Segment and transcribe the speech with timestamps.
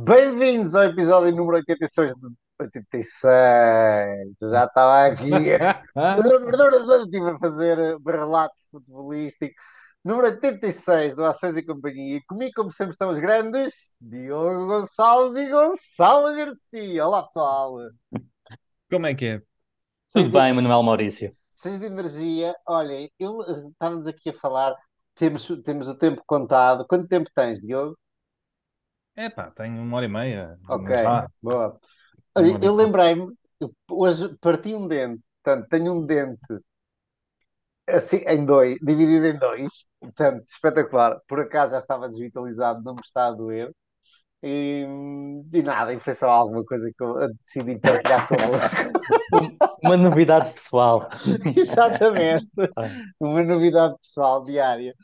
[0.00, 2.28] Bem-vindos ao episódio número 86 de
[2.60, 4.36] 86.
[4.40, 5.28] Já estava aqui.
[7.02, 9.54] Estive a fazer de relato futebolístico.
[10.04, 12.18] Número 86 do Ações e Companhia.
[12.18, 17.04] E comigo, como sempre, estão os grandes Diogo Gonçalves e Gonçalo Garcia.
[17.04, 17.74] Olá, pessoal.
[18.88, 19.42] Como é que é?
[20.12, 21.36] Tudo bem, Manuel Maurício.
[21.60, 22.54] Cheios de energia.
[22.68, 24.76] Olhem, eu, estávamos aqui a falar.
[25.16, 26.86] Temos, temos o tempo contado.
[26.86, 27.98] Quanto tempo tens, Diogo?
[29.24, 30.58] É pá, tenho uma hora e meia.
[30.68, 30.90] Ok,
[31.42, 31.78] boa.
[32.36, 33.34] Olha, eu lembrei-me,
[33.90, 36.40] hoje parti um dente, portanto, tenho um dente
[37.88, 41.18] assim em dois, dividido em dois, portanto, espetacular.
[41.26, 43.72] Por acaso já estava desvitalizado, não me está a doer.
[44.42, 44.86] E,
[45.52, 48.80] e nada, e foi só alguma coisa que eu decidi partilhar convosco.
[49.32, 51.08] Um- Uma novidade pessoal.
[51.56, 52.46] Exatamente,
[53.20, 54.94] uma novidade pessoal diária.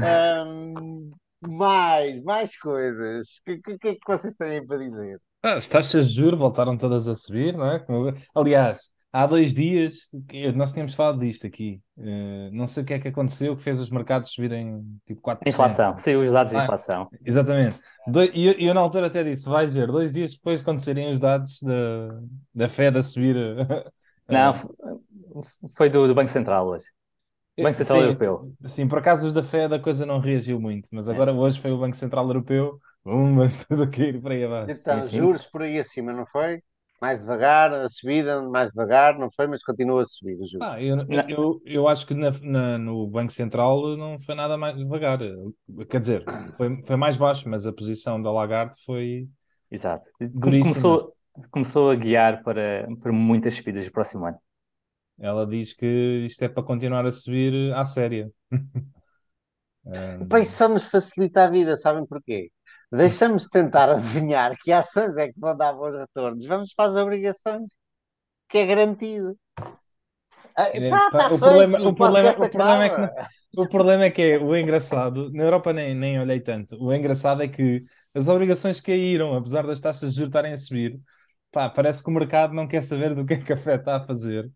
[0.00, 1.10] Ahm,
[1.48, 3.26] mais, mais coisas.
[3.40, 5.18] O que, que, que é que vocês têm para dizer?
[5.42, 7.78] Ah, As taxas de juros voltaram todas a subir, não é?
[7.80, 10.08] Como- Aliás, há dois dias
[10.54, 11.80] nós tínhamos falado disto aqui.
[11.98, 15.54] Eh, não sei o que é que aconteceu que fez os mercados subirem tipo 4%.
[15.54, 15.96] Inflação.
[15.98, 17.08] Saiu os dados de Ah, inflação.
[17.24, 17.78] Exatamente.
[18.34, 21.20] E eu, eu na altura até disse: vais ver, dois dias depois, quando saírem os
[21.20, 22.20] dados da,
[22.54, 23.36] da Fed a subir.
[23.36, 23.84] eh,
[24.28, 26.86] Não, eh, foi do, do Banco Central hoje.
[27.60, 28.46] Banco Central sim, Europeu.
[28.56, 31.24] sim, sim, por acaso os da Fed a coisa não reagiu muito, mas É.
[31.24, 34.76] agora hoje foi o Banco Central Europeu, um, mas tudo a cair por aí abaixo.
[34.76, 35.28] Então, Sim, sim.
[35.28, 36.62] juros por aí acima, não foi?
[37.00, 39.46] Mais devagar, a subida, mais devagar, não foi?
[39.46, 40.68] Mas continua a subir os juros.
[40.68, 40.96] Ah, eu,
[41.28, 45.18] eu, eu, acho que na, na- no Banco Central não foi nada mais devagar.
[45.90, 49.28] Quer dizer, foi, foi mais baixo, mas a posição da Lagarde foi
[49.70, 50.06] exato.
[50.42, 51.00] Duríssima.
[51.00, 51.14] Começou,
[51.50, 54.38] começou a guiar para, para muitas subidas do próximo ano.
[55.18, 55.86] Ela diz que
[56.26, 58.30] isto é para continuar a subir à séria.
[60.40, 62.50] Isso só nos facilita a vida, sabem porquê?
[62.90, 66.46] Deixamos de tentar adivinhar que ações é que vão dar bons retornos.
[66.46, 67.70] Vamos para as obrigações,
[68.48, 69.36] que é garantido.
[70.56, 74.04] Ah, Tá, tá o feito, problema, o problema, podcast o problema é que, o problema
[74.04, 76.76] é que é o engraçado, na Europa nem, nem olhei tanto.
[76.80, 77.84] O engraçado é que
[78.14, 81.00] as obrigações caíram, apesar das taxas de juros estarem a subir.
[81.50, 83.96] Pá, parece que o mercado não quer saber do que é que a Fed está
[83.96, 84.50] a fazer.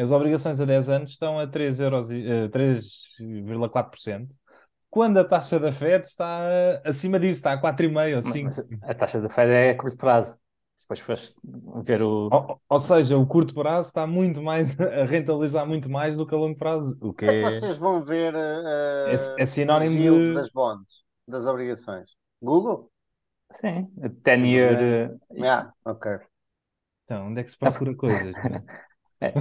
[0.00, 4.34] As obrigações a 10 anos estão a 3 euros, e- eh, 3,4%,
[4.90, 8.80] quando a taxa da Fed está eh, acima disso, está a 4,5% ou Mas 5%.
[8.80, 10.38] mas a taxa da Fed é a curto prazo.
[10.78, 11.34] Depois fores
[11.84, 12.28] ver o.
[12.30, 16.34] Ou, ou seja, o curto prazo está muito mais a rentabilizar muito mais do que
[16.34, 19.46] a longo prazo, o que é que é, vocês vão ver é, ah, é os
[19.46, 20.32] sinónimo de.
[20.32, 22.10] das bonds, das obrigações?
[22.42, 22.90] Google?
[23.52, 23.90] Sim,
[24.22, 24.78] 10 year.
[25.30, 26.06] Eh, Ah, ok.
[27.04, 28.36] Então, onde é que se procura coisas?
[28.42, 28.62] né?
[29.20, 29.32] É,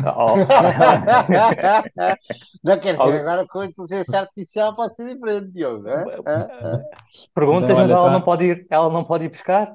[2.64, 5.88] Não quer dizer, agora com a inteligência artificial pode ser diferente, Diogo.
[5.88, 6.06] Hã?
[7.34, 8.12] Perguntas, Então, mas ela tá.
[8.12, 9.72] não pode ir, ela não pode ir buscar.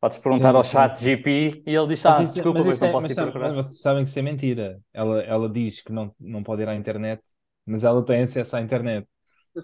[0.00, 3.02] Podes perguntar ao chat GP e ele diz: Ah, isso, desculpa, mas não é, posso
[3.02, 3.54] mas, ir sabe- procurar.
[3.54, 4.80] mas vocês sabem que isso é mentira.
[4.92, 7.22] Ela, ela diz que não, não pode ir à internet,
[7.64, 9.06] mas ela tem acesso à internet.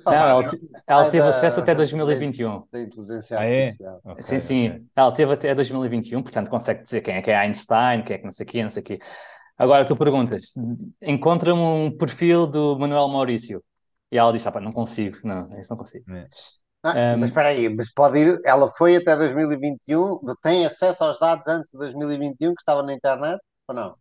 [0.06, 2.66] Não, ela, te- ela teve da- acesso até da- 2021.
[2.72, 3.66] Da inteligência Ah, é?
[3.66, 4.00] artificial.
[4.04, 4.86] Ok, Sim, sim, ok.
[4.96, 8.24] ela teve até 2021, portanto consegue dizer quem é que é Einstein, quem é que
[8.24, 8.98] não sei o quê, não sei o quê.
[9.56, 10.54] Agora tu perguntas:
[11.00, 13.62] encontra-me um perfil do Manuel Maurício.
[14.10, 16.04] E ela diz: Ah, pá, não consigo, não, isso não consigo.
[16.12, 16.26] É.
[16.84, 21.46] Ah, mas espera aí, mas pode ir, ela foi até 2021, tem acesso aos dados
[21.46, 23.96] antes de 2021 que estavam na internet ou não?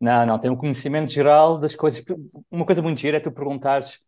[0.00, 2.04] Não, não, tem um conhecimento geral das coisas.
[2.50, 4.00] Uma coisa muito gira é tu perguntares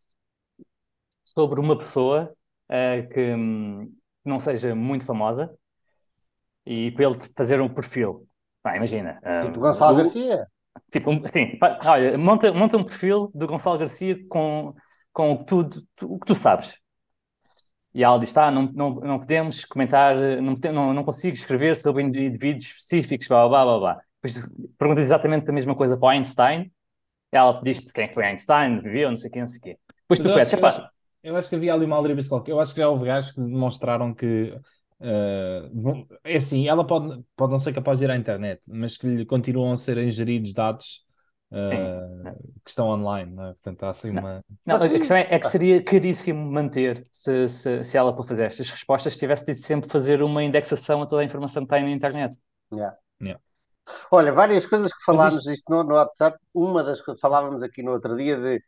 [1.37, 2.35] sobre uma pessoa
[2.69, 3.93] eh, que hum,
[4.25, 5.55] não seja muito famosa
[6.65, 8.27] e para ele te fazer um perfil.
[8.63, 9.19] Pá, imagina.
[9.41, 10.47] Tipo hum, Gonçalo o- Garcia?
[10.91, 14.75] Tipo, um- sim, pá, olha, monta, monta um perfil do Gonçalo Garcia com,
[15.13, 15.65] com o que tu,
[15.95, 16.77] tu- o que tu sabes.
[17.95, 22.03] E ela diz, tá, não, não, não podemos comentar, não, não, não consigo escrever sobre
[22.03, 24.01] indivíduos específicos, blá, blá, blá, blá.
[24.23, 24.49] Depois
[24.79, 26.71] perguntas exatamente a mesma coisa para o Einstein,
[27.33, 29.79] ela diz-te quem foi Einstein, viveu, não sei o quê, não sei o quê.
[30.03, 30.89] Depois tu pedes, acho,
[31.29, 32.53] eu, acho, que havia ali uma aldrabice qualquer.
[32.53, 34.55] Eu acho que já houve gajos que demonstraram que.
[35.73, 39.07] vão- é assim, ela pode, pode não ser capaz de ir à internet, mas que
[39.07, 41.05] lhe continuam a ser ingeridos dados
[41.53, 42.35] eh,
[42.65, 43.53] que estão online, não é?
[43.53, 44.45] Portanto, há assim Não, uma.
[44.67, 48.45] não, a questão é, é que seria caríssimo manter se, se, se ela, para fazer
[48.45, 51.91] estas respostas, tivesse de sempre fazer uma indexação a toda a informação que tem na
[51.91, 52.37] internet.
[52.73, 52.97] yeah.
[53.21, 53.39] Yeah.
[54.11, 55.53] Olha, várias coisas que falámos isto.
[55.53, 56.39] isto no, no WhatsApp.
[56.53, 58.63] Uma das que falávamos aqui no outro dia de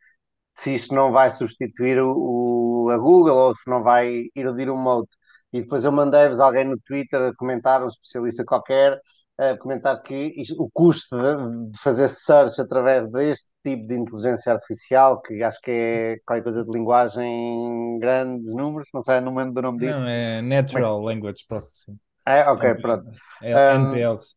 [0.53, 4.75] se isto não vai substituir o, o- a Google ou se não vai erudir o
[4.77, 5.09] mote.
[5.53, 8.99] E depois eu mandei-vos alguém no Twitter a comentar, um especialista qualquer,
[9.37, 14.53] a comentar que isto- o custo de, de fazer search através deste tipo de inteligência
[14.53, 19.39] artificial, que acho que é qualquer coisa de linguagem grandes números, não sei, não me
[19.39, 19.99] lembro do nome disso.
[20.01, 21.99] Não, é Natural Language Processing.
[22.25, 23.09] É, ok, pronto.
[23.41, 24.35] É, Um, NPLs.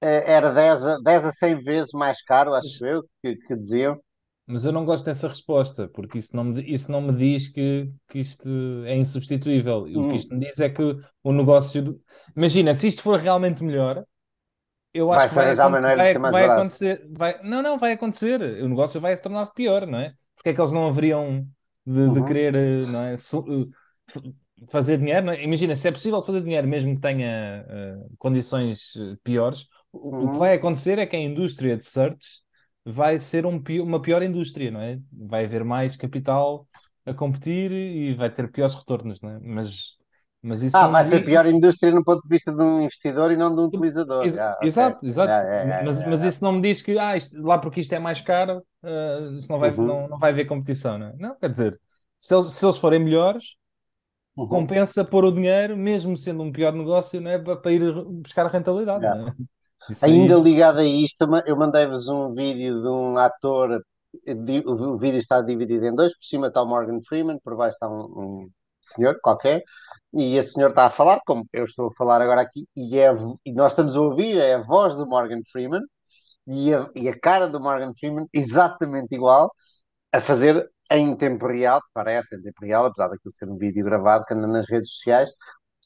[0.00, 4.00] É, Era 10 a, 10 a 100 vezes mais caro, acho eu, que, que diziam.
[4.46, 7.90] Mas eu não gosto dessa resposta, porque isso não me, isso não me diz que,
[8.08, 8.48] que isto
[8.86, 9.86] é insubstituível.
[9.88, 10.18] E O que Hum.
[10.18, 10.82] isto me diz é que
[11.22, 11.82] o negócio.
[11.82, 12.00] de-
[12.36, 14.04] Imagina, se isto for realmente melhor,
[14.94, 16.46] eu acho Vai-se que vai, arranjar aconte- maneira de vai, vai barato.
[16.46, 17.06] acontecer.
[17.16, 18.40] Vai, não, não, vai acontecer.
[18.62, 20.14] O negócio vai se tornar pior, não é?
[20.36, 21.46] Porque é que eles não haveriam
[21.86, 22.24] de, de Uhum.
[22.24, 23.16] querer, eh, não é?
[23.16, 23.44] su-
[24.14, 24.20] eh,
[24.70, 25.42] fazer dinheiro, é?
[25.42, 30.30] Imagina, se é possível fazer dinheiro mesmo que tenha eh, condições eh, piores, o, o
[30.30, 30.38] que Uhum.
[30.38, 32.40] vai acontecer é que a indústria de search
[32.84, 35.00] vai ser um uma pior indústria, não é?
[35.12, 36.68] Vai haver mais capital
[37.06, 39.38] a competir e vai ter piores retornos, não é?
[39.40, 39.96] Mas,
[40.42, 42.80] mas isso Ah, não vai ser di- pior indústria no ponto de vista de um
[42.82, 44.26] investidor e não de um utilizador.
[44.26, 44.56] Ex- Ah.
[44.60, 45.40] Exato, exato.
[45.42, 47.80] Yeah, yeah, yeah, Mas, yeah, mas isso não me diz que ah, isto- lá porque
[47.80, 51.06] isto é mais caro, ah, isto não vai, Uhum, não, não vai haver competição, não
[51.08, 51.16] é?
[51.16, 51.80] Não, quer dizer,
[52.18, 53.56] se eles, se eles forem melhores,
[54.36, 54.68] uhum.
[54.68, 57.38] compensa pôr o dinheiro, mesmo sendo um pior negócio, não é?
[57.38, 59.16] Para, ir buscar a rentabilidade, Yeah.
[59.16, 59.34] não
[60.02, 63.82] Ainda ligado a isto, eu mandei-vos um vídeo de um ator.
[64.64, 66.12] O vídeo está dividido em dois.
[66.12, 68.50] Por cima está o Morgan Freeman, por baixo está um, um
[68.80, 69.62] senhor qualquer.
[70.12, 73.10] E esse senhor está a falar, como eu estou a falar agora aqui, e, é,
[73.44, 75.82] e nós estamos a ouvir é a voz do Morgan Freeman
[76.46, 79.52] e a, e a cara do Morgan Freeman exatamente igual,
[80.12, 84.24] a fazer em tempo real, parece em tempo real, apesar daquilo ser um vídeo gravado
[84.26, 85.30] que anda nas redes sociais,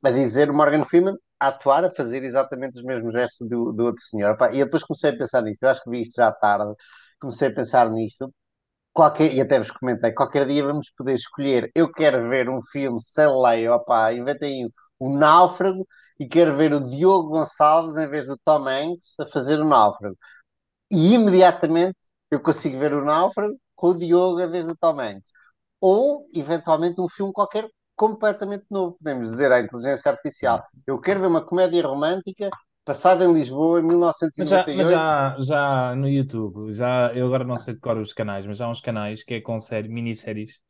[0.04, 3.84] a dizer o Morgan Freeman a atuar, a fazer exatamente os mesmos gestos do, do
[3.87, 4.37] outro senhor.
[4.37, 6.75] Pá, e depois comecei a pensar nisto, eu acho que vi isto já tarde,
[7.20, 8.32] comecei a pensar nisto,
[8.93, 13.00] qualquer, e até vos comentei, qualquer dia vamos poder escolher, eu quero ver um filme,
[13.00, 15.87] sei lá, opá, inventem o Náufrago,
[16.19, 20.16] e quero ver o Diogo Gonçalves em vez do Tom Hanks a fazer o Náufrago.
[20.90, 21.96] E imediatamente
[22.31, 25.32] eu consigo ver o Náufrago com o Diogo em vez do Tom Hanks.
[25.81, 28.96] Ou, eventualmente, um filme qualquer completamente novo.
[28.98, 32.50] Podemos dizer à inteligência artificial: eu quero ver uma comédia romântica
[32.84, 34.76] passada em Lisboa em Mas já, 1998.
[34.76, 38.60] mas já, já no YouTube, já, eu agora não sei de cor os canais, mas
[38.60, 40.60] há uns canais que é com série, minisséries,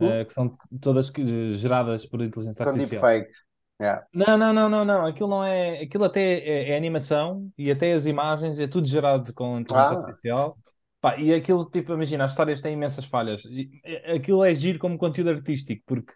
[0.00, 1.10] eh, que são todas
[1.54, 3.02] geradas por inteligência com artificial.
[3.02, 3.32] deepfake.
[3.80, 4.04] Yeah.
[4.12, 5.06] Não, não, não, não, não.
[5.06, 5.80] Aquilo não é.
[5.82, 10.00] Aquilo até é, é animação e até as imagens é tudo gerado com inteligência Ah.
[10.00, 10.58] artificial.
[11.00, 13.44] Pá, e aquilo, tipo, imagina, as histórias têm imensas falhas.
[13.44, 13.70] E,
[14.14, 16.12] aquilo é giro como conteúdo artístico, porque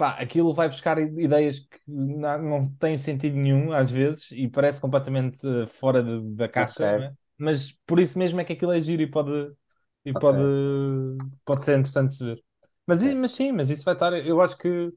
[0.00, 4.80] pá, aquilo vai buscar ideias que não, não têm sentido nenhum, às vezes, e parece
[4.80, 6.96] completamente eh, fora de- da caixa, Ok.
[6.96, 7.12] não é?
[7.38, 9.30] Mas por isso mesmo é que aquilo é giro e pode,
[10.04, 10.30] e Ok.
[10.30, 10.40] pode,
[11.44, 12.42] pode ser interessante de se ver.
[12.86, 14.12] Mas, i- mas sim, mas isso vai estar.
[14.26, 14.92] Eu acho que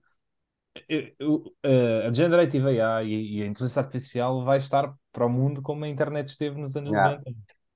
[0.89, 5.29] eu- eu- eh, a Generative AI e, e a inteligência artificial vai estar para o
[5.29, 7.17] mundo como a internet esteve nos anos Yeah.
[7.23, 7.31] 90.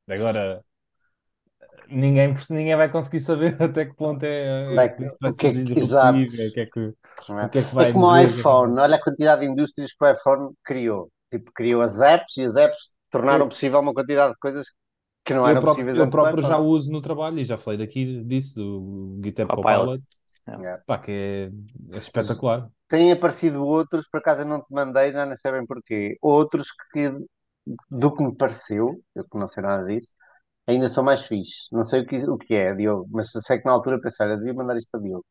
[0.08, 0.64] Agora,
[1.90, 5.52] ninguém, ninguém vai conseguir saber até que ponto é, é é que- o que é
[5.52, 6.18] que- exato.
[6.18, 6.94] disruptivo, o que é que,
[7.30, 7.46] não é?
[7.46, 9.48] o que é que vai É como o é não iPhone, olha a quantidade de
[9.48, 11.12] indústrias que o iPhone criou.
[11.32, 12.78] Tipo, criou as apps e as apps
[13.12, 14.68] tornaram Eu- possível uma quantidade de coisas
[15.26, 17.78] que não Eu eram próprio, possíveis eu próprio já uso no trabalho e já falei
[17.80, 20.02] daqui disso, do GitHub Copilot.
[20.48, 20.82] Yeah.
[20.86, 21.52] pá, que é,
[21.96, 22.70] é espetacular.
[22.88, 26.18] Têm aparecido outros, por acaso eu não te mandei, já nem sabem porquê.
[26.22, 27.12] Outros que,
[27.92, 30.14] do que me pareceu, eu que não sei nada disso,
[30.68, 31.68] ainda são mais fixe.
[31.72, 34.38] Não sei o que, o que é, Diogo, mas sei que na altura pensei, olha,
[34.38, 35.26] devia mandar isto a Diogo.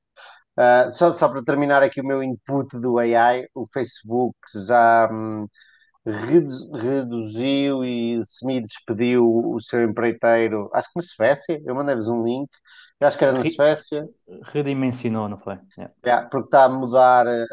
[0.56, 4.36] Ah, só, só para terminar aqui o meu input do AI, o Facebook
[4.66, 5.46] já hum,
[6.06, 12.50] redu- reduziu e semi-despediu o seu empreiteiro, acho que na Suécia, eu mandei-vos um link,
[13.00, 14.06] eu acho que era na Suécia,
[14.52, 15.58] Redimensionou, não foi?
[15.78, 15.92] Yeah.
[16.04, 17.46] Yeah, porque está a mudar eh,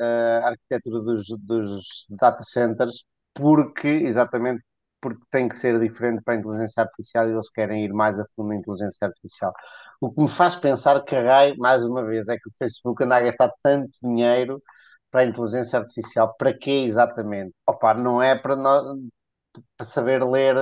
[0.43, 4.63] a arquitetura dos, dos data centers, porque, exatamente,
[5.03, 8.25] porque tem que ser diferente para a inteligência artificial e eles querem ir mais a
[8.35, 9.53] fundo na inteligência artificial.
[10.01, 13.17] O que me faz pensar que raio, mais uma vez, é que o Facebook anda
[13.17, 14.63] a gastar tanto dinheiro
[15.11, 16.35] para a inteligência artificial.
[16.37, 17.53] Para quê exatamente?
[17.67, 18.85] Opa, não é para nós
[19.77, 20.55] para saber ler,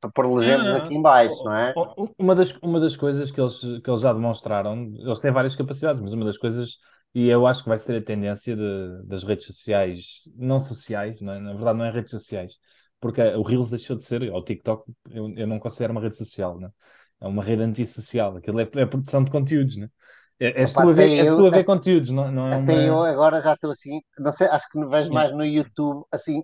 [0.00, 1.74] para, pôr legendas aqui em baixo, não é?
[2.18, 6.00] Uma das, uma das coisas que eles, que eles já demonstraram, eles têm várias capacidades,
[6.00, 6.78] mas uma das coisas,
[7.14, 11.32] e eu acho que vai ser a tendência de- das redes sociais, não sociais, não
[11.32, 11.38] é?
[11.40, 12.54] na verdade não é redes sociais,
[13.02, 16.16] porque o Reels deixou de ser, ou o TikTok, eu, eu não considero uma rede
[16.18, 16.70] social, né?
[17.20, 19.90] É uma rede antissocial, aquilo é, é produção de conteúdos, né?
[20.40, 22.56] É, és Opa, tu a ver, és eu- tu a ver conteúdos, não, não é
[22.56, 23.02] Até eu uma...
[23.02, 26.42] agora já estou assim, não sei, acho que não vejo mais no YouTube, assim,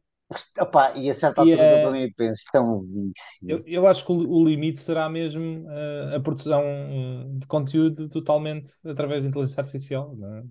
[0.61, 3.47] opá, e a certa E altura é- eu mim penso, isto é um vício.
[3.47, 8.09] Eu, eu acho que o, o limite será mesmo eh, a produção eh, de conteúdo
[8.09, 10.15] totalmente através de inteligência artificial.
[10.23, 10.43] é?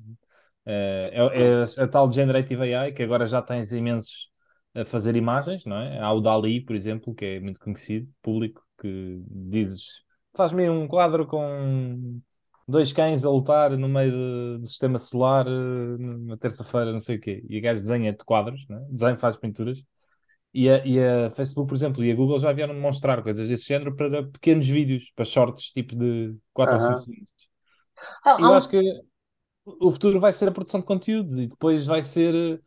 [0.66, 4.30] Eh, é, é a tal Generative AI, que agora já tens imensos
[4.82, 6.00] a fazer imagens, não é?
[6.00, 10.04] Há o Dali, por exemplo, que é muito conhecido, público, que dizes,
[10.36, 12.22] faz-me um quadro com
[12.68, 17.18] dois cães a lutar no meio de- do sistema solar eh, na terça-feira, não sei
[17.18, 17.44] o quê.
[17.50, 18.80] E o gajo desenha-te quadros, né?
[18.90, 19.84] Desenha, faz pinturas.
[20.54, 23.66] E a, e a Facebook, por exemplo, e a Google já vieram mostrar coisas desse
[23.66, 27.02] género para pequenos vídeos, para shorts, tipo de 4 ou 5 Aham.
[27.02, 27.32] segundos.
[28.24, 28.82] Há Eu acho que
[29.66, 32.62] o futuro vai ser a produção de conteúdos e depois vai ser.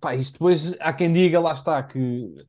[0.00, 1.98] Pá, isto depois há quem diga, lá está, que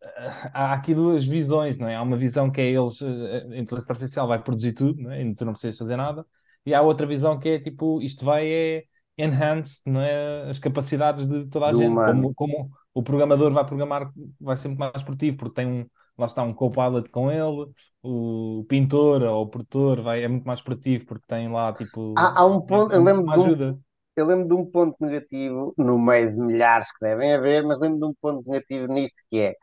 [0.02, 1.96] eh, há aqui duas visões, não é?
[1.96, 5.22] Há uma visão que é eles, eh, a inteligência artificial vai produzir tudo, não é?
[5.22, 6.26] E tu não precisas fazer nada.
[6.66, 8.84] E há outra visão que é tipo, isto vai é
[9.18, 10.50] enhance, não é?
[10.50, 11.94] As capacidades de toda a Do gente.
[11.94, 15.86] Como, como o programador vai programar, vai ser muito mais produtivo, porque tem um,
[16.18, 17.68] lá está, um co-pilot com ele,
[18.02, 22.40] o pintor ou o produtor vai, é muito mais produtivo, porque tem lá, tipo, Há,
[22.40, 23.80] há um ponto, eu lembro de um, ajuda.
[24.16, 28.00] Eu lembro de um ponto negativo, no meio de milhares que devem haver, mas lembro
[28.00, 29.54] de um ponto negativo nisto que é,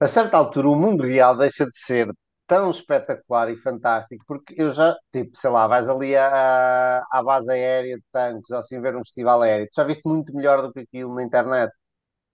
[0.00, 2.08] a certa altura, o mundo real deixa de ser
[2.46, 7.50] tão espetacular e fantástico, porque eu já, tipo, sei lá, vais ali à, à base
[7.52, 10.72] aérea de tanques, ou assim ver um festival aéreo, tu já viste muito melhor do
[10.72, 11.72] que aquilo na internet.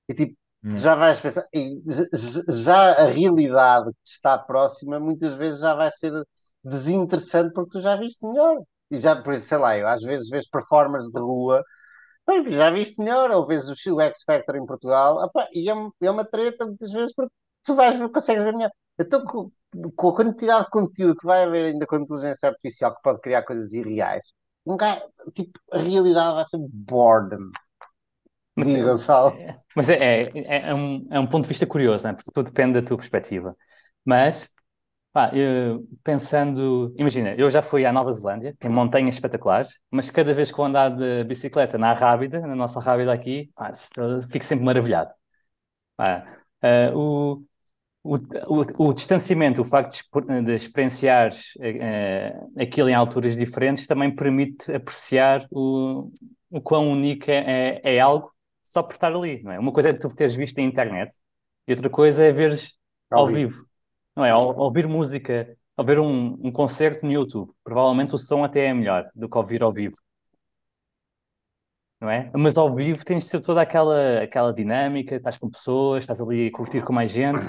[0.09, 0.85] E tipo, Hum.
[0.85, 1.81] já vais pensar, e
[2.49, 6.13] já a realidade que te está próxima muitas vezes já vai ser
[6.65, 8.59] desinteressante porque tu já viste melhor.
[8.91, 11.63] E já, por isso, sei lá, eu às vezes vejo performers de rua,
[12.27, 16.11] bem, já viste melhor, ou vês o X Factor em Portugal, opá, e é, é
[16.11, 17.33] uma treta muitas vezes porque
[17.65, 18.71] tu vais ver, consegues ver melhor.
[18.99, 19.51] Então, com,
[19.97, 23.21] com a quantidade de conteúdo que vai haver ainda com a inteligência artificial que pode
[23.21, 24.25] criar coisas irreais,
[24.67, 25.03] um gajo,
[25.35, 27.51] tipo, a realidade vai ser boredom.
[28.57, 29.45] Mas, é- Gonçalo.
[29.51, 32.15] é- mas é, é, é um, é um ponto de vista curioso, né?
[32.15, 33.57] Porque tudo depende da tua perspectiva.
[34.05, 34.51] Mas,
[35.13, 40.35] pá, eu- pensando, imagina, eu já fui à Nova Zelândia, em montanhas espetaculares, mas cada
[40.35, 43.73] vez que vou andar de bicicleta na Rábida, na nossa Rábida aqui, pá,
[44.31, 45.13] fico sempre maravilhado.
[45.97, 46.27] Pá,
[46.63, 47.43] eh, o,
[48.05, 48.17] o,
[48.49, 54.73] o, o distanciamento, o facto de, de experienciares eh, aquilo em alturas diferentes, também permite
[54.73, 56.11] apreciar o,
[56.51, 58.33] o quão único é, é, é algo
[58.65, 59.59] só por estar ali, não é?
[59.61, 61.15] Uma coisa é tu teres visto na internet
[61.69, 62.75] e outra coisa é veres
[63.11, 63.49] Ao ao vivo.
[63.49, 63.68] vivo,
[64.19, 64.31] não é?
[64.33, 67.53] Ao, ouvir música, ouvir um, um concerto no YouTube.
[67.65, 69.97] Provavelmente o som até é melhor do que ouvir ao vivo,
[72.01, 72.31] não é?
[72.37, 76.83] Mas ao vivo tens toda aquela, aquela dinâmica, estás com pessoas, estás ali a curtir
[76.83, 77.47] com mais gente.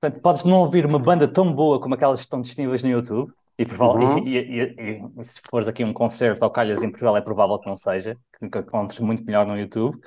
[0.00, 3.32] Portanto, podes não ouvir uma banda tão boa como aquelas que estão disponíveis no YouTube,
[3.58, 4.26] e, Uhum.
[4.26, 7.68] e- e- e- se fores aqui um concerto ao calhas em Portugal, é provável que
[7.68, 9.98] não seja, que encontres muito melhor no YouTube.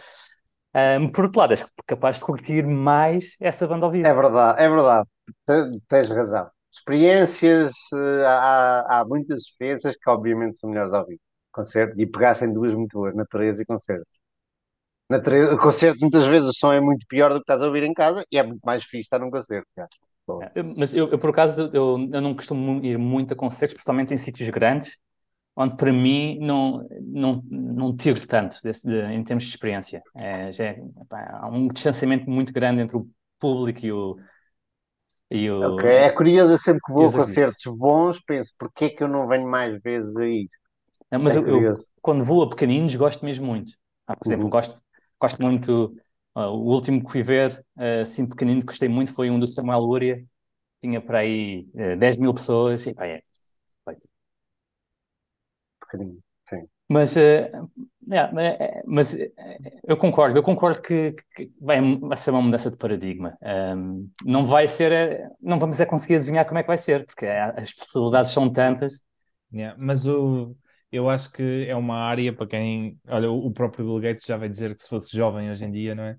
[0.73, 4.07] Ahm, por outro lado, és capaz de curtir mais essa banda ao vivo.
[4.07, 5.07] É verdade, é verdade.
[5.46, 6.50] Te- Tens razão.
[6.72, 11.22] Experiências, eh, há, há muitas experiências que obviamente são melhores ao vivo.
[11.51, 14.08] Concerto, e pegassem duas muito boas, natureza e concerto.
[15.10, 17.94] Natureza, concerto, muitas vezes o som é muito pior do que estás a ouvir em
[17.94, 19.68] casa e é muito mais fixe estar num concerto.
[19.77, 19.88] já.
[20.25, 20.42] Bom.
[20.56, 24.13] É, Mas eu, eu, por acaso, eu, eu não costumo ir muito a concertos, especialmente
[24.13, 24.98] em sítios grandes,
[25.56, 30.03] onde para mim não, não, não tiro tanto desse- de- em termos de experiência.
[30.15, 34.18] É, já é- epá, há um distanciamento muito grande entre o público e o.
[35.30, 38.89] E o Ok, é curioso, eu sempre que vou a concertos bons, penso, porquê é
[38.89, 40.60] que eu não venho mais vezes a isto?
[41.12, 41.63] Não, mas É eu, eu,
[42.01, 43.74] quando vou a pequeninos, gosto mesmo muito.
[44.08, 44.50] Ah, por exemplo, Uhum.
[44.50, 44.82] gosto,
[45.22, 45.96] gosto muito.
[46.36, 49.48] ah, o último que fui ver, ah, assim pequenino, que gostei muito, foi um do
[49.48, 50.25] Samuel Lúria.
[50.82, 52.86] Tinha para aí ah, 10 mil pessoas.
[52.88, 53.24] E, pá, é
[55.82, 56.24] bocadinho.
[56.50, 56.68] Sim.
[56.89, 57.51] Mas, eh,
[58.10, 59.31] yeah, eh, mas eh,
[59.88, 61.79] eu concordo, eu concordo que, que vai,
[62.17, 63.38] ser uma mudança de paradigma.
[63.41, 67.05] Ahm, não vai ser, eh, não vamos é conseguir adivinhar como é que vai ser,
[67.05, 69.03] porque as possibilidades são tantas.
[69.77, 70.55] Mas o,
[70.91, 73.00] eu acho que é uma área para quem.
[73.07, 75.93] Olha, o próprio Bill Gates já vai dizer que se fosse jovem hoje em dia,
[75.95, 76.17] não é?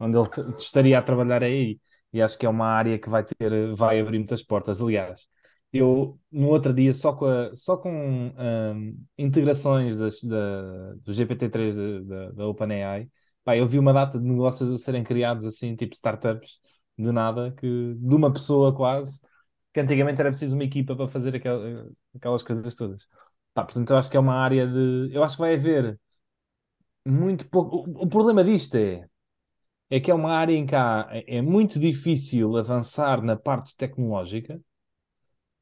[0.00, 0.28] Onde ele
[0.58, 1.80] estaria a trabalhar é aí.
[2.12, 4.80] E acho que é uma área que vai ter, vai abrir muitas portas.
[4.80, 5.20] Aliás,
[5.74, 11.76] eu no outro dia, só com, a- só com ahm, integrações das, da, do GPT-3
[11.76, 13.10] da, da, OpenAI,
[13.44, 16.60] pá, eu vi uma data de negócios a serem criados assim, tipo startups,
[16.98, 19.20] do nada, que, de uma pessoa quase,
[19.72, 23.08] que antigamente era preciso uma equipa para fazer aquel- aquelas coisas todas.
[23.52, 25.10] Pá, portanto, eu acho que é uma área de.
[25.14, 25.98] Eu acho que vai haver
[27.06, 27.76] muito pouco.
[27.90, 29.06] O, o problema disto é,
[29.90, 33.76] é que é uma área em que há, é é muito difícil avançar na parte
[33.76, 34.60] tecnológica,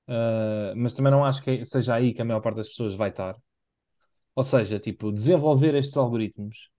[0.09, 3.11] ah, mas também não acho que seja aí que a maior parte das pessoas vai
[3.11, 3.37] estar.
[4.35, 6.71] Ou seja, tipo, desenvolver estes algoritmos.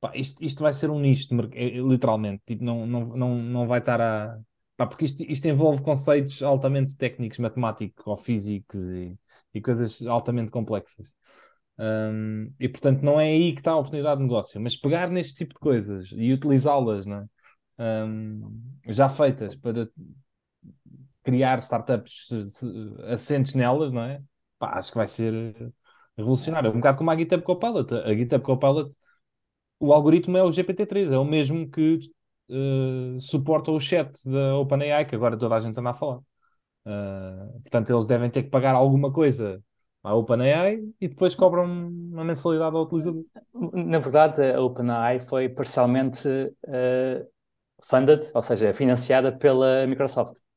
[0.00, 2.42] Pá, isto, isto vai ser um nicho, é, literalmente.
[2.46, 4.38] Tipo, não, não, não, não vai estar a.
[4.76, 9.18] Pá, porque isto, isto envolve conceitos altamente técnicos, matemáticos ou físicos e,
[9.54, 11.14] e coisas altamente complexas.
[11.78, 15.34] Hum, e portanto, não é aí que está a oportunidade de negócio, mas pegar neste
[15.34, 17.18] tipo de coisas e utilizá-las, não
[17.78, 18.04] é?
[18.04, 19.88] um, já feitas para
[21.28, 22.30] criar startups
[23.12, 24.22] assentes nelas, não é?
[24.58, 25.54] Pá, acho que vai ser
[26.16, 26.70] revolucionário.
[26.70, 27.94] Um bocado como a GitHub Copilot.
[27.94, 28.88] A GitHub Copilot,
[29.78, 31.98] o algoritmo é o GPT-3, é o mesmo que
[32.48, 36.18] uh, suporta o chat da OpenAI, que agora toda a gente anda a falar.
[36.86, 39.62] Uh, portanto, eles devem ter que pagar alguma coisa
[40.02, 43.22] à OpenAI e depois cobram uma mensalidade ao utilizador.
[43.74, 47.28] Na verdade, a OpenAI foi parcialmente uh,
[47.82, 50.47] funded, ou seja, financiada pela Microsoft.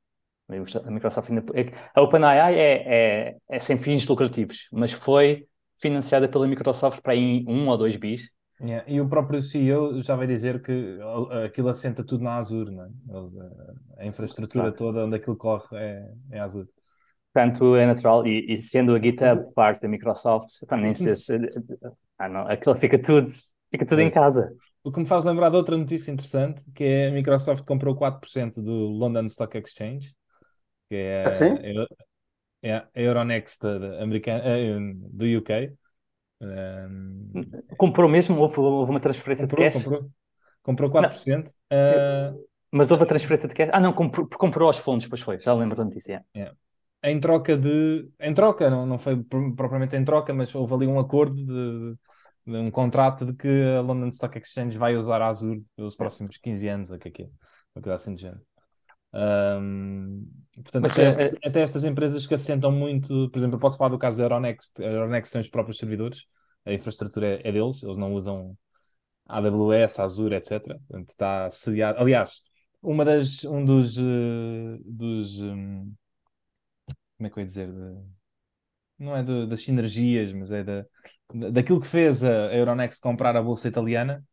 [0.52, 6.48] A Microsoft é a OpenAI é, é, é sem fins lucrativos, mas foi financiada pela
[6.48, 8.30] Microsoft para em um ou dois bis.
[8.62, 8.88] Yeah.
[8.88, 11.00] E o próprio CEO já vai dizer que
[11.46, 14.04] aquilo assenta tudo na Azure, não é?
[14.04, 14.76] a infraestrutura claro.
[14.76, 16.68] toda onde aquilo corre é, é Azure.
[17.34, 21.40] Portanto, é natural, e, e sendo a GitHub parte da Microsoft, nem sei se.
[22.20, 23.28] Ah, não, aquilo fica tudo,
[23.72, 24.54] fica tudo em casa.
[24.84, 28.62] O que me faz lembrar de outra notícia interessante, que é a Microsoft comprou 4%
[28.62, 30.14] do London Stock Exchange,
[30.92, 31.46] que é assim?
[31.46, 33.64] a, é a Euronext
[34.02, 34.78] americana, eh,
[35.10, 35.74] do UK.
[36.42, 37.32] Um,
[37.78, 38.38] comprou mesmo?
[38.38, 39.84] Houve, houve uma transferência comprou, de cash?
[39.84, 40.12] Comprou,
[40.62, 41.48] comprou 4%.
[41.48, 43.70] Uh, mas houve a transferência de cash?
[43.72, 46.26] Ah, não, comprou, comprou aos fundos, depois foi, já lembro da notícia.
[46.36, 46.54] Yeah.
[47.04, 48.10] Em troca de.
[48.20, 49.24] Em troca, não, não foi
[49.56, 51.96] propriamente em troca, mas houve ali um acordo de,
[52.46, 56.38] de um contrato de que a London Stock Exchange vai usar a Azure pelos próximos
[56.38, 57.30] 15 anos, o que é que é?
[57.76, 58.42] Uma coisa assim de género.
[59.14, 61.38] Um, portanto, até, é, estas, é...
[61.48, 64.82] até, estas, empresas que assentam muito, por exemplo, eu posso falar do caso da Euronext,
[64.82, 66.26] a Euronext tem os próprios servidores,
[66.66, 68.58] a infraestrutura é, é deles, eles não usam
[69.28, 70.62] AWS, Azure, etc.
[70.62, 72.00] Portanto, está sediado.
[72.00, 72.42] Aliás,
[72.82, 75.94] uma das, um dos, uh, dos um,
[77.18, 77.72] como é que eu ia dizer?
[77.72, 78.04] De,
[79.00, 80.86] não é de, das sinergias, mas é da,
[81.52, 84.24] daquilo que fez a Euronext comprar a Bolsa Italiana,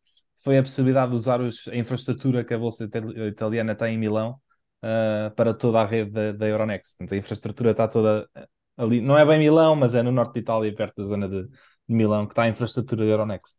[0.42, 2.88] foi a possibilidade de usar os, a infraestrutura que a Bolsa
[3.28, 4.40] Italiana tem em Milão
[4.82, 6.96] uh, para toda a rede da, da Euronext.
[6.96, 8.28] Portanto, a infraestrutura está toda
[8.76, 11.44] ali, não é bem Milão, mas é no norte de Itália, perto da zona de,
[11.46, 11.50] de
[11.88, 13.56] Milão, que está a infraestrutura da Euronext.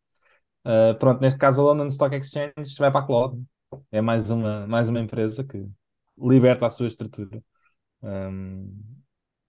[0.65, 3.43] Uh, pronto, neste caso a London Stock Exchange vai para a cloud.
[3.91, 5.65] É mais uma, mais uma empresa que
[6.17, 7.41] liberta a sua estrutura.
[8.01, 8.73] Um,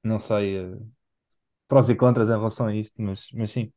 [0.02, 0.90] não sei uh,
[1.68, 3.72] prós e contras em relação a isto, mas, mas sim.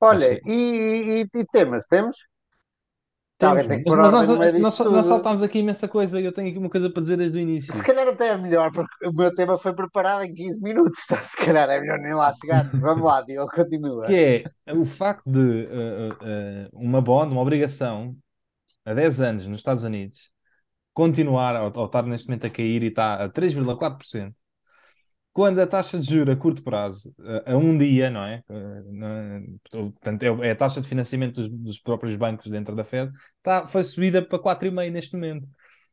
[0.00, 1.86] Olha, e, e, e temas?
[1.86, 2.16] Temos?
[3.38, 6.68] Temos, mas, mas nós, nós, nós saltámos aqui imensa coisa e eu tenho aqui uma
[6.68, 7.72] coisa para dizer desde o início.
[7.72, 11.18] Se calhar até é melhor, porque o meu tema foi preparado em 15 minutos, então
[11.22, 12.68] se calhar é melhor nem lá chegar.
[12.74, 14.06] Vamos lá, Diogo, continua.
[14.06, 18.16] Que é o facto de uh, uh, uma bond, uma obrigação,
[18.84, 20.32] há 10 anos nos Estados Unidos,
[20.92, 24.34] continuar, ao, ao estar neste momento a cair e está a 3,4%,
[25.38, 27.14] quando a taxa de juros a curto prazo,
[27.46, 28.42] a, um dia, não é?
[29.70, 33.64] Portanto, é, é a taxa de financiamento dos, dos, próprios bancos dentro da Fed, tá,
[33.64, 35.48] foi subida para 4,5 neste momento.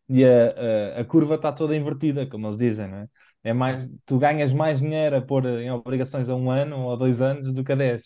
[0.10, 3.08] E a, a, a, curva está toda invertida, como eles dizem, não é?
[3.43, 6.95] É mais, tu ganhas mais dinheiro a pôr em obrigações a um ano ou a
[6.95, 8.03] dois anos do que a 10.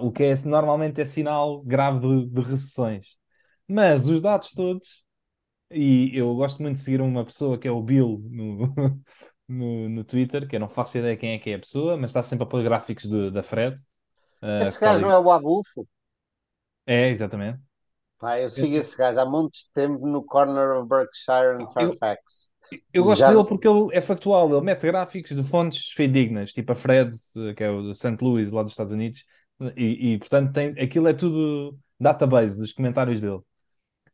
[0.00, 3.06] o que é, normalmente é sinal grave de, de recessões.
[3.68, 5.04] Mas os dados todos,
[5.70, 8.74] e eu gosto muito de seguir uma pessoa que é o Bill no,
[9.48, 12.10] no, no Twitter, que eu não faço ideia quem é que é a pessoa, mas
[12.10, 13.76] está sempre a pôr gráficos do, da Fred.
[14.42, 15.88] Uh, esse gajo não é o Abufo?
[16.86, 17.58] É, exatamente.
[18.18, 22.50] Pá, eu sigo eu, esse gajo há muito tempo no corner of Berkshire and Fairfax.
[22.70, 23.30] Eu, eu gosto Já...
[23.30, 27.14] dele porque ele é factual, ele mete gráficos de fontes fidedignas, tipo a Fred,
[27.56, 28.16] que é o St.
[28.20, 29.24] Louis, lá dos Estados Unidos,
[29.76, 33.40] e, e portanto tem, aquilo é tudo database dos comentários dele.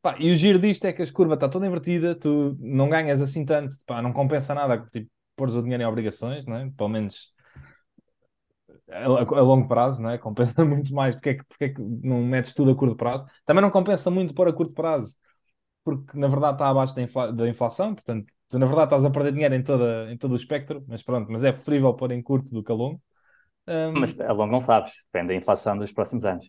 [0.00, 3.22] Pá, e o giro disto é que a curva está toda invertida, tu não ganhas
[3.22, 4.86] assim tanto, pá, não compensa nada.
[4.92, 6.70] Tipo, pôres o dinheiro em obrigações, não é?
[6.76, 7.32] pelo menos
[8.90, 10.18] a, a, longo prazo, não é?
[10.18, 11.14] compensa muito mais.
[11.14, 13.26] Porque é, que, porque é que não metes tudo a curto prazo?
[13.44, 15.16] Também não compensa muito pôr a curto prazo,
[15.82, 19.10] porque na verdade está abaixo da, infla, da inflação, portanto, tu na verdade estás a
[19.10, 22.22] perder dinheiro em, toda, em todo o espectro, mas pronto, mas é preferível pôr em
[22.22, 23.00] curto do que a longo.
[23.66, 23.92] Um...
[24.00, 26.48] Mas a longo não sabes, depende da inflação dos próximos anos.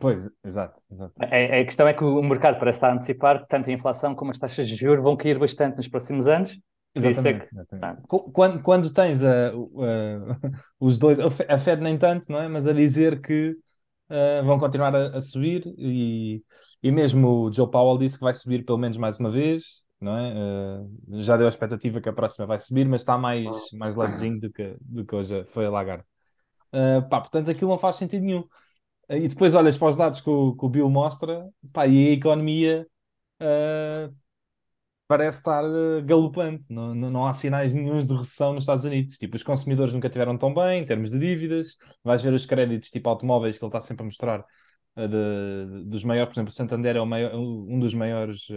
[0.00, 0.80] Pois, exato.
[0.90, 1.14] exato.
[1.18, 4.14] A, a, questão é que o mercado parece estar a antecipar que tanto a inflação
[4.14, 6.60] como as taxas de juros vão cair bastante nos próximos anos
[7.04, 7.42] Exatamente.
[7.42, 7.54] É que...
[7.54, 8.02] exatamente.
[8.06, 9.52] Quando, quando tens a, a,
[10.80, 12.48] os dois, a Fed nem tanto, não é?
[12.48, 13.56] Mas a dizer que
[14.10, 16.42] uh, vão continuar a, a, subir e,
[16.82, 20.16] e mesmo o Joe Powell disse que vai subir pelo menos mais uma vez, não
[20.16, 20.32] é?
[20.34, 24.40] Uh, já deu a expectativa que a próxima vai subir, mas está mais, mais levezinho
[24.40, 26.04] do que, do que hoje foi a Lagarde.
[26.72, 28.44] Uh, pá, portanto, aquilo não faz sentido nenhum.
[29.08, 32.12] E depois olhas para os dados que o, que o Bill mostra, pá, e a
[32.12, 32.86] economia
[33.40, 34.14] uh,
[35.08, 36.72] parece estar uh, galopante.
[36.72, 39.18] Não, não, há sinais nenhums de recessão nos Estados Unidos.
[39.18, 41.76] Tipo, os consumidores nunca tiveram tão bem em termos de dívidas.
[42.04, 44.44] Vais ver os créditos tipo automóveis que ele está sempre a mostrar.
[44.96, 48.48] Uh, de, dos maiores, por exemplo, Santander é maior, um dos maiores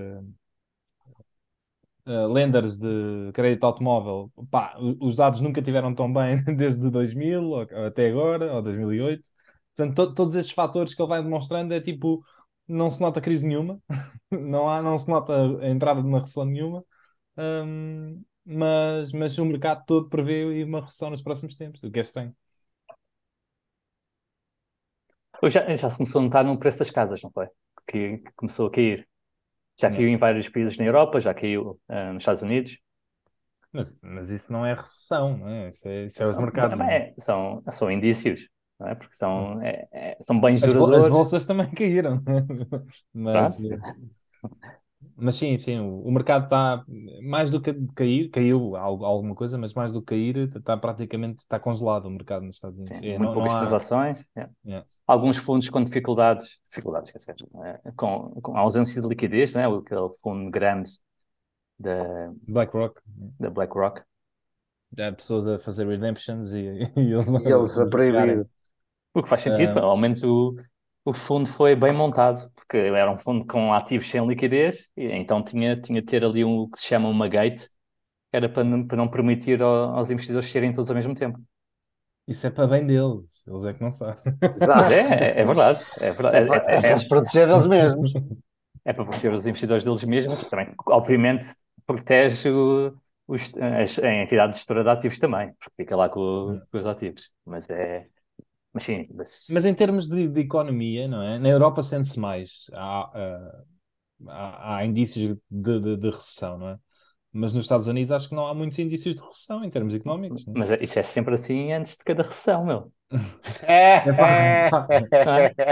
[2.06, 7.62] uh, lenders de crédito automóvel, pá, os dados nunca tiveram tão bem desde 2000 ou,
[7.62, 9.24] até agora, ou 2008.
[9.76, 12.24] Portanto, to todos estes fatores que ele vai demonstrando é tipo,
[12.72, 13.80] não se nota crise nenhuma,
[14.32, 16.84] não, há, não se nota a entrada de uma recessão nenhuma,
[17.38, 22.02] um, mas, mas o mercado todo prevê uma recessão nos próximos tempos, o que é
[22.02, 22.36] estranho.
[25.44, 27.48] Já, já se começou a notar no preço das casas, não foi?
[27.88, 29.08] Que, que começou a cair.
[29.80, 32.78] Já caiu em vários países na Europa, já caiu uh, nos Estados Unidos.
[33.72, 35.70] Mas, mas isso não é recessão, não é?
[35.70, 36.78] Isso é, isso é os mercados.
[36.78, 38.50] Não, é, são, são indícios,
[38.82, 38.96] não é?
[38.96, 41.04] Porque são, é, é, são bens as, duradouros.
[41.04, 42.22] As bolsas também caíram.
[43.13, 43.58] mas,
[45.15, 46.84] mas sim, sim, o, o mercado está
[47.22, 51.60] mais do que cair, caiu alguma coisa, mas mais do que cair, está praticamente está
[51.60, 52.98] congelado o mercado nos Estados Unidos.
[52.98, 53.62] Sim, é, muito não, poucas não há...
[53.62, 54.30] transações.
[54.36, 54.50] É.
[55.06, 59.65] Alguns fundos com dificuldades, dificuldades, quer dizer, é, com, com ausência de liquidez, não é?
[59.65, 60.89] aquele fundo grande
[61.80, 63.00] da BlackRock.
[63.39, 64.02] Da BlackRock.
[64.98, 66.60] Há pessoas a fazer redemptions e,
[66.98, 68.48] e eles, e eles a proibir.
[69.13, 69.84] O que faz sentido, uh...
[69.84, 70.56] ao menos o
[71.04, 75.43] o fundo foi bem montado, porque era um fundo com ativos sem liquidez, e então
[75.43, 77.65] tinha, tinha de ter ali um, o que se chama uma gate,
[78.32, 81.39] era para não, para não permitir ao, aos investidores serem todos ao mesmo tempo.
[82.28, 84.24] Isso é para bem deles, eles é que não sabem.
[84.60, 85.84] Mas é, é, é verdade.
[86.00, 86.38] É, verdade.
[86.38, 88.13] É, para, é, é, para proteger deles mesmos.
[88.84, 91.45] É para proteger os investidores deles mesmos, também, obviamente,
[91.86, 92.91] protege o,
[93.28, 97.30] os, as, a entidade gestora de ativos também, porque fica lá com, com os ativos.
[97.45, 98.08] Mas é,
[98.74, 99.48] mas sim, mas...
[99.52, 101.38] mas em termos de, de, economia, não é?
[101.38, 102.68] Na Europa sente-se mais.
[102.74, 106.78] Há, uh, há, há, indícios de, de, de, recessão, não é?
[107.34, 110.46] Mas nos Estados Unidos acho que não há muitos indícios de recessão em termos económicos.
[110.48, 110.52] É?
[110.54, 112.92] Mas isso é sempre assim antes de cada recessão, meu.
[113.64, 114.88] É, é, pá,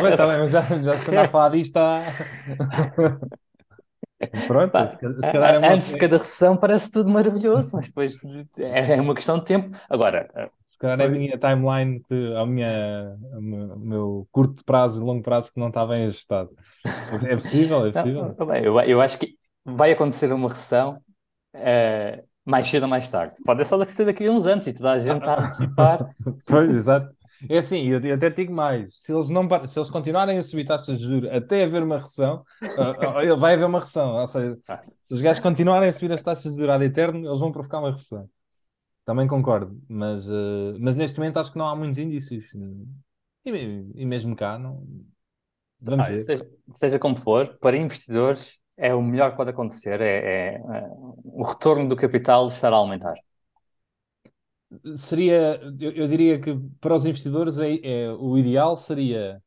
[0.02, 2.04] Mas, tá bem, mas já, já se anda a falar disto há...
[4.48, 5.74] Pronto, Pá, se, se calhar é uma...
[5.74, 8.20] Antes de cada recessão parece tudo maravilhoso, mas depois
[8.58, 9.78] é, é uma questão de tempo.
[9.90, 10.30] Agora,
[10.66, 15.24] se calhar é a minha timeline, que, a minha, o meu curto prazo e longo
[15.24, 16.50] prazo que não está bem ajustado.
[17.28, 18.36] É possível, é possível.
[18.38, 21.00] Não, eu, eu acho que vai acontecer uma recessão
[21.56, 23.36] uh, mais cedo ou mais tarde.
[23.46, 26.16] Pode só ser daqui a uns anos e toda a gente está a antecipar.
[26.46, 27.19] pois, exato.
[27.48, 30.66] É assim, eu, eu até digo mais: se eles, não, se eles continuarem a subir
[30.66, 34.12] taxas de juros até haver uma recessão, uh, uh, vai haver uma recessão.
[34.16, 34.58] Ou seja,
[35.04, 37.80] se os gajos continuarem a subir as taxas de juros ad eterno, eles vão provocar
[37.80, 38.30] uma recessão.
[39.06, 42.46] Também concordo, mas, uh, mas neste momento acho que não há muitos indícios.
[43.46, 43.52] E,
[43.96, 44.86] e mesmo cá, não.
[45.80, 46.22] Vamos ah, ver.
[46.22, 50.88] Seja, seja, como for, para investidores é o melhor que pode acontecer: é, é, é
[51.24, 53.16] o retorno do capital estar a aumentar
[54.96, 59.42] seria, eu, eu, diria que para os investidores é, é o ideal seria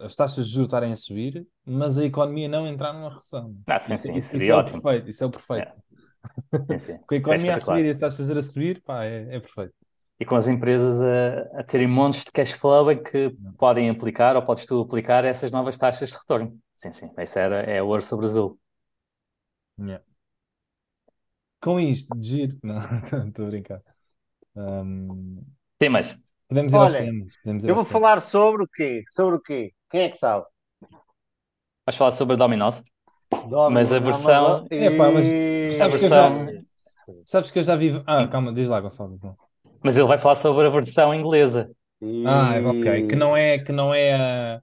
[0.00, 3.54] as taxas de juros estarem a subir, mas a economia não entrar numa recessão.
[3.66, 5.72] Ah, sim, sim, isso, isso é o perfeito, isso é o perfeito.
[5.72, 6.66] É.
[6.66, 6.98] Sim, sim.
[6.98, 9.04] com a é economia é a subir e as taxas de juros a subir, pá,
[9.04, 9.74] é, é perfeito.
[10.18, 13.52] E com as empresas a, a terem montes de cash flow em que não.
[13.52, 16.58] podem aplicar ou podes tu aplicar essas novas taxas de retorno.
[16.74, 18.58] Sim, sim, isso era, é o ouro sobre azul.
[19.78, 20.09] Yeah
[21.60, 22.58] com isto, de giro.
[22.62, 22.78] Não,
[23.26, 23.82] estou a brincar.
[24.56, 25.42] Um,
[25.78, 26.22] Tem mais.
[26.48, 27.36] Podemos ir Olha, aos temas.
[27.42, 27.92] Podemos ir eu vou temas.
[27.92, 29.04] falar sobre o quê?
[29.08, 29.72] Sobre o quê?
[29.90, 30.44] Quem é que sabe?
[31.86, 32.82] Vais falar sobre a Dominos?
[33.70, 34.66] Mas a versão.
[34.70, 35.26] É pá, mas
[35.76, 36.46] sabes, versão...
[36.46, 36.62] que eu já...
[37.24, 38.02] sabes que eu já vi.
[38.06, 39.18] Ah, calma, diz lá, Gonçalo.
[39.82, 41.70] Mas ele vai falar sobre a versão inglesa.
[42.02, 42.24] E...
[42.26, 43.06] Ah, ok.
[43.06, 44.62] Que não é, que não é a.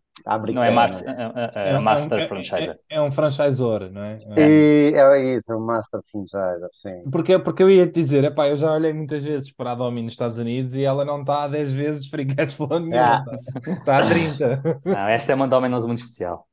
[0.52, 2.70] Não é, mar a, a, a, Master é, Franchise.
[2.90, 4.18] É, é, um franchisor, não é?
[4.36, 7.04] E é isso, um Master Franchise, sim.
[7.10, 10.02] Porque, porque eu ia te dizer, epá, eu já olhei muitas vezes para a Domi
[10.02, 13.24] nos Estados Unidos e ela não está a 10 vezes free cash flow nenhum, yeah.
[13.56, 14.82] está, está a 30.
[14.84, 16.48] Não, esta é uma Dominos muito especial.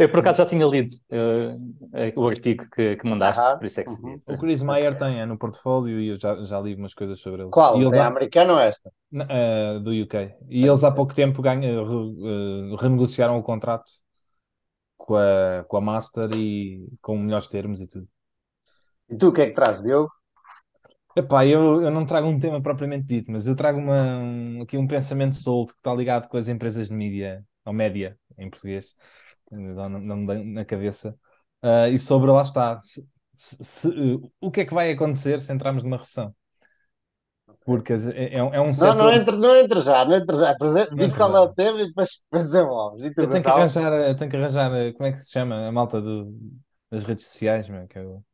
[0.00, 3.84] Eu, por acaso, já tinha lido uh, o artigo que, que mandaste, por isso é
[3.84, 4.18] que uhum.
[4.26, 7.42] O Chris Meyer tem, é no portfólio, e eu já, já li umas coisas sobre
[7.42, 7.52] eles.
[7.52, 7.76] Qual?
[7.76, 8.06] E eles é há...
[8.06, 8.90] americano ou esta?
[9.12, 10.34] Uh, do UK.
[10.48, 13.92] E eles há pouco tempo ganham, uh, renegociaram o contrato
[14.96, 18.08] com a, com a Master e com melhores termos e tudo.
[19.10, 20.10] E tu o que é que trazes, Diogo?
[21.14, 24.78] Epá, eu, eu não trago um tema propriamente dito, mas eu trago uma, um, aqui
[24.78, 28.94] um pensamento solto que está ligado com as empresas de mídia, ou média, em português
[29.50, 31.16] não, não me na cabeça.
[31.62, 35.52] Uh, e sobre lá está, se, se, uh, o que é que vai acontecer se
[35.52, 36.34] entrarmos numa recessão?
[37.64, 38.94] Porque é, é, um, é um setor...
[38.94, 40.54] Não, não entra, não entra já, não entra já.
[40.94, 43.04] Diz qual é o tema e depois, depois desenvolves.
[43.04, 46.00] Eu tenho que arranjar, eu tenho que arranjar, como é que se chama a malta
[46.00, 46.34] do,
[46.90, 48.24] das redes sociais, meu, que, é o,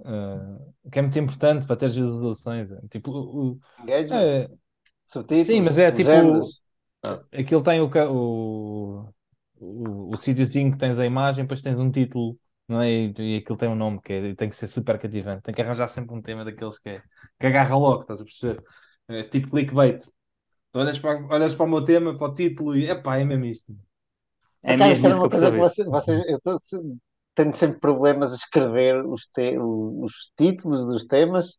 [0.00, 2.70] uh, que é muito importante para ter as visualizações.
[2.70, 4.48] É, tipo, o, Engagement,
[5.42, 6.60] sim, mas é tipo, legendas.
[7.32, 9.14] aquilo tem o, o
[9.60, 12.38] o, o sítiozinho que tens a imagem, depois tens um título
[12.68, 12.90] não é?
[12.90, 15.42] E, e aquilo tem um nome que é, tem que ser super cativante.
[15.42, 17.02] Tem que arranjar sempre um tema daqueles que, é,
[17.38, 18.62] que agarra logo, estás a perceber?
[19.08, 20.02] É, tipo clickbait.
[20.72, 23.44] Tu olhas para, olhas para o meu tema, para o título e epá, é mesmo
[23.46, 23.76] isto.
[24.62, 25.58] É acaso, mesmo isso uma eu coisa que percebi.
[25.58, 26.76] vocês, vocês eu tô se-
[27.34, 31.58] tenho sempre problemas a escrever os, te- os títulos dos temas.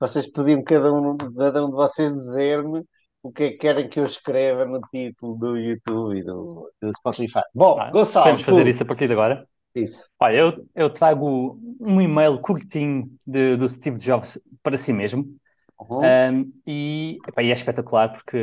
[0.00, 2.84] Vocês podiam, cada um, cada um de vocês, dizer-me
[3.22, 6.92] o que é que querem que eu escreva no título do YouTube e do, do
[6.96, 7.40] Spotify.
[7.54, 9.46] Bom, Ah, Gonçalo, podemos fazer tu, isso a partir de agora.
[9.74, 10.08] isso.
[10.20, 15.36] Olha, eu, eu trago um e-mail curtinho de- do Steve Jobs para si mesmo.
[15.78, 16.00] Uhum.
[16.04, 18.36] Um, e, epá, e é espetacular porque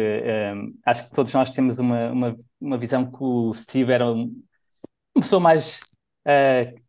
[0.56, 4.44] um, acho que todos nós temos uma, uma, uma visão que o Steve era um-
[5.16, 5.82] uma pessoa mais
[6.28, 6.80] uh,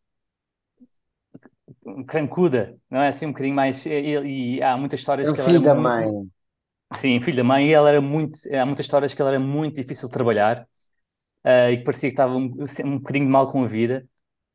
[2.06, 3.08] crancuda, não é?
[3.08, 3.84] Assim, um bocadinho mais.
[3.86, 3.90] E,
[4.58, 5.82] e- há muitas histórias É um que ele filho da muito.
[5.82, 6.30] mãe.
[6.94, 8.38] Sim, filho da mãe, e ele era muito.
[8.54, 10.66] Há muitas histórias que ele era muito difícil de trabalhar
[11.44, 14.06] uh, e que parecia que estava um, um bocadinho mal com a vida.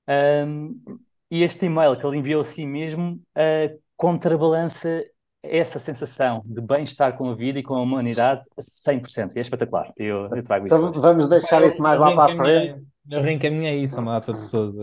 [0.07, 0.81] Um,
[1.29, 5.03] e este e-mail que ele enviou a si mesmo uh, contrabalança
[5.43, 9.33] essa sensação de bem-estar com a vida e com a humanidade a 100%.
[9.35, 9.91] E é espetacular.
[9.97, 12.85] Eu, eu trago isso Então vamos deixar isso mais eu lá para a frente.
[13.09, 14.73] eu reencaminhei isso a uma data de pessoas.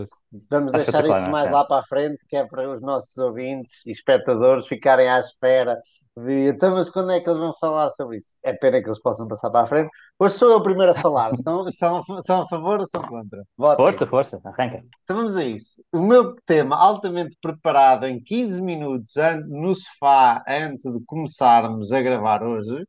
[0.49, 1.29] Vamos Está deixar isso é?
[1.29, 1.53] mais É.
[1.53, 5.81] lá para a frente, que é para os nossos ouvintes e espectadores ficarem à espera
[6.23, 8.37] de então, mas quando é que eles vão falar sobre isso?
[8.43, 9.89] É pena que eles possam passar para a frente.
[10.17, 11.33] Hoje sou eu o primeiro a falar.
[11.33, 13.43] Estão, estão, a- são a favor ou são contra?
[13.57, 13.85] Votem.
[13.85, 14.83] Força, força, arranca.
[15.03, 15.83] Então vamos a isso.
[15.91, 19.13] O meu tema, altamente preparado em 15 minutos
[19.47, 22.85] no sofá, antes de começarmos a gravar hoje,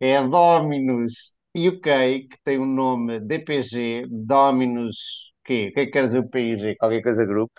[0.00, 5.68] é Dominus UK, que tem o nome DPG, Dominus, quê?
[5.70, 6.76] O que é que quer dizer o PIG?
[6.76, 7.50] Qualquer coisa Group,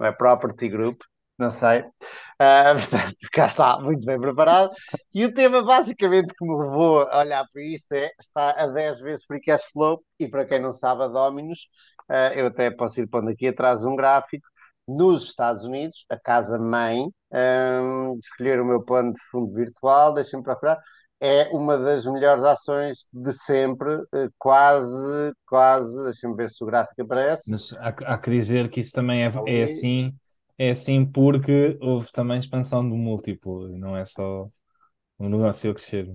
[0.00, 1.00] não é Property Group,
[1.38, 1.84] não sei.
[2.38, 4.70] Ah, portanto, cá está, muito bem preparado.
[5.14, 9.00] E o tema basicamente que me levou a olhar para isto é, está a 10
[9.00, 11.68] vezes Free Cash Flow, e para quem não sabe, a Dominus,
[12.08, 14.46] ah, eu até posso ir pondo aqui atrás um gráfico,
[14.88, 20.78] nos Estados Unidos, a casa-mãe, ah, escolher o meu plano de fundo virtual, deixem-me procurar,
[21.20, 24.02] é uma das melhores ações de sempre,
[24.38, 27.50] quase, quase, deixa-me ver se o gráfico aparece.
[27.50, 30.14] Mas há, que- há que dizer que isso também é, é assim,
[30.58, 34.48] é assim porque houve também expansão do múltiplo, não é só
[35.18, 36.14] o negócio a crescer.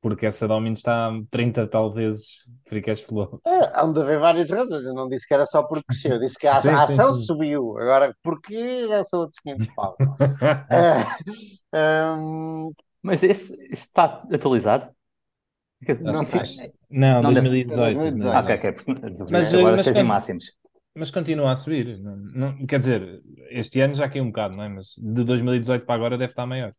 [0.00, 3.42] Porque essa Domino's está a 30 tal vezes free cash flow.
[3.46, 4.84] É, há de haver várias razões.
[4.86, 6.84] Eu não disse que era só porque cresceu, eu disse que a, Sim, a sim,
[6.84, 7.12] ação sim.
[7.12, 7.76] subiu.
[7.78, 10.00] Agora, porquê já são outros 500 pau.
[10.70, 11.18] Ah,
[12.18, 14.94] hum, Mas esse, esse está atualizado?
[15.98, 16.22] Não.
[16.90, 18.02] Não, Não deve- 2018.
[18.04, 18.32] 2018.
[18.32, 18.72] Ah, ok, ok.
[18.72, 18.92] porque-
[19.30, 20.44] Mas, agora mas seis em máximos.
[20.94, 21.98] Mas continua a subir.
[22.02, 24.68] Não, não- quer dizer, este ano já caiu um bocado, não é?
[24.68, 26.74] Mas de 2018 para agora deve estar maior.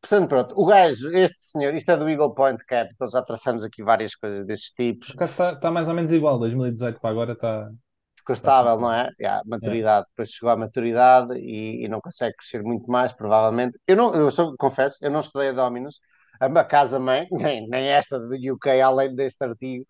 [0.00, 3.82] portanto, pronto, o gajo, este senhor, isto é do Eagle Point Capital, já traçamos aqui
[3.82, 5.08] várias coisas destes tipos.
[5.08, 6.38] Por acaso está, está mais ou menos igual.
[6.38, 7.70] 2018 para agora está.
[8.16, 9.10] ficou estável, não é?
[9.20, 13.78] Yeah, maturidade, depois chegou à maturidade e, e não consegue crescer muito mais, provavelmente.
[13.86, 16.00] Eu não, eu só confesso, eu não estudei a Dominus,
[16.40, 19.84] a minha casa-mãe, nem, nem esta do UK, além deste artigo.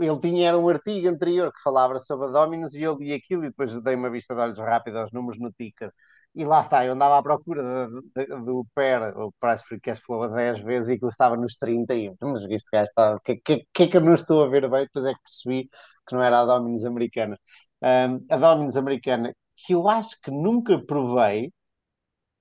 [0.00, 3.44] Ele tinha era um artigo anterior que falava sobre a Dominus e eu li aquilo
[3.44, 5.92] e depois dei uma vista de olhos rápida aos números no ticker.
[6.34, 10.00] E lá está, eu andava à procura de- de- do PER, o Price Free Cash
[10.00, 13.14] Flow, a 10 vezes e aquilo estava nos 30 e eu, mas este gajo está,
[13.16, 14.82] o que, que, que é que eu não estou a ver bem?
[14.84, 15.68] Depois é que percebi
[16.06, 17.36] que não era a Dominus americana.
[17.82, 21.52] Um, a Domino's americana, que eu acho que nunca provei.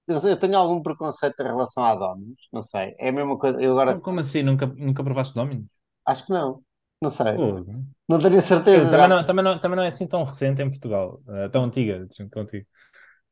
[0.08, 2.96] Eu, tenho algum preconceito em relação à Domino's, não sei.
[3.00, 3.62] É a mesma coisa.
[3.62, 4.44] Eu agora Como- assim?
[4.44, 5.68] Nunca, nunca provaste Domino's?
[6.06, 6.64] acho que não.
[7.02, 7.34] Não sei.
[7.36, 7.66] Pô,
[8.08, 8.90] Não tenho certeza.
[8.92, 11.22] também, não, também, não, também não é assim tão recente em Portugal.
[11.30, 12.08] eh, tão antiga.
[12.32, 12.66] Tão antiga.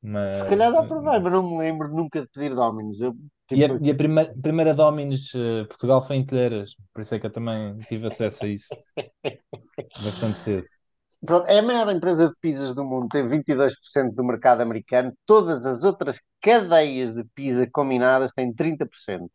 [0.02, 3.02] Mas, Se calhar já provei, mas não me lembro nunca de pedir Domino's.
[3.02, 3.14] Eu,
[3.54, 7.16] E a, tipo, e a primeira, primeira Domino's eh, Portugal foi em Telheiras, por isso
[7.16, 8.78] é que eu também tive acesso a isso
[9.98, 10.68] bastante cedo.
[11.26, 15.12] Pronto, é a maior empresa de pizzas do mundo, tem 22% do mercado americano.
[15.26, 19.32] Todas as outras cadeias de pizza combinadas têm 30%.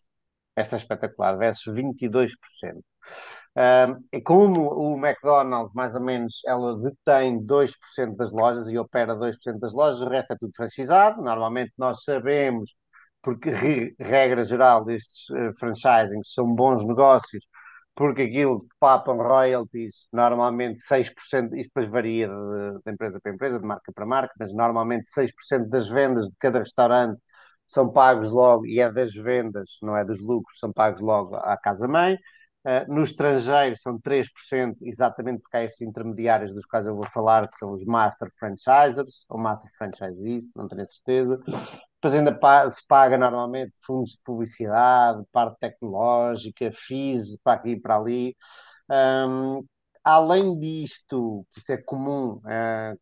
[0.56, 2.84] Esta é espetacular, versus 22%.
[4.10, 9.58] É como o McDonald's, mais ou menos, ela detém 2% das lojas e opera 2%
[9.60, 11.22] das lojas, o resto é tudo franchisado.
[11.22, 12.74] Normalmente nós sabemos,
[13.22, 17.44] porque re- regra geral destes uh, franchising são bons negócios,
[17.94, 23.58] porque aquilo que papam royalties, normalmente 6%, isto depois varia de, de empresa para empresa,
[23.60, 27.20] de marca para marca, mas normalmente 6% das vendas de cada restaurante
[27.66, 31.56] são pagos logo, e é das vendas, não é dos lucros, são pagos logo à
[31.56, 32.18] casa-mãe.
[32.64, 37.48] Uh, no estrangeiro são 3%, exatamente porque há esses intermediários dos quais eu vou falar,
[37.48, 41.40] que são os Master Franchisers, ou Master Franchisees, não tenho certeza.
[42.02, 47.80] Depois ainda pa se paga normalmente fundos de publicidade, parte tecnológica, FIIs, para aqui e
[47.80, 48.36] para ali.
[48.90, 49.64] Um,
[50.04, 52.98] além disto, que isto é comum, uh,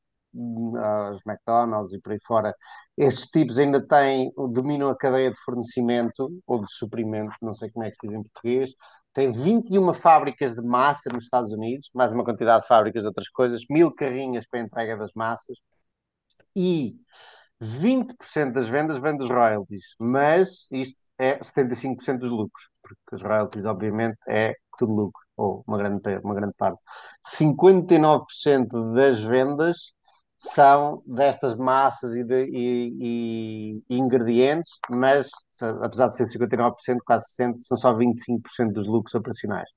[0.77, 2.55] aos McDonald's e por aí fora,
[2.97, 7.85] estes tipos ainda têm, dominam a cadeia de fornecimento ou de suprimento, não sei como
[7.85, 8.75] é que se diz em português.
[9.13, 13.29] Tem 21 fábricas de massa nos Estados Unidos, mais uma quantidade de fábricas de outras
[13.29, 15.57] coisas, mil carrinhas para a entrega das massas
[16.55, 16.97] e
[17.61, 23.67] 20% das vendas vem dos royalties, mas isto é 75% dos lucros, porque os royalties,
[23.67, 26.83] obviamente, é tudo lucro, ou uma grande, uma grande parte.
[27.23, 29.93] 59% das vendas
[30.41, 35.29] são destas massas e, de, e, e, ingredientes, mas
[35.83, 39.69] apesar de ser 59%, quase 60%, são só 25% dos lucros operacionais.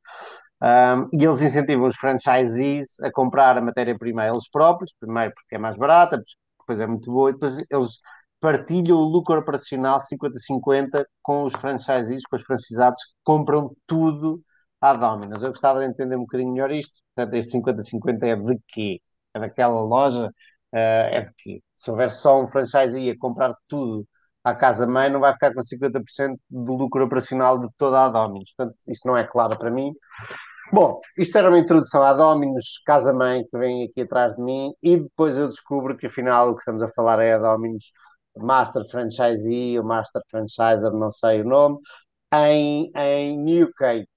[0.62, 5.58] Um, e eles incentivam os franchisees a comprar a matéria-prima eles próprios, primeiro porque é
[5.58, 6.22] mais barata,
[6.60, 8.00] depois é muito boa, e depois eles
[8.40, 14.42] partilham o lucro operacional 50-50 com os franchisees, com os franchisados que compram tudo
[14.80, 15.44] à Domino's.
[15.44, 16.94] Eu gostava de entender um bocadinho melhor isto.
[17.16, 19.02] Portanto, esse 50-50 é de quê?
[19.34, 20.30] É daquela loja?
[20.74, 21.62] Uh, é de quê?
[21.76, 24.08] Se houver só um franchisee a comprar tudo
[24.44, 28.54] à casa-mãe, não vai ficar com 50% do lucro operacional de toda a Domino's.
[28.58, 29.94] Portanto, isto não é claro para mim.
[30.72, 34.98] Bom, isto era uma introdução à Dominus Casa-Mãe que vem aqui atrás de mim e
[34.98, 37.92] depois eu descubro que afinal o que estamos a falar é a Dominus
[38.38, 41.78] Master Franchisee ou Master Franchiser, não sei o nome,
[42.34, 44.08] em, em UK.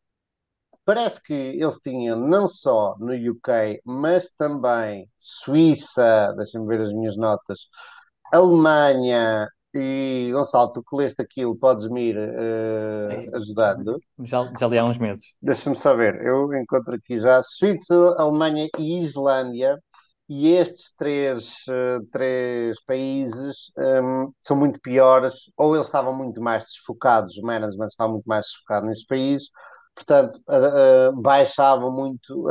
[0.86, 7.16] Parece que eles tinham não só no UK, mas também Suíça, deixem-me ver as minhas
[7.16, 7.62] notas,
[8.32, 14.00] Alemanha, e Gonçalo, tu que leste aquilo, podes-me ir uh, ajudando.
[14.20, 15.34] Já, já li há uns meses.
[15.42, 19.76] Deixa-me saber, eu encontro aqui já Suíça, Alemanha e Islândia,
[20.28, 26.40] e estes três, uh, três países um, ehm, são muito piores, ou eles estavam muito
[26.40, 29.50] mais desfocados, o management estava muito mais desfocado nestes países,
[29.96, 32.44] portanto, uh, baixavam muito.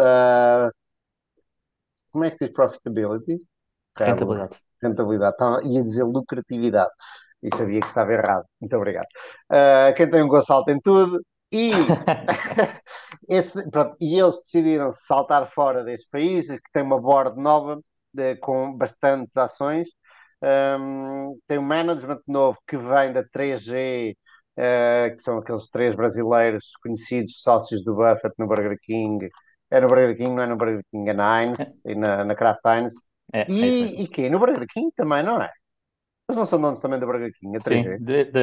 [2.11, 3.41] como é que se diz profitability?
[3.97, 6.91] Rentabilidade rentabilidade, estava, ia dizer lucratividade
[7.41, 8.45] e sabia que estava errado.
[8.59, 9.07] Muito obrigado.
[9.51, 11.23] Uh, quem tem um Gonçalo tem tudo.
[11.51, 11.71] E,
[13.29, 17.79] esse, pronto, e eles decidiram saltar fora deste país, que tem uma board nova
[18.13, 19.87] de, com bastantes ações.
[20.41, 24.24] Um, tem um management novo que vem da 3G, uh, ah,
[24.55, 29.29] que são aqueles três brasileiros conhecidos, sócios do Buffett no Burger King.
[29.69, 32.35] É no Burger King, não é no Burger King, é na Heinz e na, na
[32.35, 32.93] Kraft Heinz.
[33.33, 34.29] É, é e, e quê?
[34.29, 35.49] No Burger King também, não é?
[36.29, 37.97] Eles não são donos também do Burger King, a 3G?
[37.97, 38.39] Sim, de, de,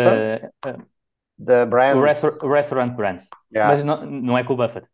[1.38, 2.01] da Brands.
[2.01, 3.29] O, restaur, o Restaurant Brands.
[3.53, 3.70] Yeah.
[3.70, 4.88] Mas não, não é com o Buffett.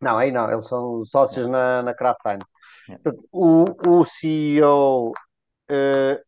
[0.00, 1.52] Não, aí não, eles são sócios yeah.
[1.52, 2.50] na, na Kraft Times.
[2.88, 3.18] Yeah.
[3.32, 5.12] O, o CEO, uh,
[5.68, 6.22] eh,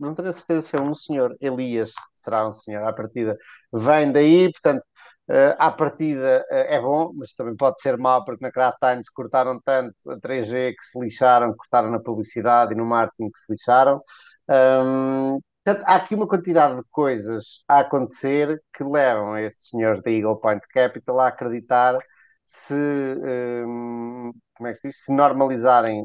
[0.00, 3.36] não tenho certeza se é um senhor, Elias, será um senhor à partida,
[3.72, 4.84] vem daí, portanto,
[5.30, 9.08] Uh, à partida uh, é bom, mas também pode ser mau, porque na Kraft Times
[9.08, 13.52] cortaram tanto a 3G que se lixaram, cortaram na publicidade e no marketing que se
[13.52, 14.02] lixaram.
[14.48, 20.10] Um, portanto, há aqui uma quantidade de coisas a acontecer que levam estes senhores da
[20.10, 21.96] Eagle Point Capital a acreditar
[22.44, 26.04] se, um, como é que se diz, se normalizarem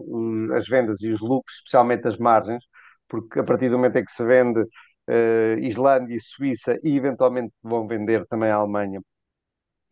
[0.55, 2.63] as vendas e os lucros, especialmente as margens,
[3.07, 7.53] porque a partir do momento em que se vende uh, Islândia e Suíça e eventualmente
[7.63, 9.01] vão vender também a Alemanha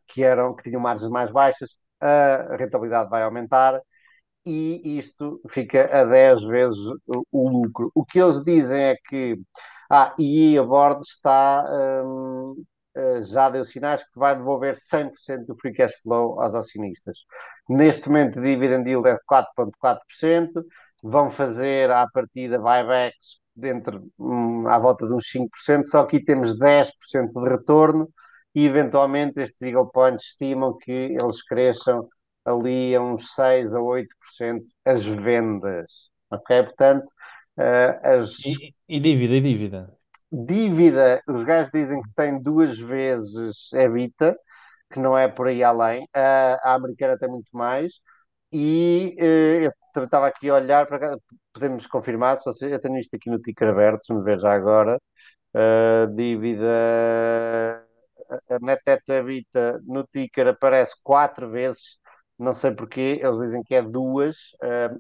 [0.08, 3.82] que, eram, que tinham margens mais baixas, a rentabilidade vai aumentar
[4.46, 6.78] e isto fica a 10 vezes
[7.32, 7.92] o, lucro.
[7.96, 9.38] O que eles dizem é que
[9.90, 11.66] ah, e a Board está
[12.06, 12.64] hum,
[12.96, 17.26] eh, já deu sinais que vai devolver 100% do free cash flow aos acionistas.
[17.68, 20.64] Neste momento, o dividend yield é de 4,4%,
[21.04, 26.26] vão fazer à partida buybacks dentro, hum, à volta de uns 5%, só que aqui
[26.26, 28.10] temos 10% de retorno,
[28.56, 32.08] e eventualmente estes Eagle Points estimam que eles cresçam
[32.46, 36.12] ali a uns 6 a 8% as vendas.
[36.30, 36.64] Ok?
[36.64, 37.06] Portanto,
[37.58, 38.40] uh, as.
[38.46, 39.94] E, e, dívida, e dívida?
[40.32, 44.36] Dívida, os gajos dizem que tem duas vezes EBITDA,
[44.92, 46.04] que não é por aí além.
[46.06, 47.94] Uh, a americana tem muito mais.
[48.52, 51.18] E uh, eu estava aqui a olhar, para
[51.54, 54.54] podemos confirmar, se você, eu tenho isto aqui no ticker aberto, se me ver já
[54.54, 55.00] agora.
[55.56, 56.66] Uh, dívida
[58.50, 61.98] a net debt EBITDA no ticker aparece quatro vezes,
[62.38, 64.36] não sei porquê, eles dizem que é duas.
[64.64, 65.00] Uh,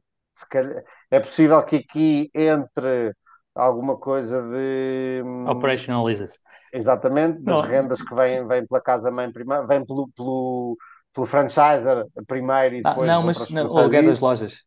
[0.49, 3.13] calhar, é possível que aqui entre
[3.55, 6.39] alguma coisa de hum, operational leases.
[6.71, 7.67] Exatamente, das não.
[7.67, 10.77] rendas que vêm, vêm pela casa-mãe primeiro, vêm pelo, pelo,
[11.13, 13.09] pelo franchiser primeiro e ah, depois.
[13.09, 14.63] Ah, não, mas o aluguer das lojas.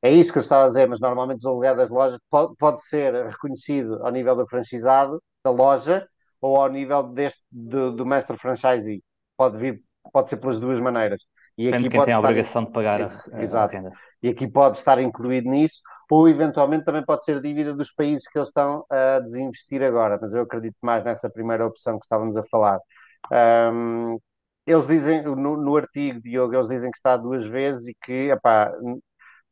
[0.00, 2.82] É isso que eu estava a dizer, mas normalmente o aluguer das lojas pode, pode
[2.86, 6.06] ser reconhecido ao nível do franchisado da loja
[6.40, 9.02] ou ao nível deste do, do master franchisee.
[9.36, 9.82] Pode vir,
[10.12, 11.20] pode ser pelas duas maneiras.
[11.56, 13.92] E Depende aqui quem tem a obrigação de pagar a, a, renda.
[14.22, 18.38] E aqui pode estar incluído nisso, ou eventualmente também pode ser dívida dos países que
[18.38, 22.44] eles estão a desinvestir agora, mas eu acredito mais nessa primeira opção que estávamos a
[22.44, 22.78] falar.
[23.72, 24.18] Um,
[24.64, 28.72] eles dizem, no, no, artigo, Diogo, eles dizem que está duas vezes e que, epá,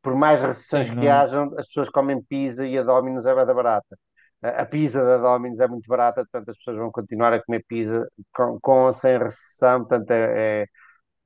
[0.06, 3.98] por mais recessões que hajam, as pessoas comem pizza e a Domino's é bem barata.
[4.40, 8.06] A, pizza da Domino's é muito barata, portanto as pessoas vão continuar a comer pizza
[8.32, 10.66] com, com ou sem recessão, portanto é,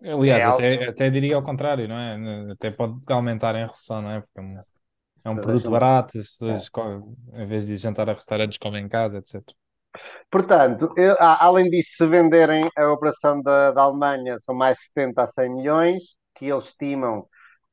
[0.03, 2.53] é Aliás, é até, até diria ao contrário, não é?
[2.53, 4.21] Até pode aumentar em recessão, não é?
[4.23, 4.41] Porque
[5.25, 6.71] é um é produto barato, as pessoas,
[7.35, 7.43] é.
[7.43, 9.43] em vez de jantar a restaurantes, comem em casa, etc.
[10.31, 15.27] Portanto, eu, além disso, se venderem a operação da, da Alemanha, são mais 70 a
[15.27, 16.03] 100 milhões,
[16.35, 17.27] que eles estimam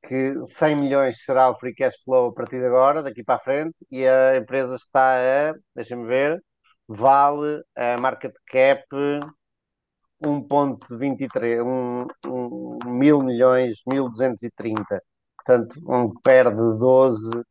[0.07, 3.39] que 100 milhões será o free cash flow a partir de agora, daqui para a
[3.39, 5.17] frente, e a empresa está
[5.51, 6.41] a, deixa-me ver,
[6.87, 8.85] vale a market cap
[10.23, 15.01] 1.23, um, um, mil milhões, 1230.
[15.35, 17.43] Portanto, um perde 12,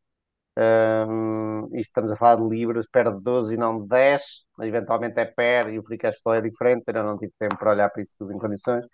[1.09, 4.23] um, isto estamos a falar de libras, perde 12 e não 10,
[4.63, 7.71] eventualmente é PER e o free cash flow é diferente, eu não tive tempo para
[7.73, 8.85] olhar para isso tudo em condições.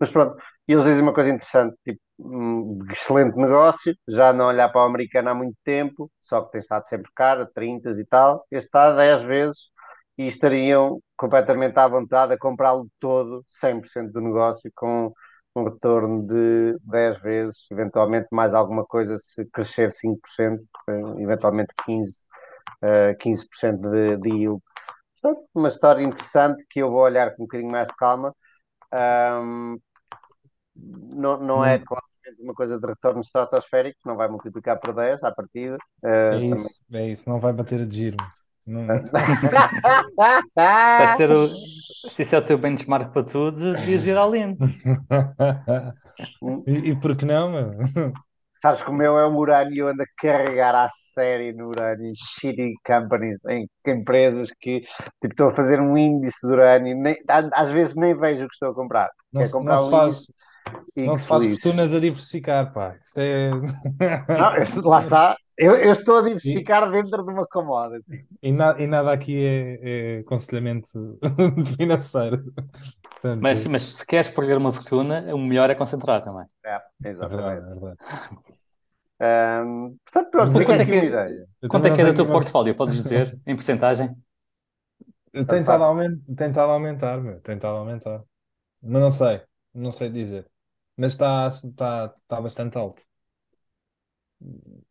[0.00, 0.36] Mas pronto,
[0.66, 4.84] e eles dizem uma coisa interessante, tipo, um excelente negócio, já não olhar para o
[4.84, 8.88] americano há muito tempo, só que tem estado sempre caro, 30 e tal, este está
[8.88, 9.70] a 10 vezes
[10.18, 15.12] e estariam completamente à vontade a comprá-lo todo, 100% do negócio, com
[15.54, 20.62] um retorno de 10 vezes, eventualmente mais alguma coisa se crescer 5%,
[21.18, 22.24] eventualmente 15%,
[22.82, 24.62] uh, 15% de, de yield.
[25.20, 28.34] Portanto, uma história interessante que eu vou olhar com um bocadinho mais de calma.
[28.92, 29.78] Um,
[30.82, 31.82] não, não é hum.
[31.86, 32.10] claramente
[32.42, 35.76] uma coisa de retorno estratosférico, não vai multiplicar por 10 à partida.
[36.02, 37.08] Uh, é isso, também.
[37.08, 38.16] é isso, não vai bater a giro.
[38.66, 38.86] Não...
[40.54, 41.46] Vai ser o...
[41.46, 44.56] Se isso é o teu benchmark para tudo, devias ir além.
[46.66, 48.12] e, e por que não, meu?
[48.62, 51.68] Sabes que o meu é um urânio e eu ando a carregar à série no
[51.68, 56.94] urânio em shitty companies, em empresas que tipo, estou a fazer um índice de urânio,
[56.94, 57.16] nem,
[57.54, 59.10] às vezes nem vejo o que estou a comprar.
[59.32, 62.96] Não, Quer comprar não um se faz, não se faz fortunas a diversificar, pá.
[63.02, 63.50] Isto é...
[63.50, 65.36] não, lá está.
[65.56, 68.26] Eu, eu, estou a diversificar e, dentro de uma commodity.
[68.42, 71.18] E, na, e nada aqui é, é aconselhamento
[71.76, 72.42] financeiro.
[73.02, 76.46] Portanto, mas, mas se queres perder uma fortuna, o melhor é concentrar também.
[76.64, 77.42] É, exatamente.
[77.42, 77.98] É verdade, é verdade.
[79.22, 81.46] Um, portanto, pronto, fica aqui uma ideia.
[81.68, 82.74] Quanto é que é do teu portfólio?
[82.74, 84.16] Podes dizer, em porcentagem?
[85.30, 86.18] Tentado, aument...
[86.36, 87.38] tentado aumentar, meu.
[87.40, 88.22] Tentado aumentar.
[88.82, 89.42] Mas não sei.
[89.72, 90.50] Não sei dizer.
[90.96, 93.02] Mas está, está, está bastante alto.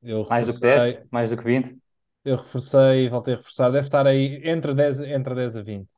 [0.01, 1.03] Eu Mais do que 10?
[1.11, 1.77] Mais do que 20?
[2.23, 3.71] Eu reforcei, voltei a reforçar.
[3.71, 5.89] Deve estar aí entre 10, entre 10 a 20.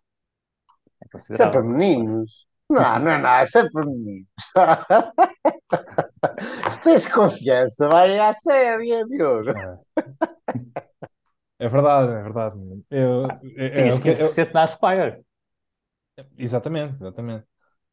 [1.01, 2.45] É Isso é para meninos.
[2.69, 4.27] Não, não, não, isso é para meninos.
[6.71, 9.49] Se tens confiança, vai à séria, Diogo.
[9.49, 9.77] É.
[11.59, 12.55] é verdade, é verdade.
[12.89, 15.21] Eu, eu, Tinhas 15% eu, na Aspire.
[16.37, 17.45] Exatamente, exatamente.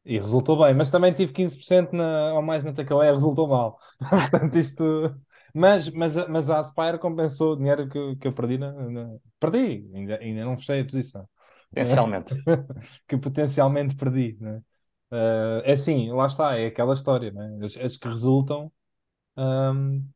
[0.05, 3.77] E resultou bem, mas também tive 15% na, ou mais na Takeaway, resultou mal.
[4.31, 4.83] Portanto, isto.
[5.53, 8.57] Mas, mas, mas a Aspire compensou o dinheiro que, que eu perdi.
[8.57, 9.17] Na, na...
[9.39, 11.27] Perdi, ainda, ainda não fechei a posição.
[11.69, 12.35] Potencialmente.
[13.07, 14.37] que potencialmente perdi.
[14.39, 14.61] Né?
[15.11, 17.31] Uh, é assim, lá está, é aquela história.
[17.31, 17.59] Né?
[17.63, 18.71] As, as que resultam
[19.37, 20.07] um,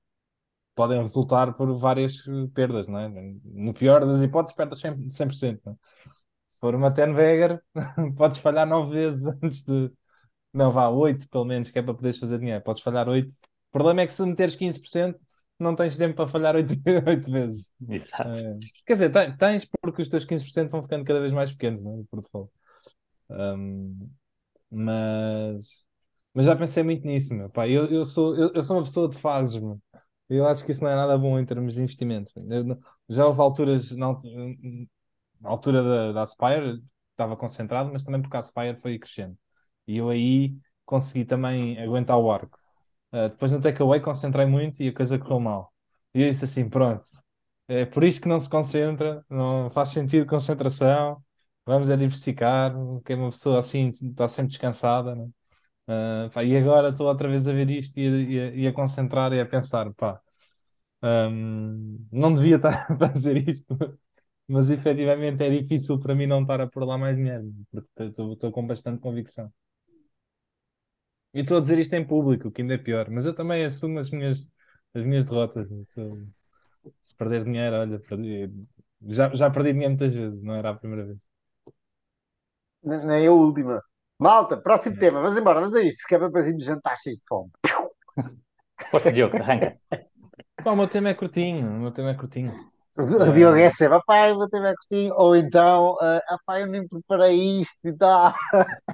[0.76, 2.18] podem resultar por várias
[2.54, 2.88] perdas.
[2.88, 3.10] Né?
[3.44, 5.10] No pior das hipóteses, perdas 100%.
[5.10, 5.76] 100% né?
[6.54, 7.60] Se for uma Tenveger,
[8.16, 9.92] podes falhar 9 vezes antes de.
[10.54, 12.64] Não, vá, 8 pelo menos, que é para poderes fazer dinheiro.
[12.64, 13.34] Podes falhar 8.
[13.34, 15.20] O problema é que se meteres 15%,
[15.58, 16.76] não tens tempo para falhar 8,
[17.08, 17.72] 8 vezes.
[17.90, 18.38] Exato.
[18.38, 22.02] É, quer dizer, tens porque os teus 15% vão ficando cada vez mais pequenos não
[22.02, 22.04] é?
[22.08, 22.50] por
[23.32, 24.12] Um,
[24.70, 25.68] mas,
[26.36, 27.50] mas já pensei muito nisso, meu.
[27.50, 29.82] Pá, eu, eu, sou, eu, eu sou uma pessoa de fases, meu.
[30.30, 32.32] Eu acho que isso não é nada bom em termos de investimento.
[32.48, 32.80] Eu,
[33.10, 34.16] já houve alturas, na,
[35.44, 36.82] na altura da, da Aspire,
[37.12, 39.38] estava concentrado, mas também porque a Aspire foi crescendo.
[39.88, 42.60] E eu aí consegui também aguentar o arco.
[43.12, 45.74] Uh, depois no takeaway concentrei muito e a coisa correu mal.
[46.14, 47.04] E eu disse assim: pronto,
[47.68, 51.24] é por isto que não se concentra, não faz sentido concentração,
[51.66, 52.74] vamos a diversificar,
[53.06, 55.16] que é uma pessoa assim está sempre descansada.
[55.16, 55.26] Né?
[55.88, 58.68] Uh, pá, e agora estou outra vez a ver isto e a, e a, e
[58.68, 60.22] a concentrar e a pensar: pá,
[61.04, 63.76] um, não devia estar a fazer isto,
[64.48, 68.52] mas efetivamente é difícil para mim não estar a pôr lá mais dinheiro, porque estou
[68.52, 69.52] com bastante convicção.
[71.34, 73.98] E estou a dizer isto em público, que ainda é pior, mas eu também assumo
[74.00, 74.50] as minhas,
[74.94, 75.68] as minhas derrotas.
[77.02, 78.52] Se perder dinheiro, olha, perdi.
[79.08, 81.20] Já, já perdi dinheiro muitas vezes, não era a primeira vez.
[82.84, 83.82] Nem a última.
[84.20, 87.18] Malta, próximo tema, vamos embora, vamos a isso, que é para depois irmos jantar cheios
[87.18, 87.50] de fome.
[88.92, 89.78] Força, Diogo, arranca.
[90.64, 92.73] Pá, o meu tema é curtinho, o meu tema é curtinho.
[92.98, 95.14] O Diogo é sempre, pai, vou ter curtinho.
[95.16, 98.34] Ou então, ah, pá, eu nem preparei isto e tal.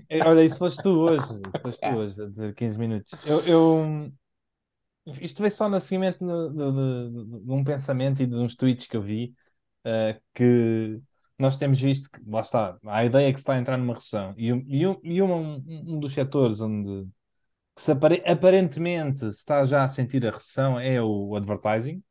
[0.09, 3.19] É, Olha, isso foste tu hoje, isso foste tu hoje, a dizer 15 minutos.
[3.23, 4.11] Eu, eu-
[5.21, 8.85] isto veio só no seguimento de, de- de- de um pensamento e de uns tweets
[8.87, 9.33] que eu vi,
[9.85, 10.99] eh, que
[11.39, 13.93] nós temos visto que, lá está, a ideia é que se está a entrar numa
[13.95, 14.33] recessão.
[14.37, 14.81] E, um- e,
[15.15, 17.07] e um, um dos setores onde
[17.77, 22.03] se apare- aparentemente se está já a sentir a recessão é o advertising.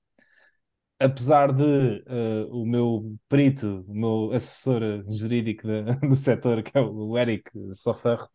[1.00, 5.66] Apesar de eh, o meu perito, o meu assessor jurídico
[6.08, 8.28] do setor, que é o Eric Sofert,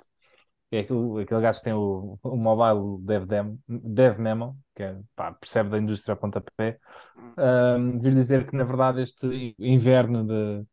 [0.72, 4.97] é aquele, aquele gajo que tem o, o Mobile Dev, Dem, Dev Memo, que é,
[5.16, 6.80] pá, percebe da indústria a pontapé,
[7.38, 10.66] um, vir dizer que, na verdade, este inverno de,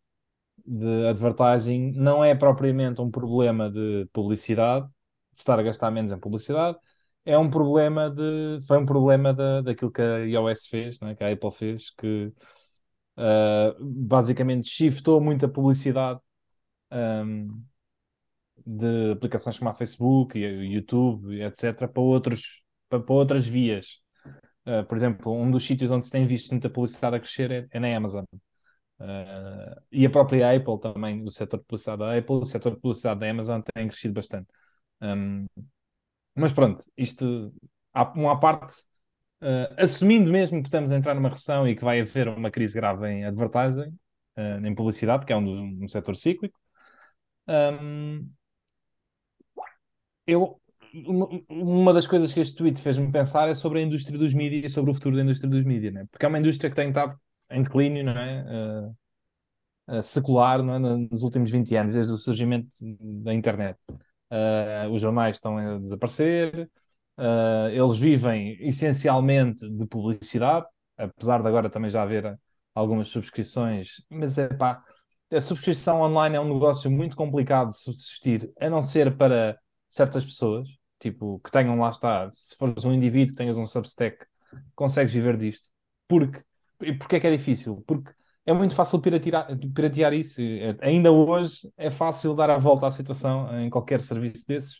[0.66, 6.18] de advertising não é propriamente um problema de publicidade, de estar a gastar menos em
[6.18, 6.78] publicidade,
[7.24, 8.60] é um problema de.
[8.66, 12.32] Foi um problema da, daquilo que a iOS fez, né, que a Apple fez, que
[13.16, 16.20] uh, basicamente shiftou muita publicidade.
[16.92, 17.62] um,
[18.66, 24.00] de aplicações como a Facebook YouTube, etc., para, outros, para, para outras vias.
[24.66, 27.68] Uh, por exemplo, um dos sítios onde se tem visto muita publicidade a crescer é,
[27.70, 28.24] é na Amazon.
[29.00, 32.80] Uh, e a própria Apple também, o setor de publicidade da Apple, o setor de
[32.80, 34.48] publicidade da Amazon tem crescido bastante.
[35.00, 35.46] Um,
[36.40, 37.52] mas pronto, isto
[38.14, 38.74] uma parte,
[39.42, 42.74] uh, assumindo mesmo que estamos a entrar numa recessão e que vai haver uma crise
[42.74, 43.96] grave em advertising,
[44.36, 46.58] uh, em publicidade, que é um, um setor cíclico,
[47.48, 48.30] um,
[50.26, 50.60] eu,
[51.04, 54.70] uma, uma das coisas que este tweet fez-me pensar é sobre a indústria dos mídias
[54.70, 56.06] e sobre o futuro da indústria dos mídias, né?
[56.10, 57.18] porque é uma indústria que tem estado
[57.50, 58.92] em declínio, não é?
[59.88, 60.78] Uh, secular não é?
[60.78, 62.68] nos últimos 20 anos, desde o surgimento
[63.24, 63.76] da internet.
[64.30, 66.70] Uh, os jornais estão a desaparecer,
[67.72, 70.64] eles vivem essencialmente de publicidade,
[70.96, 72.38] apesar de agora também já haver
[72.74, 74.82] algumas subscrições, mas é pá,
[75.30, 79.58] a subscrição online é um negócio muito complicado de subsistir, a não ser para
[79.88, 80.66] certas pessoas,
[80.98, 84.24] tipo, que tenham lá está, se fores um indivíduo que tenhas um Substack,
[84.74, 85.68] consegues viver disto.
[86.08, 86.42] Porque,
[86.98, 87.84] porquê é que é difícil?
[87.86, 88.12] Porque
[88.50, 90.40] é muito fácil piratear, piratear isso.
[90.80, 94.78] Ainda hoje é fácil dar a volta à situação em qualquer serviço desses.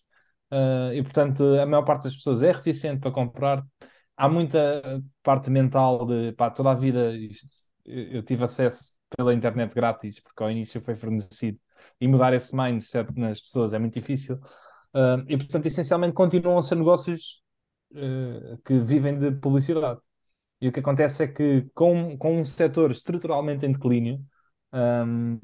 [0.51, 3.65] Uh, e, portanto, a maior parte das pessoas é reticente para comprar.
[4.17, 7.47] Há muita parte mental de, pá, toda a vida isto,
[7.85, 11.59] eu tive acesso pela internet grátis, porque ao início foi fornecido.
[12.01, 14.35] E mudar esse mindset nas pessoas é muito difícil.
[14.93, 17.41] Uh, e, portanto, essencialmente continuam a ser negócios
[17.93, 20.01] uh, que vivem de publicidade.
[20.61, 24.21] E o que acontece é que, com, com um setor estruturalmente em declínio,
[24.73, 25.39] um,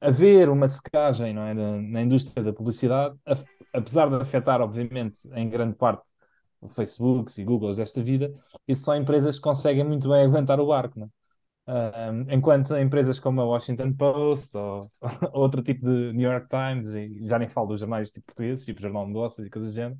[0.00, 3.34] haver uma secagem não é, na, na indústria da publicidade, a,
[3.72, 6.10] apesar de afetar, obviamente, em grande parte
[6.60, 8.34] o Facebook e Google desta vida,
[8.66, 10.98] isso são empresas que conseguem muito bem aguentar o barco.
[10.98, 11.10] Não é?
[11.68, 15.10] Um, enquanto empresas como a Washington Post ou, ou,
[15.42, 18.80] outro tipo de New York Times, e já nem falo dos jornais tipo portugueses, tipo
[18.80, 19.98] Jornal de Negócios e coisas do género,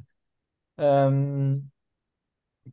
[0.79, 1.63] um,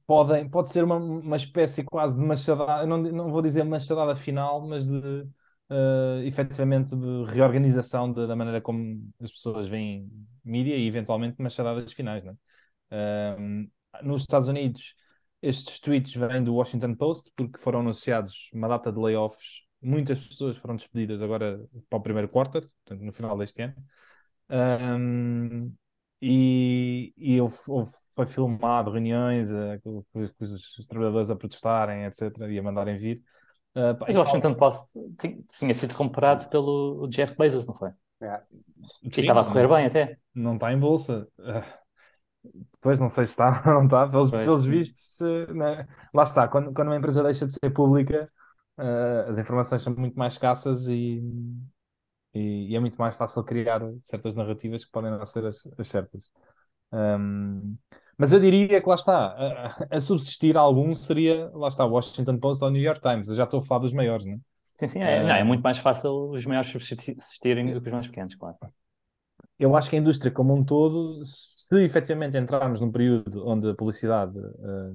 [0.06, 4.68] podem, pode ser uma, uma espécie quase de machadada, não, não vou dizer machadada final,
[4.68, 10.10] mas de uh, efetivamente de reorganização de, da maneira como as pessoas veem
[10.44, 12.24] mídia e eventualmente machadadas finais.
[12.24, 12.36] Né?
[13.40, 13.70] Um,
[14.04, 14.96] nos Estados Unidos
[15.42, 19.64] estes tweets vêm do Washington Post porque foram anunciados uma data de layoffs.
[19.82, 23.76] Muitas pessoas foram despedidas agora para o primeiro quarter, portanto, no final deste ano.
[24.50, 25.74] Um,
[26.22, 32.06] e, e houve, houve, foi filmado reuniões uh, com, com, os, os trabalhadores a protestarem,
[32.06, 33.22] etc., e a mandarem vir.
[33.76, 34.94] Uh, Mas o Washington Post
[35.58, 37.90] tinha sido comprado pelo Jeff Bezos, não foi?
[38.22, 38.42] É.
[39.04, 40.18] E estava a correr bem até.
[40.34, 41.28] Não está em bolsa.
[41.40, 41.84] Uh,
[42.82, 45.20] Pois não sei se está ou não está, pelos, pelos vistos,
[45.56, 45.88] né?
[46.14, 48.30] lá está, quando, quando uma empresa deixa de ser pública,
[48.78, 51.22] uh, as informações são muito mais escassas e,
[52.34, 55.88] e, e, é muito mais fácil criar certas narrativas que podem não ser as, as
[55.88, 56.32] certas.
[56.92, 57.78] Um,
[58.18, 62.38] mas eu diria que lá está, a, a, subsistir algum seria, lá está, o Washington
[62.38, 64.38] Post ou o New York Times, eu já estou a falar dos maiores, não é?
[64.80, 67.94] Sim, sim, é, uh, não, é muito mais fácil os maiores subsistirem do que os
[67.94, 68.58] mais pequenos, claro
[69.60, 73.76] eu acho que a indústria como um todo, se efetivamente entrarmos num período onde a
[73.76, 74.92] publicidade uh,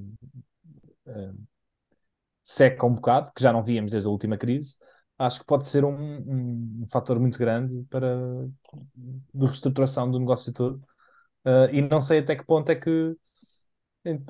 [1.06, 1.38] uh,
[2.42, 4.76] seca um bocado, que já não víamos desde a última crise,
[5.18, 8.16] acho que pode ser um, um, um fator muito grande para
[9.34, 10.82] de reestruturação do negócio todo.
[11.49, 13.16] Uh, e não sei até que ponto é que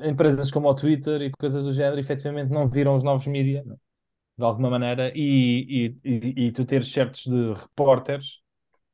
[0.05, 4.45] empresas como o Twitter e coisas do género efetivamente não viram os novos mídias de
[4.45, 8.39] alguma maneira e, e, e, e tu teres certos de repórteres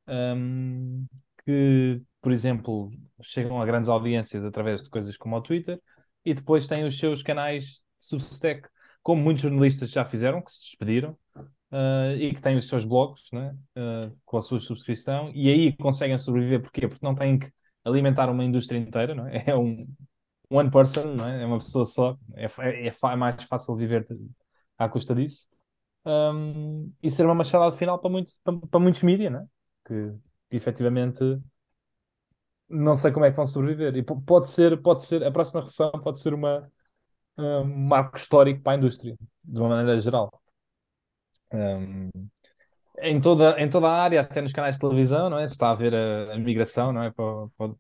[0.09, 1.07] um,
[1.45, 2.91] que, por exemplo,
[3.23, 5.79] chegam a grandes audiências através de coisas como o Twitter
[6.25, 7.65] e depois têm os seus canais
[7.99, 8.67] de Substack.
[9.03, 11.17] como muitos jornalistas já fizeram, que se despediram,
[11.71, 13.55] uh, e que têm os seus blogs, né?
[13.77, 16.63] Uh, com a sua subscrição, e aí conseguem sobreviver.
[16.63, 16.89] Porquê?
[16.89, 17.53] Porque não têm que
[17.85, 19.45] alimentar uma indústria inteira, não é?
[19.49, 19.87] É um
[20.51, 21.43] one person, não é?
[21.43, 22.19] É uma pessoa só.
[22.35, 22.47] É,
[22.87, 24.07] é, é mais fácil viver
[24.79, 25.49] à custa disso.
[26.07, 29.47] Um, e ser uma machadada final para, muito, para, para muitos mídias, né?
[29.87, 30.13] Que,
[30.51, 31.23] que efetivamente
[32.69, 33.97] não sei como é que vão sobreviver.
[33.97, 36.71] E pode ser, pode ser, a próxima recessão pode ser uma,
[37.39, 40.31] um marco histórico para a indústria, de uma maneira geral.
[41.53, 42.11] Um,
[43.01, 45.47] em toda, em toda a área, até nos canais de televisão, não é?
[45.47, 47.11] Se está a ver a, a migração, não é?
[47.11, 47.75] Para, para,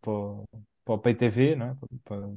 [0.84, 1.76] para, o PayTV, não é?
[2.04, 2.28] Para,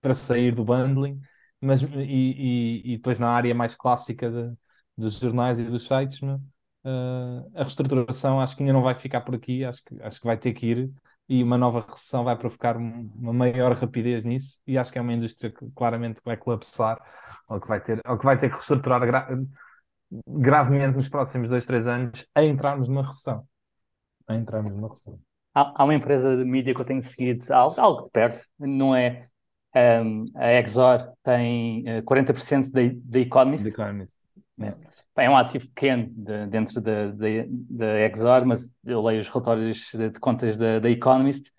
[0.00, 1.20] para sair do bundling,
[1.60, 4.52] mas e, e, e depois na área mais clássica de,
[4.96, 6.38] dos jornais e dos sites, não é?
[6.82, 10.26] Uh, a reestruturação acho que ainda não vai ficar por aqui, acho que, acho que
[10.26, 10.90] vai ter que ir
[11.28, 15.12] e uma nova recessão vai provocar uma maior rapidez nisso e acho que é uma
[15.12, 16.98] indústria que claramente vai colapsar
[17.48, 19.00] ou que vai ter, ou que vai ter que reestruturar
[20.26, 23.44] gravemente nos próximos dois, três anos a entrarmos numa recessão.
[24.26, 25.18] A entrarmos numa recessão.
[25.54, 28.94] Há, há uma empresa de mídia que eu tenho seguido algo, algo de perto, não
[28.94, 29.28] é?
[29.74, 33.64] Um, a Exor tem uh, 40% da, da Economist.
[33.64, 34.18] The Economist.
[34.60, 35.24] É.
[35.24, 39.90] é um ativo pequeno de, dentro da, da, da Exor, mas eu leio os relatórios
[39.94, 41.50] de, de contas da, da Economist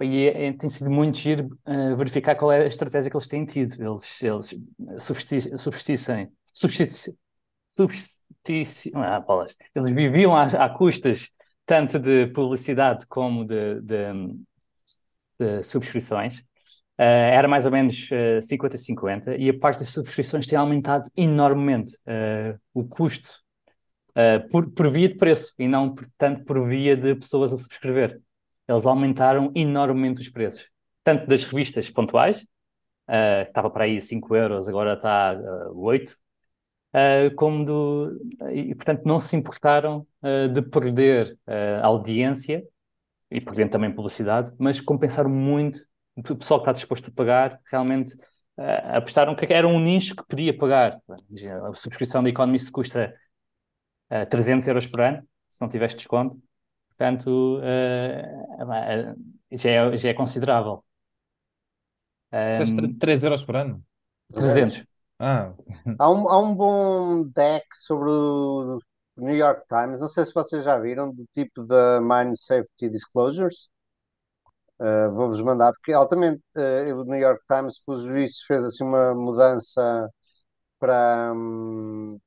[0.00, 3.26] e é, é, tem sido muito giro uh, verificar qual é a estratégia que eles
[3.26, 3.74] têm tido.
[3.82, 4.54] Eles, eles
[4.98, 6.30] substituem,
[7.76, 9.56] substituição, ah, bolas.
[9.74, 11.30] Eles viviam à custas
[11.66, 14.12] tanto de publicidade como de, de,
[15.38, 16.38] de subscrições.
[16.98, 21.94] Uh, era mais ou menos uh, 50-50 e a parte das subscrições tem aumentado enormemente
[22.06, 23.38] uh, o custo
[24.12, 27.58] uh, por, por, via de preço e não por, tanto por via de pessoas a
[27.58, 28.18] subscrever.
[28.66, 30.70] Eles aumentaram enormemente os preços,
[31.04, 36.16] tanto das revistas pontuais, uh, que estava para aí 5 euros, agora está a 8,
[36.96, 38.18] Uh, como do.
[38.50, 42.66] E, portanto, não se importaram uh, de perder uh, audiência
[43.30, 45.84] e perdendo também publicidade, mas compensaram muito.
[46.16, 48.16] O pessoal que está disposto a pagar realmente
[48.56, 50.98] apostaram que era um nicho que podia pagar.
[51.62, 53.14] A subscrição da Economist custa
[54.30, 56.40] 300 euros por ano, se não tivesse desconto.
[56.88, 57.60] Portanto,
[59.52, 60.82] já, é, já é considerável.
[62.32, 63.84] Um, 3 euros por ano?
[64.32, 64.86] 300.
[65.18, 65.54] Ah.
[65.98, 68.78] Há um, há um bom deck sobre o
[69.16, 73.68] New York Times, não sei se vocês já viram, do tipo da Mine Safety Disclosures.
[74.78, 79.14] Uh, Vou-vos mandar, porque altamente uh, o New York Times, pelos vistos, fez assim uma
[79.14, 80.10] mudança
[80.78, 82.18] para, um,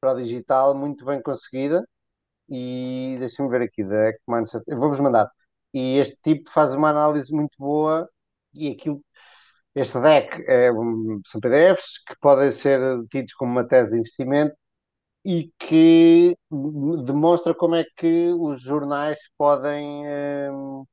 [0.00, 1.84] para o digital muito bem conseguida.
[2.48, 4.74] E deixem-me ver aqui, da Mine Safety.
[4.76, 5.30] Vou-vos mandar.
[5.74, 8.08] E este tipo faz uma análise muito boa
[8.54, 9.02] e aquilo
[9.74, 14.54] este deck é um, são PDFs que podem ser tidos como uma tese de investimento
[15.24, 16.36] e que
[17.04, 20.04] demonstra como é que os jornais podem,
[20.52, 20.84] hum,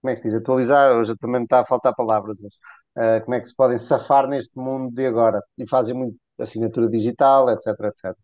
[0.00, 3.40] como é que se diz, atualizar, hoje também está a faltar palavras, uh, como é
[3.40, 8.16] que se podem safar neste mundo de agora e fazem muito assinatura digital, etc, etc.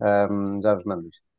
[0.00, 1.31] Um, já vos mando isto.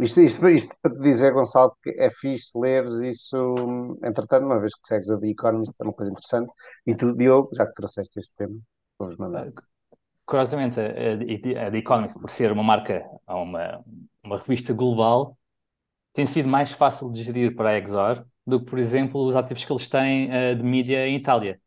[0.00, 3.54] Isto, isto, isto para te dizer, Gonçalo, que é fixe leres isso,
[4.02, 6.50] entretanto, uma vez que segues a The Economist, é uma coisa interessante.
[6.86, 8.58] E tu, Diogo, já que trouxeste este tema,
[8.98, 9.52] vamos mandar.
[10.24, 13.84] Curiosamente, a, The Economist, por ser uma marca, uma,
[14.24, 15.36] uma revista global,
[16.14, 19.66] tem sido mais fácil de gerir para a Exor do que, por exemplo, os ativos
[19.66, 21.60] que eles têm uh, de mídia em Itália.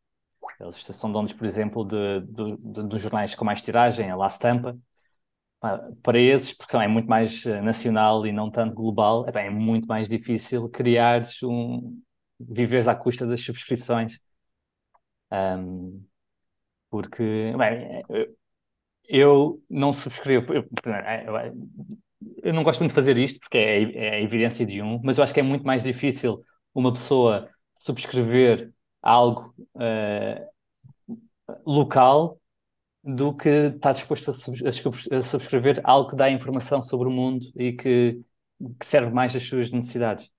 [0.59, 4.27] Eles são donos, por exemplo, de, de, de, de jornais com mais tiragem, a La
[4.27, 4.75] Stampa,
[6.01, 10.09] para esses, porque é muito mais eh, nacional e não tanto global, é, muito mais
[10.09, 12.01] difícil criar um.
[12.39, 14.19] viveres à custa das subscrições.
[15.31, 16.03] Um,
[16.89, 18.03] porque, bem,
[19.07, 20.53] eu não subscrevo.
[20.53, 20.67] Eu,
[22.43, 25.17] eu, não gosto muito de fazer isto porque é, é a evidência de um, mas
[25.17, 26.43] eu acho que é muito mais difícil
[26.73, 31.17] uma pessoa subscrever algo uh,
[31.65, 32.39] local
[33.03, 38.21] do que está disposto a, subscrever algo que dá informação sobre o mundo e que,
[38.79, 40.31] que serve mais às suas necessidades.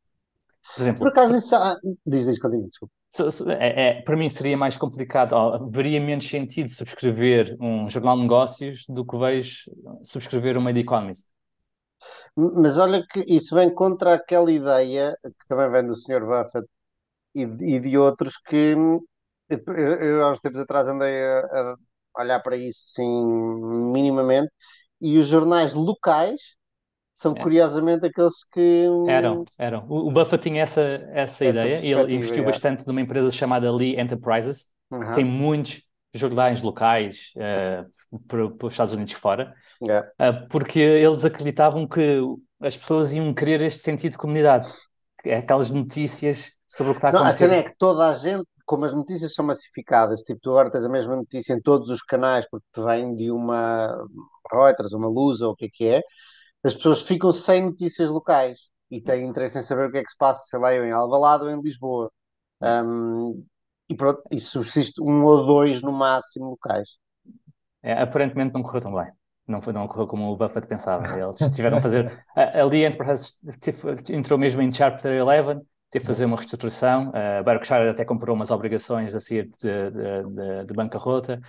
[0.75, 1.77] Por exemplo, por acaso isso há...
[2.07, 2.95] diz, diz, continua, desculpa.
[3.61, 8.23] É, é, para mim seria mais complicado, ou, veria menos sentido subscrever um jornal de
[8.23, 9.71] negócios do que vejo
[10.03, 11.27] subscrever uma The Economist.
[12.37, 16.21] Mas olha que isso vem contra aquela ideia que também vem do Sr.
[16.27, 16.67] Buffett
[17.35, 18.75] e, e de outros que
[19.49, 21.77] eu, eu, há uns tempos atrás andei a, a
[22.17, 23.27] olhar para isso assim
[23.93, 24.51] minimamente.
[25.01, 26.55] E os jornais locais
[27.15, 27.41] são é.
[27.41, 28.87] curiosamente aqueles que.
[29.09, 29.87] Eram, eram.
[29.89, 32.47] O, Buffett tinha essa, essa, essa ideia e ele investiu é.
[32.47, 35.15] bastante numa empresa chamada Lee Enterprises, uhum.
[35.15, 35.83] tem muitos
[36.15, 40.09] jornais locais uh, para os Estados Unidos fora, Yeah.
[40.21, 42.21] uh, porque eles acreditavam que
[42.61, 44.69] as pessoas iam querer este sentido de comunidade,
[45.25, 47.33] é aquelas notícias sobre o que está a Não, a acontecer.
[47.33, 50.85] cena é que toda a gente, como as notícias são massificadas, tipo, tu agora tens
[50.85, 53.97] a mesma notícia em todos os canais porque te vem de uma
[54.53, 56.03] Reuters, uma Luz ou o que é que é,
[56.65, 58.59] as pessoas ficam sem notícias locais
[58.91, 61.45] e têm interesse em saber o que é que se passa, sei lá, em Alvalade
[61.45, 62.11] ou em Lisboa.
[62.63, 63.45] Um,
[63.89, 66.91] e pronto, e subsiste um ou dois no máximo locais.
[67.83, 69.13] É, aparentemente não correu tão bem.
[69.47, 71.07] Não, foi, não correu como o Buffett pensava.
[71.21, 72.25] Eles tiveram a fazer.
[72.35, 72.91] a- Ali a
[73.61, 75.61] teve- entrou mesmo em Chapter 11,
[75.95, 77.13] teve fazer uma reestruturação.
[77.15, 81.41] A Berkshire até comprou umas obrigações a sair de, de, de, de bancarrota.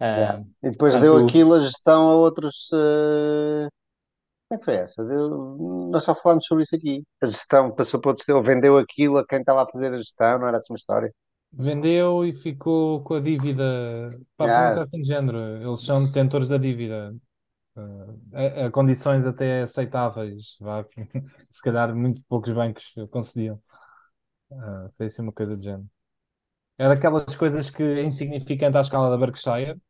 [0.00, 0.44] Ah, Yeah.
[0.62, 2.68] E depois portanto, deu aquilo a gestão a outros.
[2.74, 3.68] eh,
[4.48, 5.04] Como é que foi essa?
[5.06, 5.88] Deu...
[5.90, 7.04] Nós só falámos sobre isso aqui.
[7.22, 10.38] A gestão passou para outro ou vendeu aquilo a quem estava a fazer a gestão,
[10.38, 11.12] não era assim uma história?
[11.54, 13.62] Vendeu e ficou com a dívida.
[14.36, 15.38] Pá, foi uma Ah, coisa assim de género.
[15.38, 17.14] Eles são detentores da dívida.
[18.34, 20.56] eh, a, a condições até aceitáveis.
[20.60, 20.84] Vá.
[21.50, 23.60] Se calhar muito poucos bancos concediam.
[24.60, 25.88] Ah, foi assim uma coisa de género.
[26.78, 29.80] É daquelas coisas que é insignificante à escala da Berkshire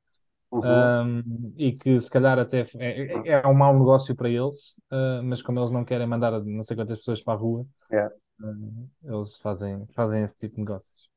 [0.50, 0.94] uhum.
[1.06, 5.42] um, e que se calhar até é, é um mau negócio para eles, uh, mas
[5.42, 8.08] como eles não querem mandar não sei quantas pessoas para a rua, Yeah.
[8.42, 11.10] uh, eles fazem, fazem esse tipo de negócios.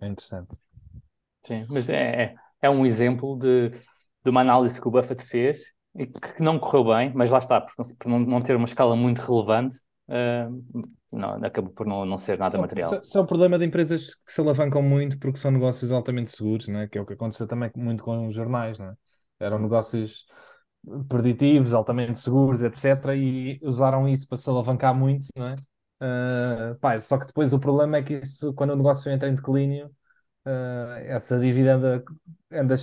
[0.00, 0.58] É interessante.
[1.44, 5.72] sim, mas é, é, é um exemplo de, de uma análise que o Buffett fez
[5.94, 8.66] e que não correu bem, mas lá está, por, não- por não, não ter uma
[8.66, 9.76] escala muito relevante,
[10.08, 10.48] ah,
[11.12, 13.00] não, acabou por não, não ser nada o- material.
[13.02, 16.68] Isso é o problema de empresas que se alavancam muito porque são negócios altamente seguros,
[16.68, 16.88] né?
[16.88, 18.94] Que é o que aconteceu também muito com os jornais, né?
[19.40, 20.26] Eram negócios
[21.08, 23.16] preditivos, altamente seguros, etc.
[23.16, 25.56] E usaram isso para se alavancar muito, não é?
[26.00, 29.34] Ah, pá, só que depois o problema é que isso, quando o negócio entra em
[29.34, 29.90] declínio,
[30.44, 32.04] ah, essa dívida anda,
[32.52, 32.74] anda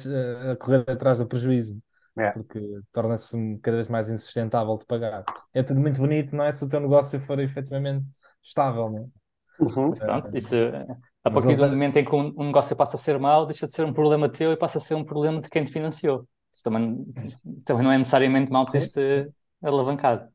[0.53, 1.81] a correr atrás do prejuízo,
[2.17, 2.33] É.
[2.33, 2.59] porque
[2.93, 5.23] torna-se cada vez mais insustentável de pagar.
[5.53, 6.51] É tudo muito bonito, não é?
[6.51, 8.05] Se o teu negócio for efetivamente
[8.43, 9.07] estável, não é?
[9.59, 9.95] Uhum.
[10.03, 10.55] Pronto, isso,
[11.23, 13.67] a Mas partir do momento em que um, um negócio passa a ser mau, deixa
[13.67, 16.27] de ser um problema teu e passa a ser um problema de quem te financiou.
[16.51, 17.05] Isso também,
[17.65, 20.29] também não é necessariamente mau ter-te alavancado.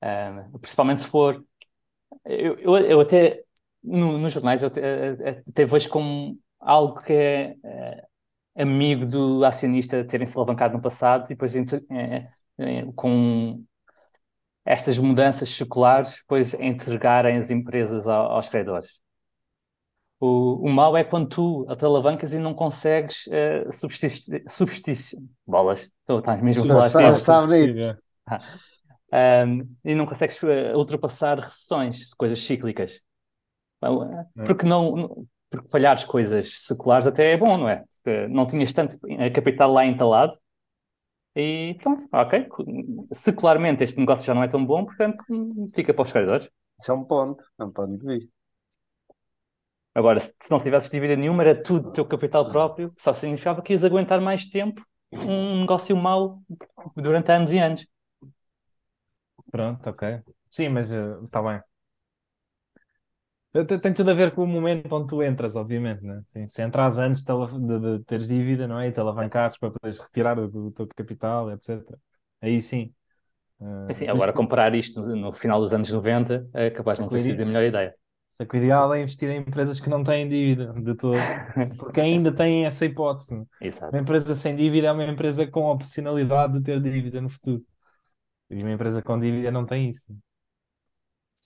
[0.00, 1.44] Ah, principalmente se for.
[2.24, 3.44] Eu, eu, eu até,
[3.84, 5.10] no- nos jornais, eu até,
[5.48, 8.06] até vejo como algo que é eh,
[8.56, 12.28] amigo do acionista terem se alavancado no passado e depois entre- eh,
[12.58, 13.62] eh, com
[14.64, 19.00] estas mudanças seculares, depois entregarem as empresas ao- aos credores.
[20.18, 25.18] O, o mal é quando tu te alavancas e não consegues uh, subsistir, subsistir.
[25.46, 27.14] Bolas, estou estás mesmo a falar Está- espanhol.
[27.14, 27.98] está bonito.
[29.12, 30.40] Um, e não consegues
[30.74, 33.00] ultrapassar recessões, coisas cíclicas.
[33.84, 34.44] É.
[34.46, 37.84] Porque não, porque falhares coisas seculares até é bom, não é?
[38.06, 40.38] Porque não tinhas tanto uh, capital lá entalado
[41.34, 42.46] e pronto, ok.
[43.10, 45.24] Secularmente este negócio já não é tão bom, portanto
[45.74, 46.48] fica para os credores.
[46.78, 48.32] Isso é um ponto, é um ponto de vista.
[49.92, 53.82] Agora, se, não tivesses dívida nenhuma, era tudo teu capital próprio, só significava que ias
[53.82, 56.40] aguentar mais tempo um negócio mau
[56.94, 57.84] durante anos e anos.
[59.50, 60.22] Pronto, ok.
[60.48, 61.60] Sim, mas está bem.
[63.64, 66.22] Tem, tudo a ver com o momento onde tu entras, obviamente, né?
[66.28, 68.88] Sim, se entras antes de, teres dívida, não é?
[68.88, 71.98] E te alavancares para poderes retirar o, teu capital, etc.
[72.40, 72.92] Aí sim.
[73.60, 76.98] Ah, Assim, por agora, isso- comparar isto no, no final dos anos 90 é capaz
[76.98, 77.94] de não ter sido a melhor ideia.
[78.28, 81.18] Só que o ideal é investir em empresas que não têm dívida de todo,
[81.78, 83.34] porque ainda têm essa hipótese.
[83.60, 83.92] Exato.
[83.92, 87.64] Uma empresa sem dívida é uma empresa com a opcionalidade de ter dívida no futuro.
[88.50, 90.14] E uma empresa com dívida não tem isso.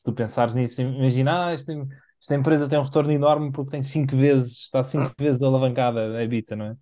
[0.01, 1.74] Se tu pensares nisso, imagina, ah, esta,
[2.18, 6.22] esta empresa tem um retorno enorme porque tem cinco vezes, está cinco vezes alavancada a
[6.24, 6.76] EBITDA, não é?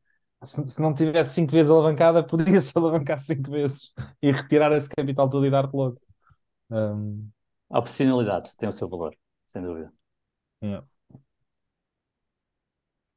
[0.47, 3.93] Se, se não tivesse cinco vezes alavancada, podia-se alavancar cinco vezes
[4.23, 6.01] e retirar esse capital todo e dar-te logo.
[6.71, 7.29] Um,
[7.69, 9.13] A opcionalidade tem o seu valor,
[9.49, 9.93] sem dúvida.
[10.63, 10.83] yeah.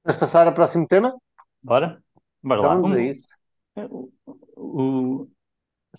[0.04, 1.16] Vamos passar ao próximo tema?
[1.62, 2.02] Bora?
[2.42, 2.76] Bora Então lá.
[2.82, 3.30] vamos a Um- isso.
[3.78, 4.12] o-
[4.58, 5.28] o-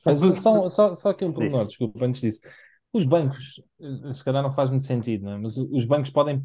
[0.04, 2.40] Mas só, só, só, só aqui um pormenor, desculpa, antes disso.
[2.92, 5.38] Os bancos, eh, se calhar não faz muito sentido, não é?
[5.38, 6.42] Mas os bancos podem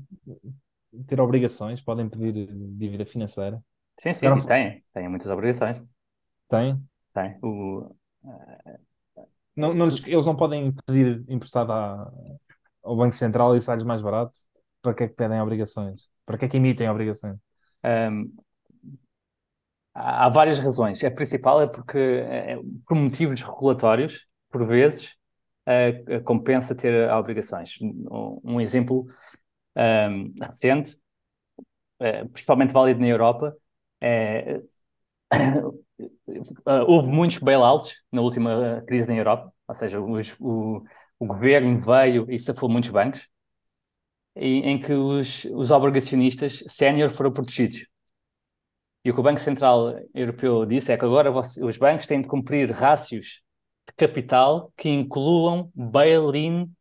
[1.07, 3.61] ter obrigações, podem pedir eh, dívida financeira.
[3.99, 4.83] Sim, sim, não- tem.
[4.93, 5.81] Tem muitas obrigações.
[6.49, 6.87] Têm?
[7.13, 7.37] Tem.
[7.41, 7.95] O,
[9.55, 12.11] Não, não lhes- eles não podem pedir emprestado à-
[12.83, 14.33] ao Banco Central e sai-lhes mais barato?
[14.81, 16.07] Para que é que pedem obrigações?
[16.25, 17.37] Para que é que emitem obrigações?
[17.83, 18.31] Um,
[19.93, 21.03] há há várias razões.
[21.03, 25.15] A principal é porque, é, por motivos regulatórios, por vezes,
[25.67, 27.77] eh, compensa ter obrigações.
[27.81, 29.05] Um, um exemplo
[29.75, 30.97] um, recente
[31.99, 33.55] é, principalmente válido na Europa,
[34.01, 34.61] é,
[36.87, 40.83] houve muitos bailouts na última crise na Europa, ou seja, os, o,
[41.19, 43.27] o governo veio e safou muitos bancos,
[44.35, 47.87] em, em que os, os obrigacionistas sénior foram protegidos.
[49.03, 52.21] E o que o Banco Central Europeu disse é que agora você, os bancos têm
[52.21, 53.41] de cumprir rácios
[53.87, 56.71] de capital que incluam bail-in,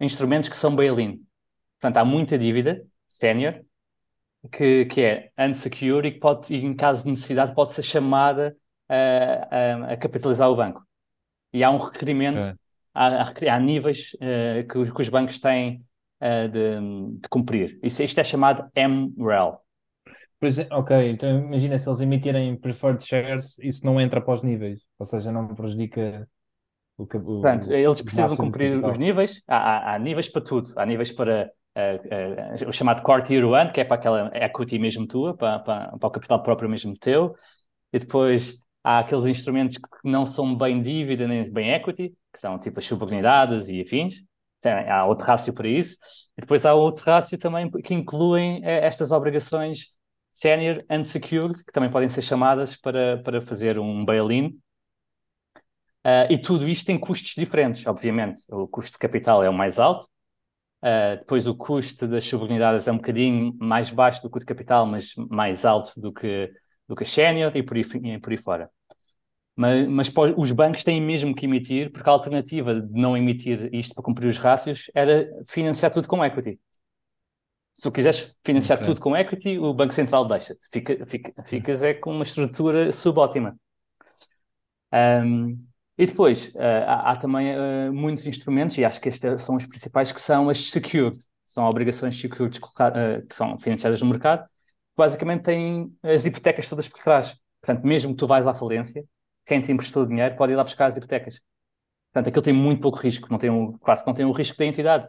[0.00, 1.24] instrumentos que são bail-in.
[1.80, 3.62] Portanto, há muita dívida sénior
[4.50, 8.56] que, que é unsecured e que pode, em caso de necessidade, pode ser chamada
[8.88, 10.84] a, a, a capitalizar o banco.
[11.52, 12.54] E há um requerimento, é.
[12.94, 15.84] há, há, há, níveis uh, que, os, que, os, bancos têm
[16.20, 17.78] uh, de, de, cumprir.
[17.82, 19.60] Isso, isto é chamado MREL.
[20.70, 25.06] ok, então imagina se eles emitirem preferred shares, isso não entra para os níveis, ou
[25.06, 26.28] seja, não prejudica
[27.02, 27.18] o que.
[27.18, 31.50] Portanto, eles precisam cumprir os níveis, há, há, há, níveis para tudo, há níveis para
[31.76, 35.58] uh, uh, o chamado Core Tier 1, que é para aquela equity mesmo tua, para,
[35.58, 37.34] para, para o capital próprio mesmo teu,
[37.92, 42.58] e depois há aqueles instrumentos que não são bem dívida nem bem equity, que são
[42.58, 44.24] tipo as subordinadas e afins.
[44.64, 45.96] Há outro rácio para isso.
[46.38, 49.92] E depois há outro rácio também que incluem eh, estas obrigações
[50.30, 54.56] senior unsecured, que também podem ser chamadas para, para fazer um bail-in.
[56.04, 58.42] Uh, e tudo isto tem custos diferentes, obviamente.
[58.50, 60.04] O custo de capital é o mais alto,
[60.82, 64.46] uh, depois o custo das subordinadas é um bocadinho mais baixo do que o de
[64.46, 66.52] capital, mas mais alto do que
[66.88, 68.70] do que a sénior e por aí, e por aí fora.
[69.54, 73.94] Mas, mas os bancos têm mesmo que emitir, porque a alternativa de não emitir isto
[73.94, 76.58] para cumprir os rácios era financiar tudo com equity.
[77.74, 78.88] Se tu quiseres financiar okay.
[78.88, 80.60] tudo com equity, o Banco Central deixa-te.
[80.70, 83.56] Fica, fica, ficas é com uma estrutura subótima.
[84.92, 85.56] Um,
[86.02, 89.66] e depois, uh, há, há, também uh, muitos instrumentos, e acho que estes são os
[89.66, 91.16] principais, que são as secured.
[91.44, 94.44] São obrigações secured uh, que são financiadas no mercado,
[94.96, 97.38] basicamente têm as hipotecas todas por trás.
[97.60, 99.04] Portanto, mesmo que tu vais à falência,
[99.46, 101.40] quem te emprestou dinheiro pode ir lá buscar as hipotecas.
[102.12, 104.64] Portanto, aquilo tem muito pouco risco, não tem um, quase não tem o risco da
[104.64, 105.08] entidade.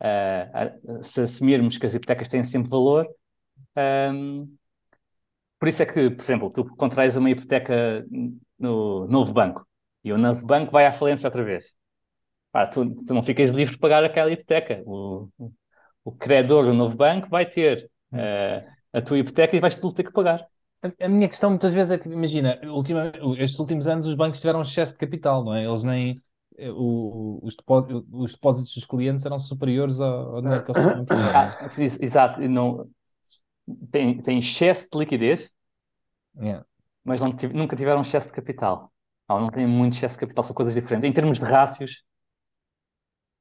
[0.00, 3.06] Uh, se assumirmos que as hipotecas têm sempre valor,
[3.76, 4.56] um,
[5.58, 8.06] por isso é que, por exemplo, tu contrais uma hipoteca
[8.58, 9.66] no novo banco
[10.04, 11.74] e o novo banco vai à falência outra vez.
[12.52, 14.82] Ah, tu, tu, não ficas livre de pagar aquela hipoteca.
[14.84, 15.28] O,
[16.04, 20.04] o credor do novo banco vai ter uh, a tua hipoteca e vais tudo ter
[20.04, 20.46] que pagar.
[21.00, 24.62] A, minha questão muitas vezes é tipo, imagina, ultima, estes últimos anos os bancos tiveram
[24.62, 25.64] excesso de capital, não é?
[25.64, 26.20] Eles nem.
[26.58, 30.82] Eh, o, os, depósitos, os depósitos dos clientes eram superiores ao, ao dinheiro que eles
[30.82, 32.90] tinham ah, Exato, não,
[33.90, 35.54] tem, tem excesso de liquidez,
[36.36, 36.64] yeah.
[37.04, 38.91] mas não, nunca tiveram excesso de capital.
[39.34, 41.08] Não, não têm muito excesso de capital, são coisas diferentes.
[41.08, 42.04] Em termos de rácios,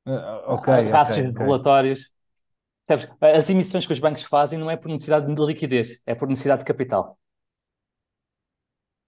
[0.07, 2.11] uh, okay, rácios okay, regulatórios,
[2.83, 6.27] Sabes, as emissões que os bancos fazem não é por necessidade de liquidez, é por
[6.27, 7.17] necessidade de capital.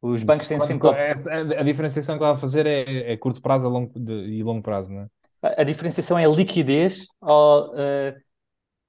[0.01, 0.89] Os bancos têm sempre.
[0.89, 4.91] A diferenciação que ela vai fazer é, é, curto prazo longo de, e longo prazo,
[4.91, 5.07] não é?
[5.41, 8.13] A, a diferenciação é a liquidez ao, uh,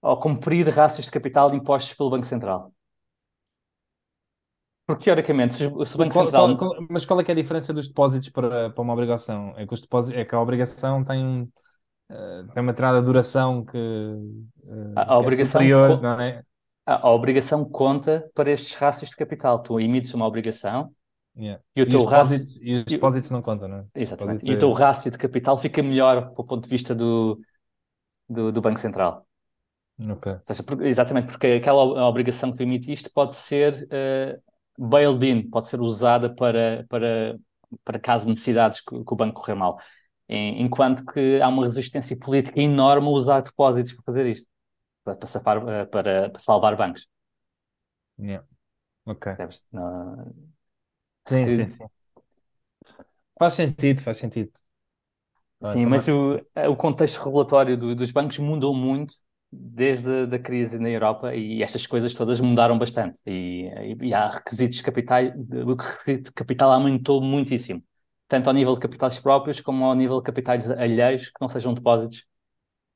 [0.03, 2.74] ao cumprir rácios de capital impostos pelo Banco Central.
[4.87, 6.57] Porque, teoricamente, se, o Banco qual, Central.
[6.57, 9.55] Qual, qual, mas qual é é a diferença dos depósitos para, para uma obrigação?
[9.57, 11.51] É que, os depósitos, é que a obrigação tem
[12.11, 16.43] uh, tem uma determinada duração que, uh, a, a que é obrigação superior, não é?
[16.87, 19.59] A, a, obrigação conta para estes rácios de capital.
[19.61, 20.93] Tu emites uma obrigação
[21.35, 21.63] yeah.
[21.75, 22.39] e o teu e rácio...
[22.61, 23.85] E os depósitos não contam, não é?
[23.95, 24.49] Exatamente.
[24.49, 27.41] E o teu rácio de capital fica melhor do ponto de vista do,
[28.29, 29.27] do, do Banco Central.
[29.99, 30.37] Okay.
[30.43, 34.43] Seja, exatamente porque aquela obrigação que tu emitiste pode ser uh,
[34.79, 37.39] bailed-in, pode ser usada para, para,
[37.85, 39.79] para caso de necessidades que, que o banco correr mal
[40.29, 44.49] enquanto que há uma resistência política enorme a usar depósitos para fazer isto,
[45.05, 47.07] para, para, safar, eh, para, para salvar bancos.
[48.19, 48.47] Yeah.
[49.05, 49.33] Ok.
[49.73, 50.35] Não...
[51.27, 51.57] Sim, que...
[51.57, 51.85] sim, sim.
[53.39, 54.53] Faz sentido, faz sentido.
[55.63, 59.15] Sim, mas o, o contexto regulatório do, dos bancos mudou muito
[59.57, 63.67] desde a crise na Europa e estas coisas todas mudaram bastante e,
[64.01, 65.23] e, e há requisitos de capital,
[65.67, 67.83] o requisito de capital aumentou muitíssimo
[68.29, 71.75] tanto ao nível de capitais próprios como ao nível de capitais alheios que não sejam
[71.75, 72.21] depósitos.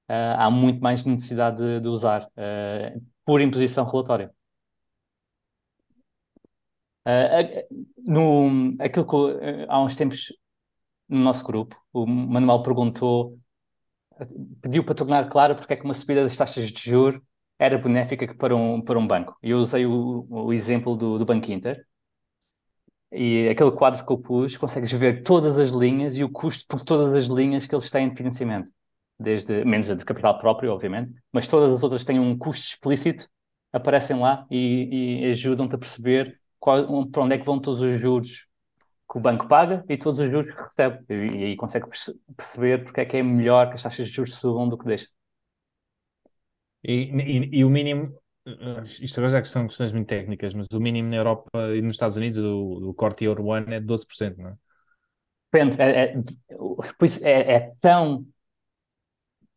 [0.08, 4.32] Uh, há muito mais necessidade de, de usar uh, por imposição relatória.
[7.06, 10.32] Uh, no, aquilo que há uns tempos
[11.08, 13.38] no nosso grupo, o Manuel perguntou,
[14.60, 17.20] pediu para tornar claro porque é que uma subida das taxas de juros
[17.58, 19.36] era benéfica para um, para um banco.
[19.42, 21.84] Eu usei o, o exemplo do, do Banco Inter,
[23.10, 26.84] e aquele quadro que eu pus, consegues ver todas as linhas e o custo por
[26.84, 28.70] todas as linhas que eles têm de financiamento.
[29.18, 33.28] Desde, menos a de capital próprio, obviamente, mas todas as outras têm um custo explícito
[33.72, 38.00] aparecem lá e, e ajudam-te a perceber qual, para onde é que vão todos os
[38.00, 38.46] juros
[39.10, 41.04] que o banco paga e todos os juros que recebe.
[41.08, 41.86] E, aí consegue
[42.36, 45.08] perceber porque é que é melhor que as taxas de juros subam do que deixam.
[46.84, 48.14] E, e, e o mínimo,
[48.46, 51.82] eh, isto agora já que são questões muito técnicas, mas o mínimo na Europa e
[51.82, 54.54] nos Estados Unidos, o, o corte Euro One é de 12%, não é?
[55.50, 56.22] Depende, é, é,
[56.98, 58.26] pois é, é tão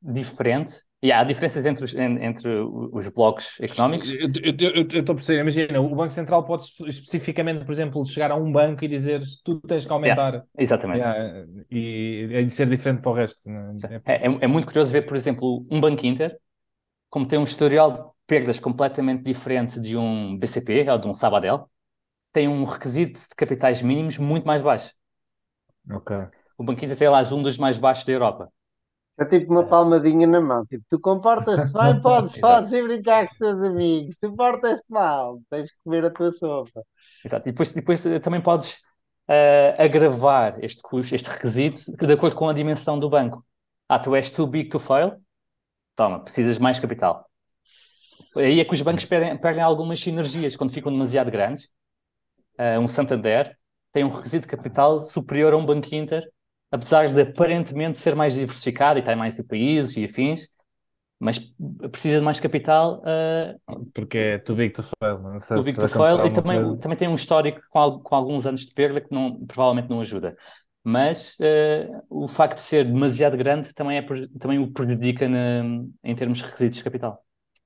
[0.01, 4.11] diferente e há diferenças entre os, entre os blocos económicos.
[4.11, 8.51] Eu estou a perceber, imagina, o Banco Central pode especificamente, por exemplo, chegar a um
[8.51, 10.33] banco e dizer tu tens que aumentar.
[10.33, 10.99] Yeah, exatamente.
[10.99, 13.49] Yeah, e é de ser diferente para o resto.
[14.05, 14.13] É?
[14.13, 16.37] É, é, muito curioso ver, por exemplo, um Banco Inter,
[17.09, 21.67] como tem um historial de perdas completamente diferente de um BCP ou de um Sabadell,
[22.31, 24.93] tem um requisito de capitais mínimos muito mais baixo.
[25.91, 26.15] Ok.
[26.59, 28.51] O Banco Inter tem lá um dos mais baixos da Europa.
[29.21, 30.65] É tipo uma palmadinha na mão.
[30.65, 34.17] Tipo, tu comportas-te bem, podes fazer brincar com os teus amigos.
[34.17, 36.81] Tu portas-te mal, tens que comer a tua sopa.
[37.23, 37.47] Exato.
[37.47, 38.77] E depois, depois eh, também podes
[39.29, 43.45] uh, agravar este custo, este requisito, de acordo com a dimensão do banco.
[43.87, 45.21] Ah, tu és too big to fail?
[45.95, 47.29] Toma, precisas de mais capital.
[48.35, 51.65] Aí é que os bancos perdem, perdem algumas sinergias quando ficam demasiado grandes.
[52.57, 53.55] Uh, um Santander
[53.91, 56.27] tem um requisito de capital superior a um Banco Inter
[56.71, 60.47] apesar de aparentemente ser mais diversificado e tem mais países e afins,
[61.19, 61.37] mas
[61.91, 63.03] precisa de mais capital.
[63.03, 65.19] Uh, Porque é too big to fail.
[65.19, 68.47] Não sei too big to fail e também, também tem um histórico com, com, alguns
[68.47, 70.35] anos de perda que não, provavelmente não ajuda.
[70.83, 74.05] Mas uh, o facto de ser demasiado grande também, é,
[74.39, 75.63] também o prejudica na,
[76.03, 77.23] em termos de requisitos de capital.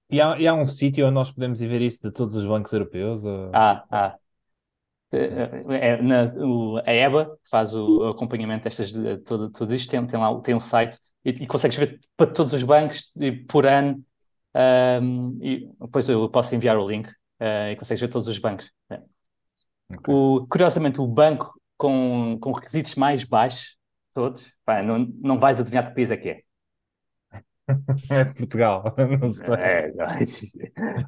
[0.10, 2.44] E há, e há um sítio onde nós podemos ir ver isso de todos os
[2.44, 3.24] bancos europeus?
[3.24, 3.52] Ou...
[3.54, 4.16] Ah, ah.
[5.16, 10.20] É, na, o, a EBA faz o, acompanhamento destas, de tudo, tudo isto, tem, tem
[10.20, 14.04] lá tem um site e, e consegues ver para todos os bancos e, por ano.
[14.56, 18.72] Um, e depois eu posso enviar o link uh, e consegues ver todos os bancos.
[18.90, 19.02] É.
[19.90, 20.14] Okay.
[20.14, 23.78] O, curiosamente, o banco com, com requisitos mais baixos,
[24.14, 26.45] todos, pá, não, não vais adivinhar que país é que é.
[28.10, 29.56] É Portugal, não sei.
[29.56, 29.92] É,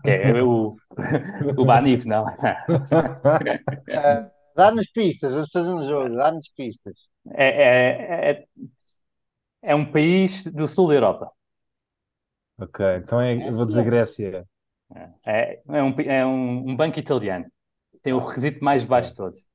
[0.04, 0.76] é, é o,
[1.58, 2.26] o Banif, não.
[3.90, 7.08] Uh, dá-nos pistas, vamos fazer um jogo, dá-nos pistas.
[7.36, 8.46] É, é, é,
[9.62, 11.32] é, um país do sul da Europa.
[12.60, 14.46] Ok, então é, vou dizer Grécia.
[15.26, 17.46] É, é, um, é um, um banco italiano.
[18.02, 19.46] Tem o requisito mais baixo de todos.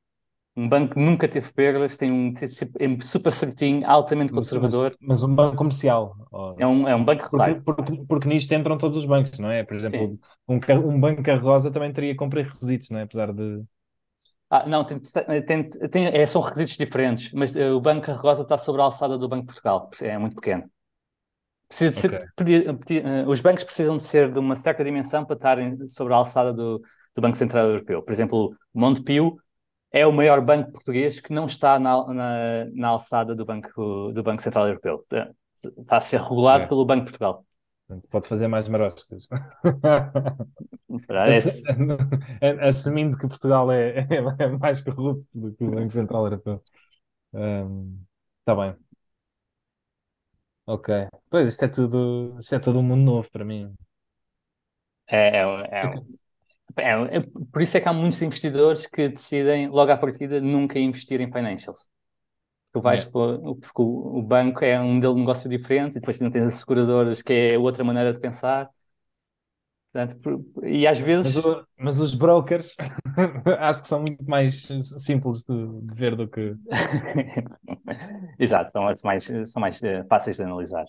[0.55, 4.95] Um banco que nunca teve perdas, tem um super certinho, altamente conservador.
[5.01, 6.15] Mas, mas um banco comercial.
[6.59, 7.29] É um, é um banco.
[7.31, 9.65] Porque, porque, porque, nisto entram todos os bancos, não é?
[9.65, 13.03] Por exemplo, um, um banco rosa também teria que cumprir requisitos, não é?
[13.03, 13.63] Apesar de.
[14.51, 15.01] Ah, não, tem,
[15.47, 19.17] tem, tem, é, são requisitos diferentes, mas uh, o Banco Rosa está sobre a alçada
[19.17, 20.71] do Banco Portugal, é muito pequeno.
[21.67, 22.27] Precisa de ser, okay.
[22.37, 26.13] pedir, pedir, uh, os bancos precisam de ser de uma certa dimensão para estarem sobre
[26.13, 26.83] a alçada do,
[27.15, 28.03] do Banco Central Europeu.
[28.03, 29.39] Por exemplo, o Montepio
[29.93, 34.23] é o maior banco português que não está na, na, na alçada do banco, do
[34.23, 35.05] banco Central Europeu.
[35.63, 36.67] Está a ser regulado é.
[36.67, 37.45] pelo Banco de Portugal.
[38.11, 39.29] Pode fazer mais maroscas.
[42.41, 46.63] É, assumindo que Portugal é, é, mais corrupto do que o Banco Central Europeu.
[47.33, 48.77] Está um, bem.
[50.67, 51.09] Ok.
[51.29, 53.75] Pois, isto é tudo, isto é todo um mundo novo para mim.
[55.07, 55.95] É, é, é,
[56.77, 57.21] é, é,
[57.53, 61.31] por isso é que há muitos investidores que decidem, logo à partida, nunca investir em
[61.31, 61.91] financials.
[62.73, 63.11] Tu vais é.
[63.11, 66.55] porque o, o banco é um modelo de negócio diferente e depois não tens as
[66.55, 68.71] seguradoras, que é outra maneira de pensar.
[69.93, 71.37] Portanto, e às vezes.
[71.37, 72.75] Mas, o, mas os brokers
[73.61, 74.67] acho que são muito mais
[74.99, 76.55] simples de, de ver do que.
[78.39, 80.87] Exato, são mais, são mais uh, fáceis de analisar.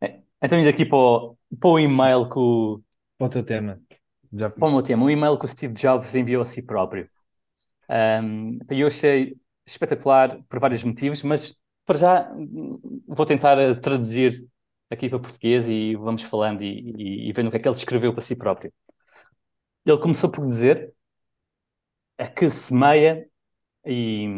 [0.00, 2.82] É, então, indo aqui para o, para o e-mail que o.
[3.16, 3.80] Para o teu tema.
[4.38, 4.50] Já...
[4.50, 7.08] Para o tema, um e-mail que o Steve Jobs enviou a si próprio.
[7.88, 12.32] Um, eu achei espetacular por vários motivos, mas para já
[13.06, 14.44] vou tentar eh, traduzir
[14.90, 17.76] aqui para português e vamos falando e, e, e vendo o que é que ele
[17.76, 18.72] escreveu para si próprio.
[19.84, 20.92] Ele começou por dizer
[22.34, 23.28] que semeia
[23.84, 24.28] e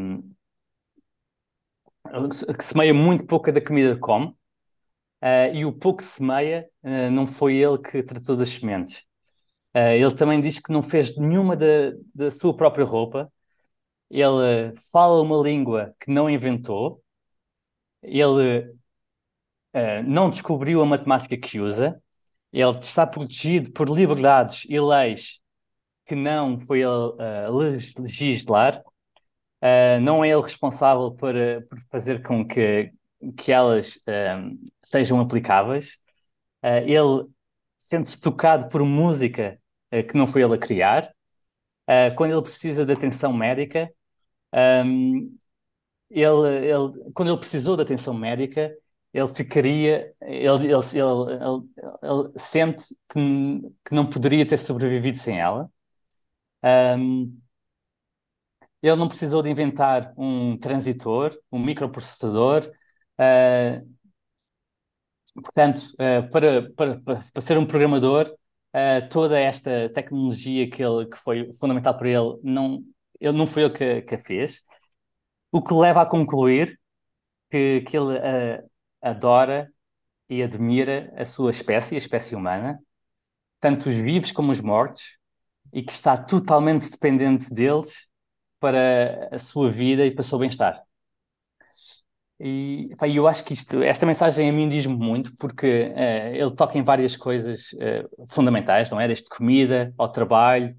[2.57, 4.29] que semeia muito pouca da comida que come
[5.23, 9.08] uh, e o pouco que semeia uh, não foi ele que tratou das sementes.
[9.75, 13.31] Uh, ele também diz que não fez nenhuma da, da sua própria roupa.
[14.11, 17.03] Ele fala uma língua que não inventou.
[18.03, 18.61] Ele
[19.75, 22.03] uh, não descobriu a matemática que usa.
[22.53, 25.41] Ele está protegido por liberdades e leis
[26.07, 27.57] que não foi ele uh,
[27.99, 28.83] legislar.
[29.61, 31.35] Uh, não é ele responsável por,
[31.69, 32.91] por fazer com que,
[33.37, 34.03] que elas
[34.83, 35.99] sejam aplicáveis.
[36.87, 37.29] ele
[37.79, 39.59] sente-se tocado por música
[39.95, 41.13] uh, que não foi ele a criar.
[41.89, 43.91] Uh, quando ele precisa de atenção médica,
[44.85, 45.37] um,
[46.11, 48.75] ele, ele, quando ele precisou de atenção médica,
[49.13, 51.69] ele ficaria, ele, ele, ele,
[52.03, 53.21] ele sente que,
[53.85, 55.71] que, não poderia ter sobrevivido sem ela.
[56.63, 57.39] Um,
[58.83, 62.71] ele não precisou de inventar um transitor, um microprocessador.
[63.19, 63.98] Uh,
[65.43, 68.27] portanto, uh, para, para, para, ser um programador,
[68.75, 72.83] uh, toda esta tecnologia que, ele, que foi fundamental para ele, não,
[73.21, 74.63] ele não foi ele que, que a fez.
[75.51, 76.79] O que leva a concluir
[77.51, 78.19] que, que ele
[79.01, 79.73] adora
[80.29, 82.79] e admira a sua espécie, a espécie humana,
[83.61, 85.19] tanto os vivos como os mortos,
[85.73, 88.07] e que está totalmente dependente deles
[88.61, 90.88] para a sua vida e para o seu bem-estar.
[92.41, 96.55] E pá, eu acho que isto, esta mensagem a mim diz-me muito, porque uh, ele
[96.55, 99.09] toca em várias coisas uh, fundamentais, não é?
[99.09, 100.77] Desde comida ao trabalho,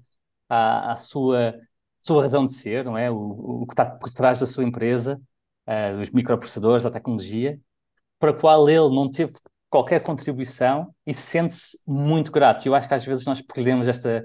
[0.48, 1.54] à, à sua,
[1.98, 3.10] sua razão de ser, não é?
[3.10, 5.20] O, o que está por trás da sua empresa,
[5.68, 7.60] uh, dos microprocessadores, da tecnologia,
[8.18, 9.32] para a qual ele não teve
[9.68, 12.66] qualquer contribuição e sente-se muito grato.
[12.66, 14.24] Eu acho que às vezes nós perdemos esta,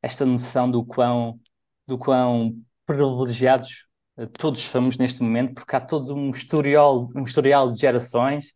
[0.00, 1.40] esta noção do quão,
[1.86, 2.56] do quão
[2.86, 3.87] privilegiados
[4.26, 8.54] todos somos neste momento, porque há todo um historial, um historial de gerações,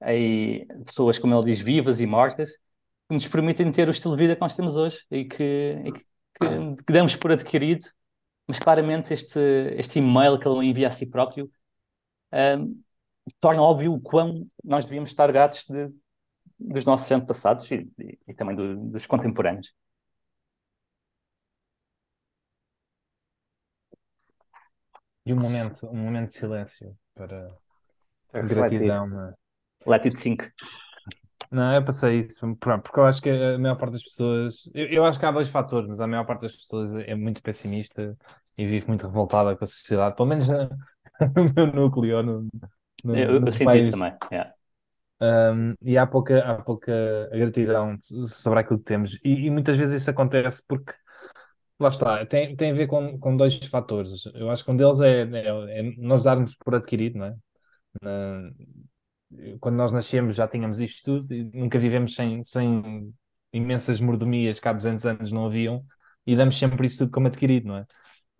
[0.00, 2.58] aí, pessoas, como ele diz, vivas e mortas,
[3.08, 5.92] que nos permitem ter o estilo de vida que nós temos hoje e que, e
[5.92, 7.86] que, que, que damos por adquirido,
[8.46, 9.40] mas claramente este,
[9.76, 11.50] este e-mail que ele envia a si próprio
[12.32, 12.80] um,
[13.40, 15.90] torna óbvio o quão nós devíamos estar gratos de,
[16.58, 19.72] dos nossos antepassados e, e, e também do, dos contemporâneos.
[25.30, 27.54] E um momento, um momento de silêncio para
[28.32, 29.06] gratidão.
[29.06, 29.34] Mas...
[29.86, 30.50] Let it sink.
[31.52, 34.86] Não, eu passei isso, pronto, porque eu acho que a maior parte das pessoas, eu,
[34.86, 38.16] eu, acho que há dois fatores, mas a maior parte das pessoas é muito pessimista
[38.58, 40.48] e vive muito revoltada com a sociedade, pelo menos
[41.36, 42.48] no meu núcleo, no,
[43.04, 44.52] no, eu, eu sinto isso também, yeah.
[45.22, 46.92] Um, e há pouca, há pouca
[47.32, 50.92] gratidão sobre aquilo que temos, e, e muitas vezes isso acontece porque
[51.80, 54.26] Lá está, tem, tem a ver com, com dois fatores.
[54.34, 57.36] Eu acho que um deles é, é, é nós darmos por adquirido, não é?
[58.02, 58.50] Na,
[59.60, 63.14] quando nós nascemos já tínhamos isto tudo e nunca vivemos sem, sem
[63.52, 65.84] imensas mordomias que há 200 anos não haviam
[66.26, 67.82] e damos sempre isso tudo como adquirido, não é?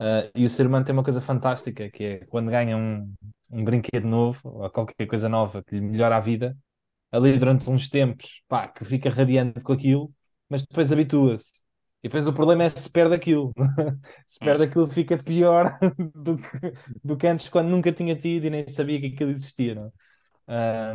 [0.01, 3.15] Uh, e o ser humano tem uma coisa fantástica que é quando ganha um,
[3.51, 6.57] um brinquedo novo ou qualquer coisa nova que lhe melhora a vida,
[7.13, 10.13] ali durante uns tempos, pá, que fica radiante com aquilo,
[10.49, 11.63] mas depois habitua-se.
[12.03, 13.53] E depois o problema é se perde aquilo.
[14.27, 15.79] se perde aquilo, fica pior
[16.15, 16.73] do que,
[17.05, 19.75] do que antes, quando nunca tinha tido e nem sabia que aquilo existia.
[19.75, 19.93] Não?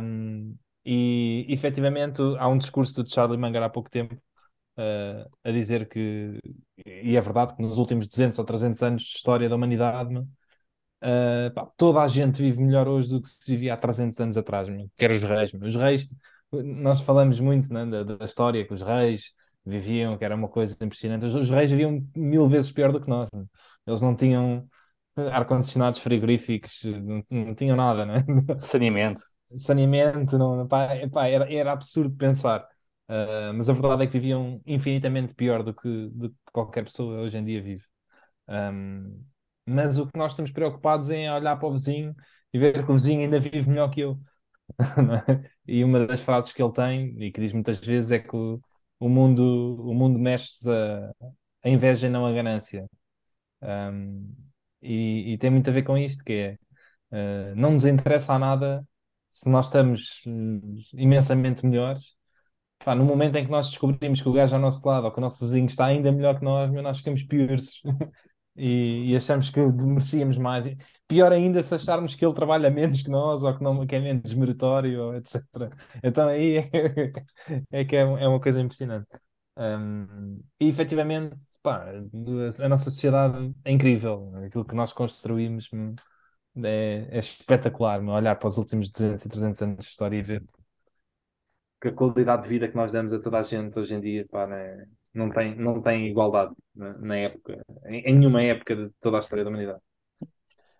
[0.02, 5.88] Um, e efetivamente há um discurso do Charlie Munger há pouco tempo uh, a dizer
[5.88, 6.38] que,
[6.84, 10.26] e é verdade, que nos últimos 200 ou 300 anos de história da humanidade, uh,
[11.54, 14.68] pá, toda a gente vive melhor hoje do que se vivia há 300 anos atrás,
[14.96, 15.52] que eram os reis.
[15.54, 16.08] Os reis,
[16.52, 19.32] nós falamos muito né, da, da história que os reis
[19.66, 21.24] viviam, que era uma coisa impressionante.
[21.24, 23.28] Os, os reis viviam mil vezes pior do que nós.
[23.32, 23.44] Né?
[23.86, 24.68] Eles não tinham
[25.16, 28.16] ar-condicionados frigoríficos, não, não, tinham nada, né?
[28.60, 29.20] Saneamento.
[29.58, 32.66] Saneamento, não, pá, pá, era, era absurdo pensar.
[33.08, 37.20] Uh, mas a verdade é que viviam infinitamente pior do que, do que qualquer pessoa
[37.20, 37.84] hoje em dia vive.
[38.48, 39.24] Um,
[39.64, 42.14] mas o que nós estamos preocupados é olhar para o vizinho
[42.52, 44.18] e ver que o vizinho ainda vive melhor que eu.
[45.28, 45.48] É?
[45.66, 48.60] e uma das frases que ele tem, e que diz muitas vezes, é que o,
[48.98, 49.42] o mundo,
[49.82, 51.12] o mundo mexe-se a,
[51.64, 52.88] a inveja e não a ganância.
[53.62, 54.34] Um,
[54.82, 56.58] e, e, tem muito a ver com isto, que é
[57.12, 58.86] uh, não nos interessa a nada
[59.28, 60.60] se nós estamos uh,
[60.94, 62.16] imensamente melhores.
[62.84, 65.18] Pá, no momento em que nós descobrimos que o gajo ao nosso lado ou que
[65.18, 67.80] o nosso vizinho está ainda melhor que nós, nós ficamos piores
[68.56, 70.66] e, e, achamos que merecíamos mais.
[71.08, 74.00] Pior ainda se acharmos que ele trabalha menos que nós ou que, não, que é
[74.00, 75.42] menos meritório, etc.
[76.02, 76.70] Então aí é,
[77.70, 79.08] é que é, é, uma coisa impressionante.
[79.56, 81.86] Um, e efetivamente, pá,
[82.62, 84.32] a nossa sociedade é incrível.
[84.44, 85.94] Aquilo que nós construímos hum,
[86.64, 88.02] é, é espetacular.
[88.02, 90.42] Olhar para os últimos 200 e 300 anos de história e ver
[91.80, 94.26] que a qualidade de vida que nós damos a toda a gente hoje em dia
[94.30, 98.90] pá, é, não tem, não tem igualdade na, na época, em, em, nenhuma época de
[99.00, 99.80] toda a história da humanidade.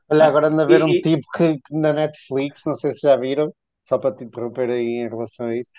[0.08, 3.16] Olha, agora anda a ver e, um tipo que, na Netflix, não sei se já
[3.16, 3.52] viram,
[3.82, 5.70] só para te interromper aí em relação a isso,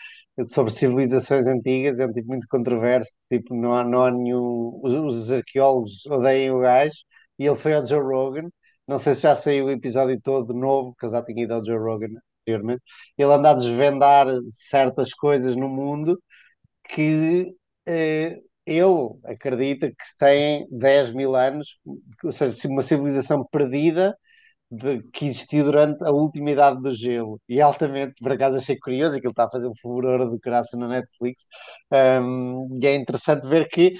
[0.49, 4.79] sobre civilizações antigas, é um tipo muito controverso, tipo, não há, não há nenhum.
[4.83, 6.95] Os, os arqueólogos odeiam o gajo,
[7.39, 8.49] e ele foi ao Joe Rogan.
[8.87, 11.65] Não sei se já saiu o episódio todo novo, que eu já tinha ido ao
[11.65, 12.07] Joe Rogan
[12.43, 12.81] anteriormente.
[13.17, 16.21] Ele anda a desvendar certas coisas no mundo
[16.89, 17.55] que
[17.87, 21.79] eh, ele acredita que se tem 10 mil anos,
[22.23, 24.15] ou seja, uma civilização perdida
[24.69, 27.39] de, que existiu durante a última idade do gelo.
[27.47, 30.87] E altamente, por acaso achei curioso, aquilo está a fazer um furor de graça na
[30.87, 31.45] Netflix.
[31.91, 33.95] Um, e é interessante ver que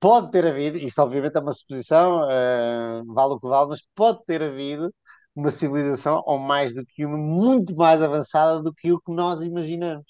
[0.00, 4.24] pode ter havido, isto obviamente é uma suposição, uh, vale o que vale, mas pode
[4.26, 4.92] ter havido
[5.34, 9.40] uma civilização, ou mais do que uma, muito mais avançada do que o que nós
[9.42, 10.04] imaginamos.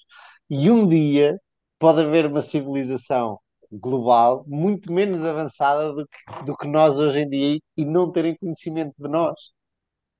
[0.49, 1.37] E um dia
[1.79, 3.39] pode haver uma civilização
[3.71, 8.35] global muito menos avançada do que, do que nós hoje em dia e não terem
[8.37, 9.51] conhecimento de nós.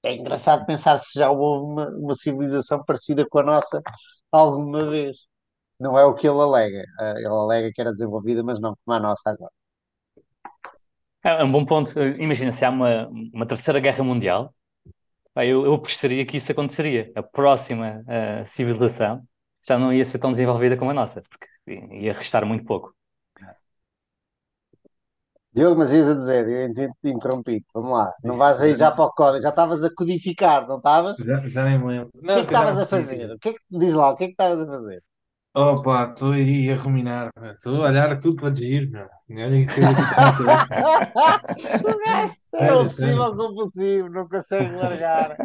[0.04, 3.82] É engraçado pensar se já houve uma, uma civilização parecida com a nossa
[4.32, 5.28] alguma vez.
[5.80, 6.84] Não é o que ele alega.
[7.00, 9.52] Uh, ele alega que era desenvolvida, mas não como a nossa agora.
[11.24, 11.92] É um bom ponto.
[12.20, 14.54] Imagina se há uma, uma terceira guerra mundial,
[15.36, 17.12] eu, eu apostaria que isso aconteceria.
[17.16, 19.24] A próxima uh, civilização
[19.68, 21.48] já não ia ser tão desenvolvida como a nossa, porque
[21.92, 22.97] ia restar muito pouco.
[25.58, 27.66] Diogo, mas ias a dizer, eu te interrompi.
[27.74, 30.78] Vamos lá, não Isso, vais aí já para o código, já estavas a codificar, não
[30.78, 31.18] estavas?
[31.18, 32.12] Já, já nem me lembro.
[32.14, 33.32] O que é que estavas a fazer?
[33.32, 35.02] O que é que, diz lá, o que é que estavas a fazer?
[35.56, 39.08] Opa, estou aí a ruminar, estou a olhar tudo para giro, meu.
[39.32, 39.90] Olha que coisa
[41.84, 45.36] O gajo é obsessivo compulsivo, não consegue largar.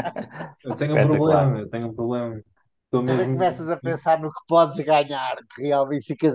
[0.63, 2.39] Eu tenho um problema, eu tenho um problema.
[2.85, 3.33] Estou mesmo...
[3.33, 6.35] começas a pensar no que podes ganhar, realmente ficas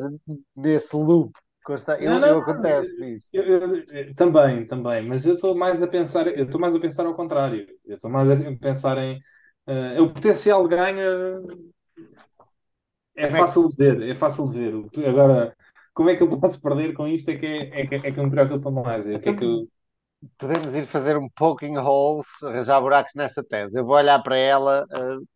[0.55, 1.31] nesse loop.
[1.67, 2.01] Consta...
[2.01, 3.27] Eu, não, eu acontece isso.
[3.33, 7.05] Eu, eu, também, também, mas eu estou mais a pensar, eu estou mais a pensar
[7.05, 7.67] ao contrário.
[7.85, 9.17] Eu estou mais a pensar em
[9.67, 11.67] uh, o potencial de ganho
[13.17, 15.09] é fácil de ver, é fácil de ver.
[15.09, 15.53] Agora,
[15.93, 18.21] como é que eu posso perder com isto é que, é, é que, é que
[18.21, 19.05] me preocupa mais.
[19.05, 19.67] É que é que eu...
[20.37, 23.77] Podemos ir fazer um poking holes, arranjar buracos nessa tese.
[23.77, 25.27] Eu vou olhar para ela, uh,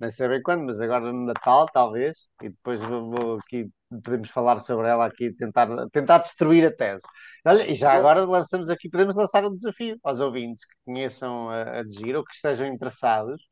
[0.00, 3.68] nem sei bem quando, mas agora no Natal, talvez, e depois vou, vou aqui
[4.02, 7.04] podemos falar sobre ela aqui, tentar, tentar destruir a tese.
[7.44, 11.78] Olha, e já agora lançamos aqui, podemos lançar um desafio aos ouvintes que conheçam a,
[11.78, 13.42] a Digir ou que estejam interessados.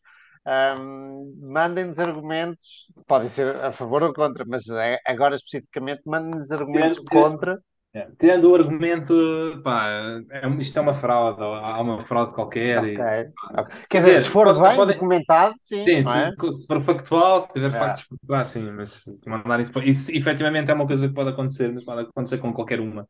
[0.44, 6.98] Um, mandem-nos argumentos, podem ser a favor ou contra, mas é, agora especificamente mandem-nos argumentos
[6.98, 7.60] contra
[7.94, 9.14] é, tendo o argumento,
[9.62, 9.86] pá,
[10.30, 12.78] é, isto é uma fraude, há uma fraude qualquer.
[12.78, 12.94] Okay.
[12.94, 13.76] E, okay.
[13.90, 14.94] Quer dizer, se for pode, bem pode...
[14.94, 15.84] documentado, sim.
[15.84, 16.32] Sim, sim é?
[16.52, 17.70] se for factual, se tiver é.
[17.70, 21.70] factos factuais, sim, mas se mandar isso, isso efetivamente é uma coisa que pode acontecer,
[21.70, 23.06] mas pode acontecer com qualquer uma.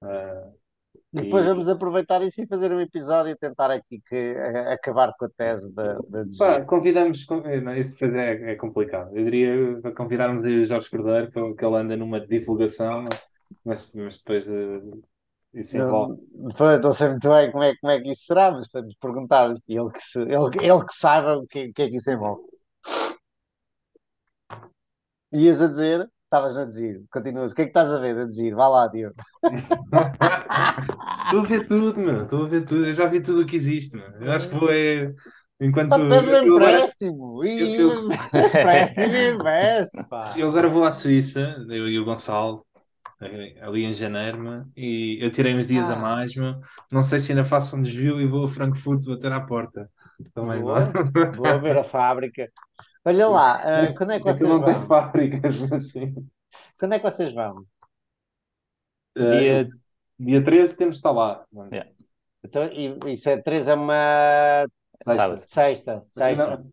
[0.00, 0.60] Uh,
[1.12, 1.48] depois e...
[1.48, 5.28] vamos aproveitar isso e fazer um episódio e tentar aqui que, a, acabar com a
[5.28, 7.26] tese da, da Convidamos,
[7.64, 9.10] não, isso depois é, é complicado.
[9.12, 13.29] Eu diria convidarmos o Jorge Cordeiro, que ele anda numa divulgação mas,
[13.64, 15.02] mas depois uh,
[15.54, 16.20] isso envolve.
[16.32, 19.54] Não, não sei muito bem como é, como é que isso será, mas podemos perguntar
[19.68, 22.42] ele que, se, ele, ele que saiba o que, que é que isso envolve.
[25.32, 27.52] Ias a dizer, estavas a dizer, continuas.
[27.52, 28.54] O que é que estás a ver a dizer?
[28.54, 29.14] Vá lá, Diogo.
[31.24, 32.22] Estou a ver tudo, meu.
[32.22, 32.86] Estou a ver tudo.
[32.86, 34.08] Eu já vi tudo o que existe, meu.
[34.20, 35.12] Eu acho que vou é.
[35.60, 35.90] Enquanto.
[35.90, 37.44] Pede um empréstimo!
[37.44, 40.34] E empréstimo e investe, pá.
[40.36, 42.64] Eu agora vou à Suíça, eu e o Gonçalo,
[43.60, 45.94] ali em janeiro, e eu tirei uns dias ah.
[45.94, 46.54] a mais, meu.
[46.90, 49.90] não sei se ainda faço um desvio e vou a Frankfurt bater à porta.
[50.34, 50.90] Também Boa.
[51.36, 52.50] vou ver a fábrica.
[53.04, 54.72] Olha lá, uh, quando é que vocês não vão?
[54.72, 56.14] tem fábricas, mas sim.
[56.78, 57.64] Quando é que vocês vão?
[59.16, 59.68] Uh, dia...
[60.18, 61.44] dia 13 temos de estar lá.
[61.72, 61.90] Yeah.
[62.42, 64.66] Então, e, isso é 13 é uma
[65.02, 65.38] sexta.
[65.46, 66.04] Sexta.
[66.08, 66.46] Sexta.
[66.56, 66.72] Não,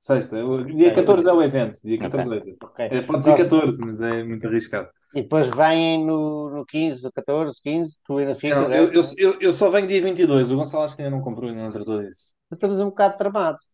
[0.00, 0.36] sexta.
[0.66, 1.80] Dia 14 é o evento.
[1.84, 2.38] Dia 14 okay.
[2.38, 2.66] é o evento.
[2.66, 2.86] Okay.
[2.86, 4.88] É, pode ser 14, mas é muito arriscado.
[5.14, 8.68] E depois vêm no, no 15, 14, 15, tu ainda ficas.
[8.68, 11.22] Não, eu, eu, eu, eu, só venho dia 22, o Gonçalo acho que ainda não
[11.22, 12.34] comprou, ainda não tratou disso.
[12.52, 13.68] Estamos um bocado tramados.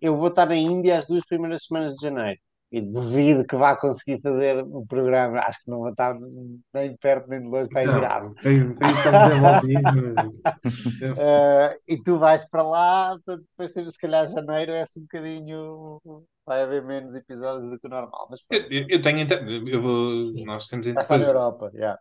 [0.00, 2.38] Eu vou estar na Índia as duas primeiras semanas de janeiro
[2.72, 5.40] e duvido que vá conseguir fazer o programa.
[5.40, 6.14] Acho que não vou estar
[6.72, 8.34] nem perto nem de longe para ir virado.
[11.12, 16.00] uh, e tu vais para lá, depois temos se calhar janeiro, é assim um bocadinho.
[16.50, 18.26] Vai haver menos episódios do que o normal.
[18.28, 19.24] Mas, eu, eu, tenho.
[19.68, 21.22] Eu vou, nós temos Está depois...
[21.22, 22.00] na Europa, yeah.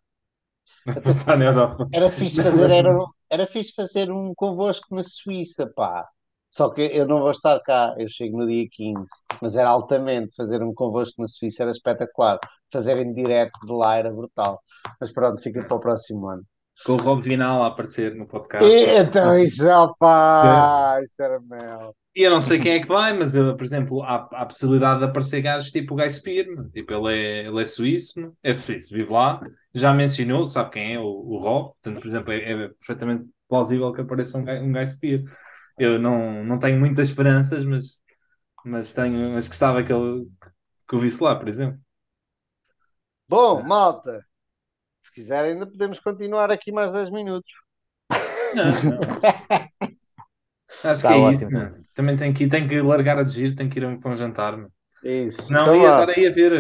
[1.06, 1.88] Está na Europa.
[1.94, 2.98] Era fixe fazer, era,
[3.30, 6.04] era fixe fazer um convosco na Suíça, pá.
[6.50, 9.06] Só que eu não vou estar cá, eu chego no dia 15,
[9.40, 12.40] mas era altamente fazer um convosco na Suíça, era espetacular.
[12.74, 14.60] Fazer em direto de lá era brutal.
[15.00, 16.42] Mas pronto, fica para o próximo ano.
[16.86, 18.68] Com o Rob Vinal a aparecer no podcast.
[18.68, 21.04] E, então, isso, opa, é.
[21.04, 21.96] isso era mel.
[22.16, 24.46] E eu não sei quem é que vai, mas eu, por exemplo, há, há a
[24.46, 28.54] possibilidade de aparecer gajos tipo o Guy Spear, tipo, ele é, ele é suíço, é
[28.54, 29.40] suíço, vive lá,
[29.74, 33.94] já mencionou, sabe quem é, o, o Rob, portanto, por exemplo, é, é perfeitamente plausível
[33.94, 35.22] que apareça um, um Guy Spear
[35.80, 38.02] eu não, não tenho muitas esperanças, mas,
[38.66, 40.28] mas, tenho, mas gostava que ele
[40.88, 41.80] que o visse lá, por exemplo.
[43.28, 44.26] Bom, malta,
[45.22, 47.52] se quiserem ainda podemos continuar aqui mais 10 minutos.
[48.56, 49.00] Não, não.
[50.84, 51.86] Acho Tá que é ótimo, isso, ótimo.
[51.96, 54.58] Também tenho que, tenho que largar a de giro, tenho que ir para um jantar,
[54.58, 54.72] meu.
[55.04, 55.52] Isso.
[55.52, 56.52] Não, Então ia estar aí a ver,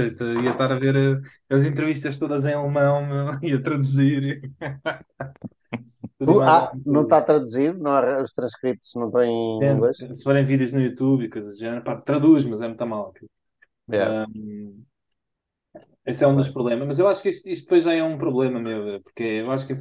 [0.43, 4.41] ia estar a ver eh, as entrevistas todas em alemão, meu, ia traduzir.
[6.21, 7.79] E mais ah, não está traduzido?
[7.79, 9.97] Não há- os transcritos não em Depende, inglês?
[9.97, 13.13] Se forem vídeos no YouTube e coisas do género, pá, traduz, mas é muito mal.
[13.91, 14.25] Yeah.
[14.35, 14.83] Um,
[16.05, 16.87] esse é um dos problemas.
[16.87, 19.67] Mas eu acho que isto, isto depois já é um problema, meu, porque eu acho
[19.67, 19.73] que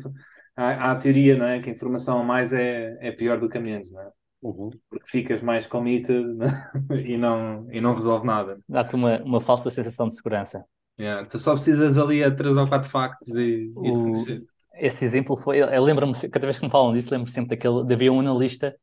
[0.57, 1.61] há, há a teoria, não é?
[1.61, 4.11] Que a informação a mais é, é pior do que a menos, não é?
[4.43, 4.70] Uhum.
[4.89, 6.70] Porque ficas mais committed né?
[7.07, 8.59] e, não, e não resolve nada.
[8.69, 10.65] Dá-te uma, uma falsa sensação de segurança.
[10.99, 11.27] Yeah.
[11.28, 14.45] Tu só precisas ali a três ou quatro factos e, e O- conhecer.
[14.81, 17.85] Esse exemplo foi, eu, eu lembro-me, cada vez que me falam disso, lembro-me sempre daquele,
[17.85, 18.77] de havia um analista,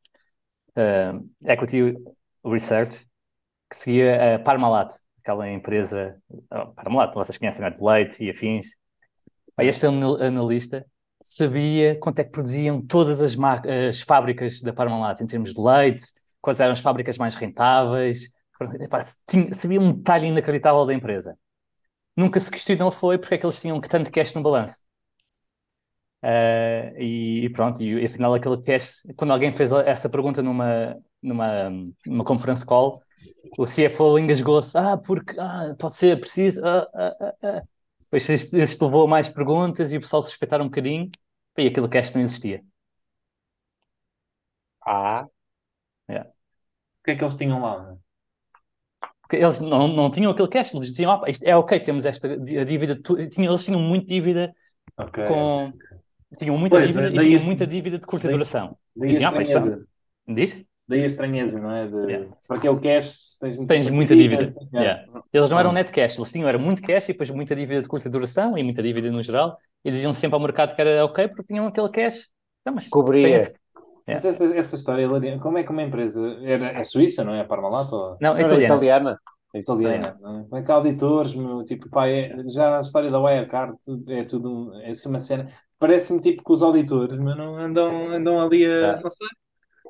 [0.76, 1.12] eh,
[1.44, 1.94] Equity
[2.44, 3.06] Research,
[3.70, 4.94] que seguia a Parmalat,
[5.26, 6.16] aquela empresa,
[6.52, 7.70] oh, Parmalat, vocês conhecem, não é?
[7.72, 8.76] De leite e afins.
[9.56, 10.86] Pá, Este anal- analista
[11.20, 13.36] sabia quanto é que produziam todas as,
[13.88, 16.04] as fábricas da Parmalat, em termos de leite,
[16.40, 18.34] quais eram as fábricas mais rentáveis,
[18.80, 21.36] Epá, tinha- sabia um detalhe inacreditável da empresa.
[22.16, 24.80] Nunca se questionou foi porque é que eles tinham tanto cash no balanço.
[26.22, 31.70] Eh, e, e pronto, e, afinal aquele cash, quando alguém fez essa pergunta numa, numa,
[32.06, 33.02] numa conference call,
[33.58, 37.62] o CFO engasgou-se, ah, porque ah, pode ser preciso, ah, ah, ah, ah.
[38.02, 41.10] Depois isto, isto levou a mais perguntas e o pessoal suspeitar um bocadinho,
[41.58, 42.62] e aquele cash não existia.
[44.86, 45.26] Ah,
[46.08, 47.96] O que é que eles tinham lá?
[49.22, 52.36] Porque eles não, não tinham aquele cash, eles diziam, ah, isto é ok, temos esta
[52.38, 52.96] dívida,
[53.28, 54.54] tinham, eles tinham muita dívida
[54.96, 55.24] Ok.
[55.26, 55.72] com...
[56.38, 58.76] Tinham muita Pois, dívida e daí tinham este- muita dívida de curta daí- duração.
[58.94, 59.88] Daí Diziam, ah, isto é- estranheza.
[60.28, 60.64] Diz?
[60.88, 61.86] Daí a estranheza, não é?
[61.88, 61.96] De...
[62.12, 62.28] Yeah.
[62.46, 64.54] Porque é o cash, se tens, Se tens muita dívida.
[64.72, 65.04] Yeah.
[65.32, 67.88] Eles não eram net cash, eles tinham era muito cash e depois muita dívida de
[67.88, 69.58] curta duração e muita dívida no geral.
[69.84, 72.28] E diziam sempre ao mercado que era ok porque tinham aquele cash.
[72.64, 73.28] Não, mas se Cobria.
[73.28, 73.54] esse-
[74.06, 75.08] Mas essa, essa história,
[75.40, 77.40] como é que uma empresa era, é suíça, não é?
[77.40, 78.74] A Parmalat ou Não, é era italiano.
[78.74, 79.18] italiana.
[79.54, 80.16] italiana?
[80.20, 80.42] Não é?
[80.44, 83.74] Como é que há auditores, meu, tipo, pá, é- já a história da Wirecard
[84.08, 85.48] é tudo, um- é assim uma cena.
[85.78, 89.00] Parece-me tipo que os auditores, mas não andam, andam ali a, É.
[89.02, 89.26] não sei,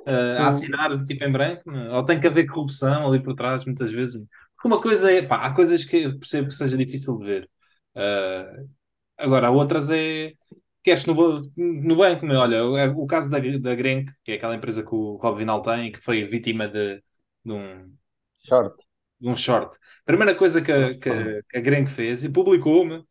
[0.06, 1.92] a, a assinar tipo em branco, meu.
[1.94, 4.22] ou tem que haver corrupção ali por trás, muitas vezes.
[4.56, 7.50] Porque uma coisa é, pá, há coisas que eu percebo que seja difícil de ver.
[7.94, 8.56] Ah,
[9.18, 10.32] agora, há outras é
[10.84, 12.38] cash no, no banco, meu.
[12.40, 15.62] Olha, o, o caso da, da Grenk, que é aquela empresa que o Rob Vinal
[15.62, 16.96] tem, que foi vítima de,
[17.44, 17.96] de um,
[18.42, 18.80] Short.
[19.20, 19.76] de um short.
[20.04, 23.04] Primeira coisa que a, que, que a Grenk fez e publicou-me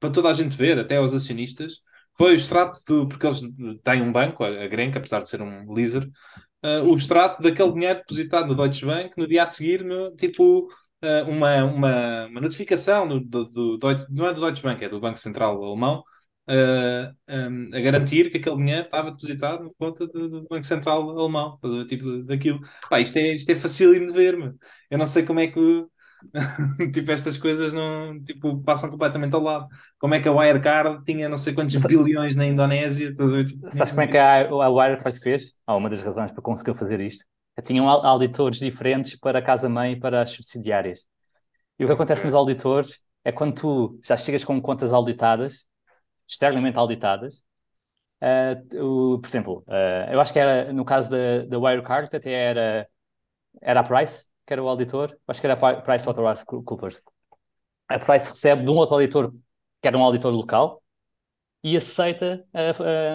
[0.00, 1.80] para toda a gente ver, até aos acionistas,
[2.16, 3.40] foi o extrato do, porque eles
[3.82, 6.08] têm um banco, a, a Grenk, apesar de ser um leaser,
[6.62, 10.68] ah, o extrato daquele dinheiro depositado no Deutsche Bank no dia a seguir, meu, tipo
[11.02, 14.88] ah, uma, uma, uma notificação do, do, do Deutsche- não é do Deutsche Bank, é
[14.88, 16.02] do Banco Central Alemão,
[16.48, 21.08] ah, ah, a garantir que aquele dinheiro estava depositado na conta do, do Banco Central
[21.18, 22.60] Alemão, do tipo daquilo.
[22.88, 24.54] Pá, isto é, isto é facílimo de ver, meu.
[24.90, 25.58] Eu não sei como é que
[26.92, 29.68] tipo, estas coisas não tipo, passam completamente ao lado.
[29.98, 33.14] Como é que a Wirecard tinha não sei quantos Mas- bilhões na Indonésia?
[33.16, 35.54] tudo, tipo, Sabes como é que a, a Wirecard fez?
[35.66, 37.24] Ah, uma das razões para conseguir fazer isto.
[37.64, 41.06] Tinham au- auditores diferentes para a casa-mãe e para as subsidiárias.
[41.78, 45.66] E o que acontece nos auditores é quando tu já chegas com contas auditadas,
[46.28, 47.42] externamente auditadas,
[48.80, 52.88] o- por exemplo, ah, eu acho que era, no caso da, da Wirecard, até era,
[53.62, 57.00] era a Price, que era o auditor, acho que era a Pri- PricewaterhouseCoopers.
[57.88, 59.32] A Price recebe de um outro auditor,
[59.80, 60.82] que era um auditor local,
[61.62, 62.72] e aceita ah,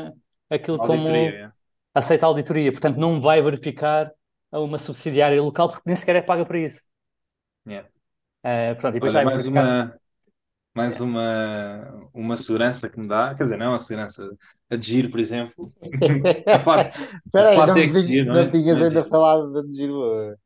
[0.09, 1.51] ah, aquilo como auditoria, é.
[1.93, 4.11] aceita a auditoria, portanto não vai verificar
[4.51, 6.81] a uma subsidiária local porque nem sequer é paga para isso.
[7.67, 7.83] Yeah.
[8.43, 9.75] Ah, pronto, e depois Olha, vai mais verificar.
[9.75, 9.99] uma,
[10.75, 14.29] mais uma, uma segurança que me dá, quer dizer, não uma segurança,
[14.69, 15.73] a de giro, por exemplo.
[16.47, 16.83] A
[17.25, 18.51] Espera aí, a não, Giro, não é?
[18.51, 20.37] tinhas Não é ainda falado da de Giro.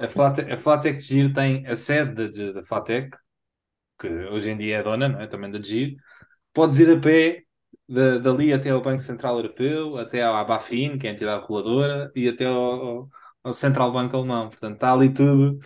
[0.00, 3.16] A Flatec, a Flatec Giro tem a sede da, Flatec,
[4.00, 5.26] que hoje em dia é dona, não é?
[5.26, 5.96] Também da Giro.
[6.54, 7.42] Podes ir a pé
[7.88, 12.10] da- dali até ao Banco Central Europeu, até à Bafin, que é a entidade reguladora,
[12.16, 13.08] e até ao,
[13.44, 14.50] ao- Central Banco Alemão.
[14.50, 15.58] Portanto, está ali tudo,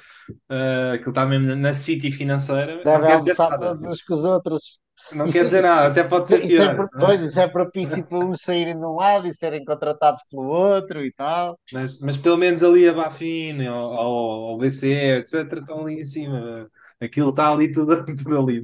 [0.51, 2.83] uh, aquilo está mesmo na City financeira.
[2.85, 4.81] Deve almoçar todos uns com os outros.
[5.13, 6.89] Não Isso- quer dizer isso- nada, até pode ser isso é pior.
[6.89, 10.45] pro- Pois, isso é propício para uns saírem de um lado e serem contratados pelo
[10.47, 11.59] outro e tal.
[11.73, 14.15] Mas, mas pelo menos ali a Bafin, ao, ao,
[14.51, 16.69] ao BCE, etc., estão ali em cima.
[17.01, 18.63] Aquilo está ali tudo, tudo ali.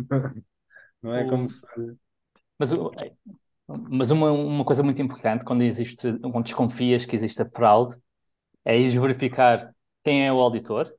[1.02, 1.64] Não é O- como se.
[2.59, 2.90] Mas, o-
[3.69, 7.97] mas uma, uma coisa muito importante quando existe, quando desconfias que existe a fraude,
[8.64, 9.73] é ires verificar
[10.05, 10.93] quem é o auditor,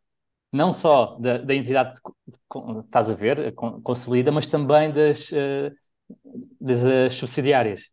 [0.54, 5.74] não só da, da entidade que estás a ver, consolida, mas também das, uh,
[6.62, 7.92] das uh, subsidiárias.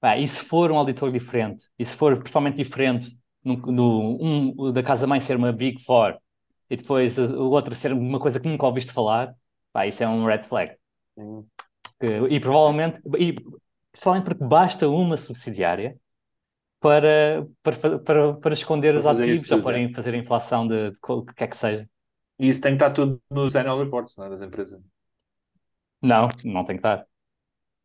[0.00, 3.08] Ah, e se for um auditor diferente, e se for principalmente diferente
[3.42, 6.16] no, no, um, da casa-mãe ser uma Big Four
[6.70, 9.34] e depois o outro ser uma coisa que nunca ouviste falar,
[9.72, 10.76] pá, isso é um red flag.
[12.30, 13.34] E provavelmente, e,
[13.92, 15.96] somente porque basta uma subsidiária
[16.80, 19.92] para, para, para, para esconder os ativos ou para é.
[19.92, 21.88] fazer a inflação de, de, o que quer que seja.
[22.38, 24.30] E isso tem que estar tudo nos annual reports, não é?
[24.30, 24.80] Das empresas.
[26.02, 27.06] Não, não tem que estar.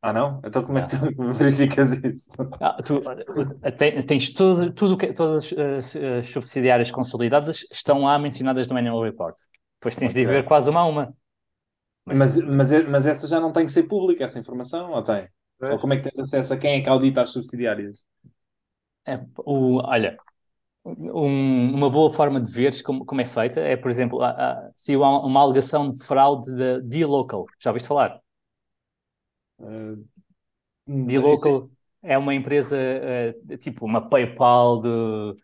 [0.02, 0.42] Ah, não?
[0.44, 1.00] Então como é que tu
[1.34, 2.32] verificas isso?
[2.60, 3.00] Ah, tu,
[4.08, 9.36] tens tudo, tudo que, todas as, as, subsidiárias consolidadas estão lá mencionadas no Annual Report.
[9.80, 10.26] Depois tens okay.
[10.26, 11.14] de ver quase uma a uma.
[12.04, 15.28] Mas, mas, mas, mas, essa já não tem que ser pública, essa informação, ou tem?
[15.62, 15.72] É.
[15.72, 18.00] Ou como é que tens acesso a quem é que audita as subsidiárias?
[19.06, 20.18] É, o, olha,
[20.86, 24.72] um, uma boa forma de ver como, como é feita é, por exemplo, a, a,
[24.76, 27.46] se há uma alegação de fraude de D-Local.
[27.60, 28.20] Já ouviste falar?
[29.60, 30.04] Uh,
[30.88, 31.70] D-Local
[32.04, 35.38] é uma empresa uh, tipo uma PayPal do,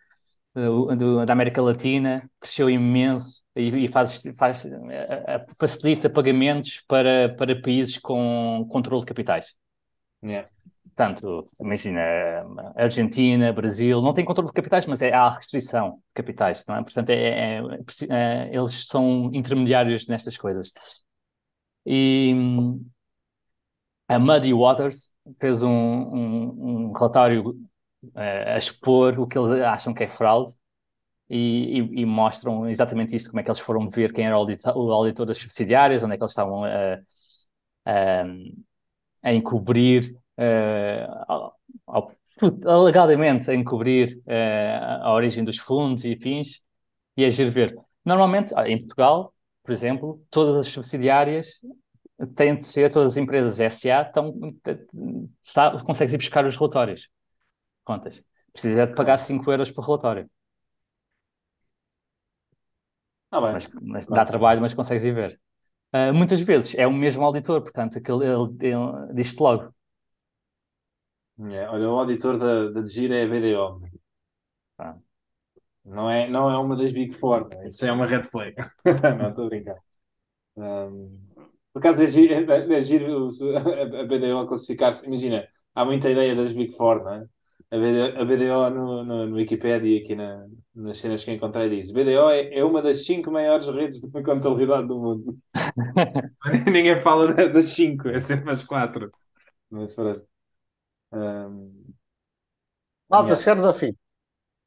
[0.56, 7.36] do, do, da América Latina, cresceu imenso e, e faz, faz, uh, facilita pagamentos para,
[7.36, 9.56] para países com controle de capitais.
[10.24, 10.50] Yeah.
[10.98, 12.02] Portanto, imagina,
[12.76, 16.82] Argentina, Brasil, não tem controle de capitais, mas é, há restrição de capitais, não é?
[16.82, 17.62] Portanto, é, é,
[18.10, 20.72] é, eles são intermediários nestas coisas.
[21.86, 22.34] E
[24.08, 29.94] a Muddy Waters fez um, um, um relatório uh, a expor o que eles acham
[29.94, 30.52] que é fraude
[31.30, 34.40] e, e, e, mostram exatamente isso, como é que eles foram ver quem era o
[34.40, 37.00] auditor, o auditor das subsidiárias, onde é que eles estavam a,
[37.86, 38.24] a,
[39.24, 41.54] a encobrir, uh,
[41.86, 42.12] ao,
[42.66, 46.62] alegadamente a encobrir uh, a origem dos fundos e fins,
[47.16, 47.76] e agir ver.
[48.06, 49.34] Normalmente, em Portugal,
[49.64, 51.60] por exemplo, todas as subsidiárias
[52.36, 54.34] têm de ser, todas as empresas SA estão,
[55.42, 57.10] sabe, consegues ir buscar os relatórios,
[57.84, 58.24] contas.
[58.52, 60.30] Precisa de pagar 5 euros por relatório.
[63.30, 63.54] Ah, bem.
[63.54, 65.40] Mas, mas dá trabalho, mas consegues ir ver.
[65.94, 69.74] Uh, muitas vezes é o mesmo auditor, portanto, aquele, ele, ele diz-te logo.
[71.40, 73.82] É, olha, o auditor da, da Gira é a BDO.
[74.78, 74.98] Ah.
[75.86, 77.68] Não, é, não é uma das Big Four, né?
[77.68, 78.56] isso é uma red flag.
[79.20, 79.78] não, estou a brincar.
[80.58, 81.18] Um,
[81.72, 83.30] por acaso é giro, é, é giro
[84.02, 85.06] a BDO classificar-se.
[85.06, 87.28] Imagina, há muita ideia das Big Four, não é?
[87.70, 91.92] A BDO, a BDO no, no, no Wikipedia, aqui na, nas cenas que encontrei, diz:
[91.92, 95.38] BDO é, é uma das cinco maiores redes de contabilidade do mundo.
[96.72, 99.12] Ninguém fala das cinco, é sempre as quatro.
[99.70, 99.96] Mas,
[101.12, 101.94] um,
[103.10, 103.42] Malta, yeah.
[103.42, 103.96] chegamos ao fim.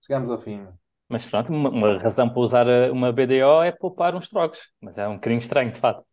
[0.02, 0.66] Chegamos ao fim.
[1.08, 4.70] Mas pronto, uma, uma, razão para usar uma BDO é poupar uns trocos.
[4.80, 6.04] Mas é um bocadinho estranho, de fato.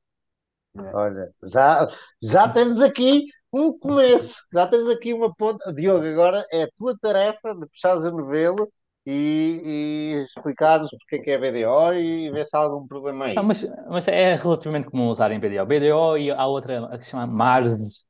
[0.75, 1.87] Olha, já,
[2.21, 5.73] já temos aqui um começo, já temos aqui uma ponta.
[5.73, 8.71] Diogo, agora é a tua tarefa de puxares o novelo
[9.05, 13.35] e, e explicares porque é que é BDO e ver se há algum problema aí.
[13.35, 15.65] Não, mas, mas é relativamente comum usar em BDO.
[15.65, 18.05] BDO e há outra que se chama Mars,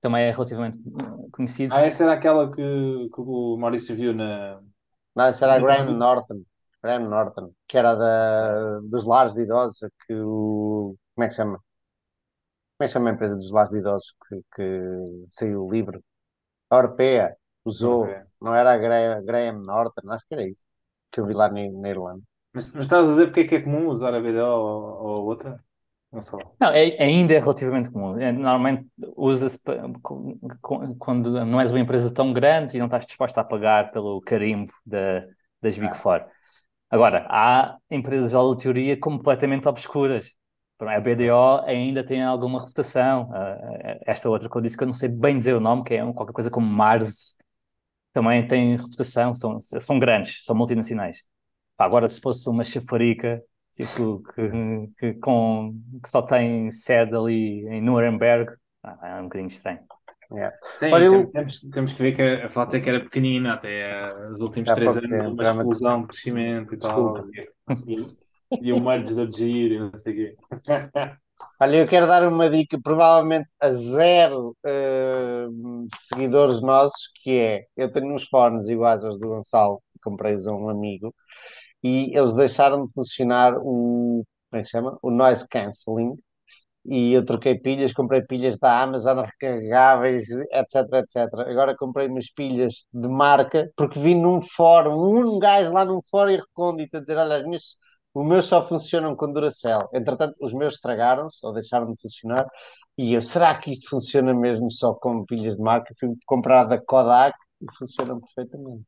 [0.00, 0.78] também é relativamente
[1.32, 1.74] conhecido.
[1.74, 4.60] Ah, essa era aquela que, que o Maurício viu na.
[5.14, 6.42] Não, essa era a Graham Norton.
[6.82, 10.96] Graham Norton, que era da, dos lares de idosos, que o.
[11.14, 11.58] Como é que chama?
[12.76, 16.02] Como é que chama a empresa dos lares de idosos que, que saiu o livro?
[16.70, 18.26] A Orpea usou, Orpea.
[18.40, 20.66] não era a Graham, Graham Norton, acho que era isso,
[21.10, 22.22] que eu vi lá na, na Irlanda.
[22.52, 25.24] Mas, mas estás a dizer porque é que é comum usar a BDO ou, ou
[25.26, 25.62] outra?
[26.60, 28.18] Não, é, ainda é relativamente comum.
[28.18, 28.86] É, normalmente
[29.16, 29.58] usa-se
[30.98, 34.72] quando não és uma empresa tão grande e não estás disposta a pagar pelo carimbo
[34.84, 35.26] da,
[35.60, 35.94] das Big ah.
[35.94, 36.24] Four.
[36.90, 40.34] Agora, há empresas de auditoria completamente obscuras.
[40.78, 43.30] A BDO ainda tem alguma reputação.
[44.06, 46.12] Esta outra que eu disse que eu não sei bem dizer o nome, que é
[46.12, 47.36] qualquer coisa como Mars,
[48.12, 51.22] também tem reputação, são, são grandes, são multinacionais.
[51.78, 53.42] Agora, se fosse uma chafarica,
[53.76, 58.52] tipo, que, que, com, que só tem sede ali em Nuremberg,
[59.02, 59.80] é um bocadinho estranho.
[60.32, 60.56] Yeah.
[60.78, 61.30] Sim, Olha, eu...
[61.30, 65.30] temos, temos que ver que a Flatec era pequenina até os últimos três anos, tempo,
[65.30, 67.24] uma explosão de crescimento e tal.
[67.86, 68.16] E,
[68.60, 70.36] e o merge a giro e não sei o quê.
[71.60, 77.90] Olha, eu quero dar uma dica, provavelmente a zero uh, seguidores nossos, que é, eu
[77.90, 81.14] tenho uns fones iguais aos do Gonçalo, comprei-os a um amigo,
[81.82, 84.98] e eles deixaram de funcionar o, como é que chama?
[85.02, 86.16] O noise cancelling,
[86.84, 91.40] e eu troquei pilhas, comprei pilhas da Amazon recarregáveis, etc, etc.
[91.48, 94.94] Agora comprei umas pilhas de marca, porque vi num fórum,
[95.34, 97.76] um gajo lá num fórum recôndito a dizer, olha, as minhas
[98.14, 99.88] Os meus só funcionam com Duracell.
[99.92, 102.46] Entretanto, os meus estragaram-se ou deixaram de funcionar.
[102.96, 105.94] E eu, será que isto funciona mesmo só com pilhas de marca?
[106.00, 108.84] Fui comprar da Kodak e funcionam perfeitamente.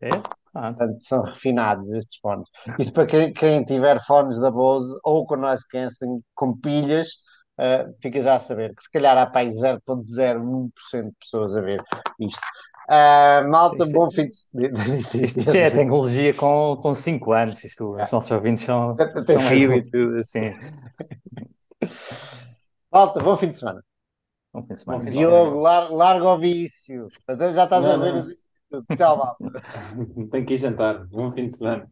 [0.00, 0.08] É?
[0.54, 2.48] Ah, Portanto, são refinados estes fones.
[2.78, 7.08] Isto para quem, quem tiver fones da Bose ou com nós canceling com pilhas,
[7.58, 11.60] uh, fica já a saber que se calhar há para aí 0.01% de pessoas a
[11.60, 11.82] ver
[12.20, 12.40] isto.
[12.88, 14.34] Uh, malta, Isto é- bom fim de
[15.24, 17.62] Isto, já é tecnologia com, com 5 anos.
[17.62, 18.96] Isto, os nossos ouvintes são,
[19.26, 20.22] são mais- e tudo.
[20.22, 20.54] Sim.
[22.90, 23.84] Malta, bom fim de semana.
[24.52, 25.04] Bom fim de semana.
[25.04, 27.08] Diogo, lar, larga o vício.
[27.26, 28.20] Até já estás Não, a ver não.
[28.20, 28.47] os...
[28.96, 29.36] Tchau.
[30.30, 31.06] Tenho que ir jantar.
[31.06, 31.90] Bom fim de semana.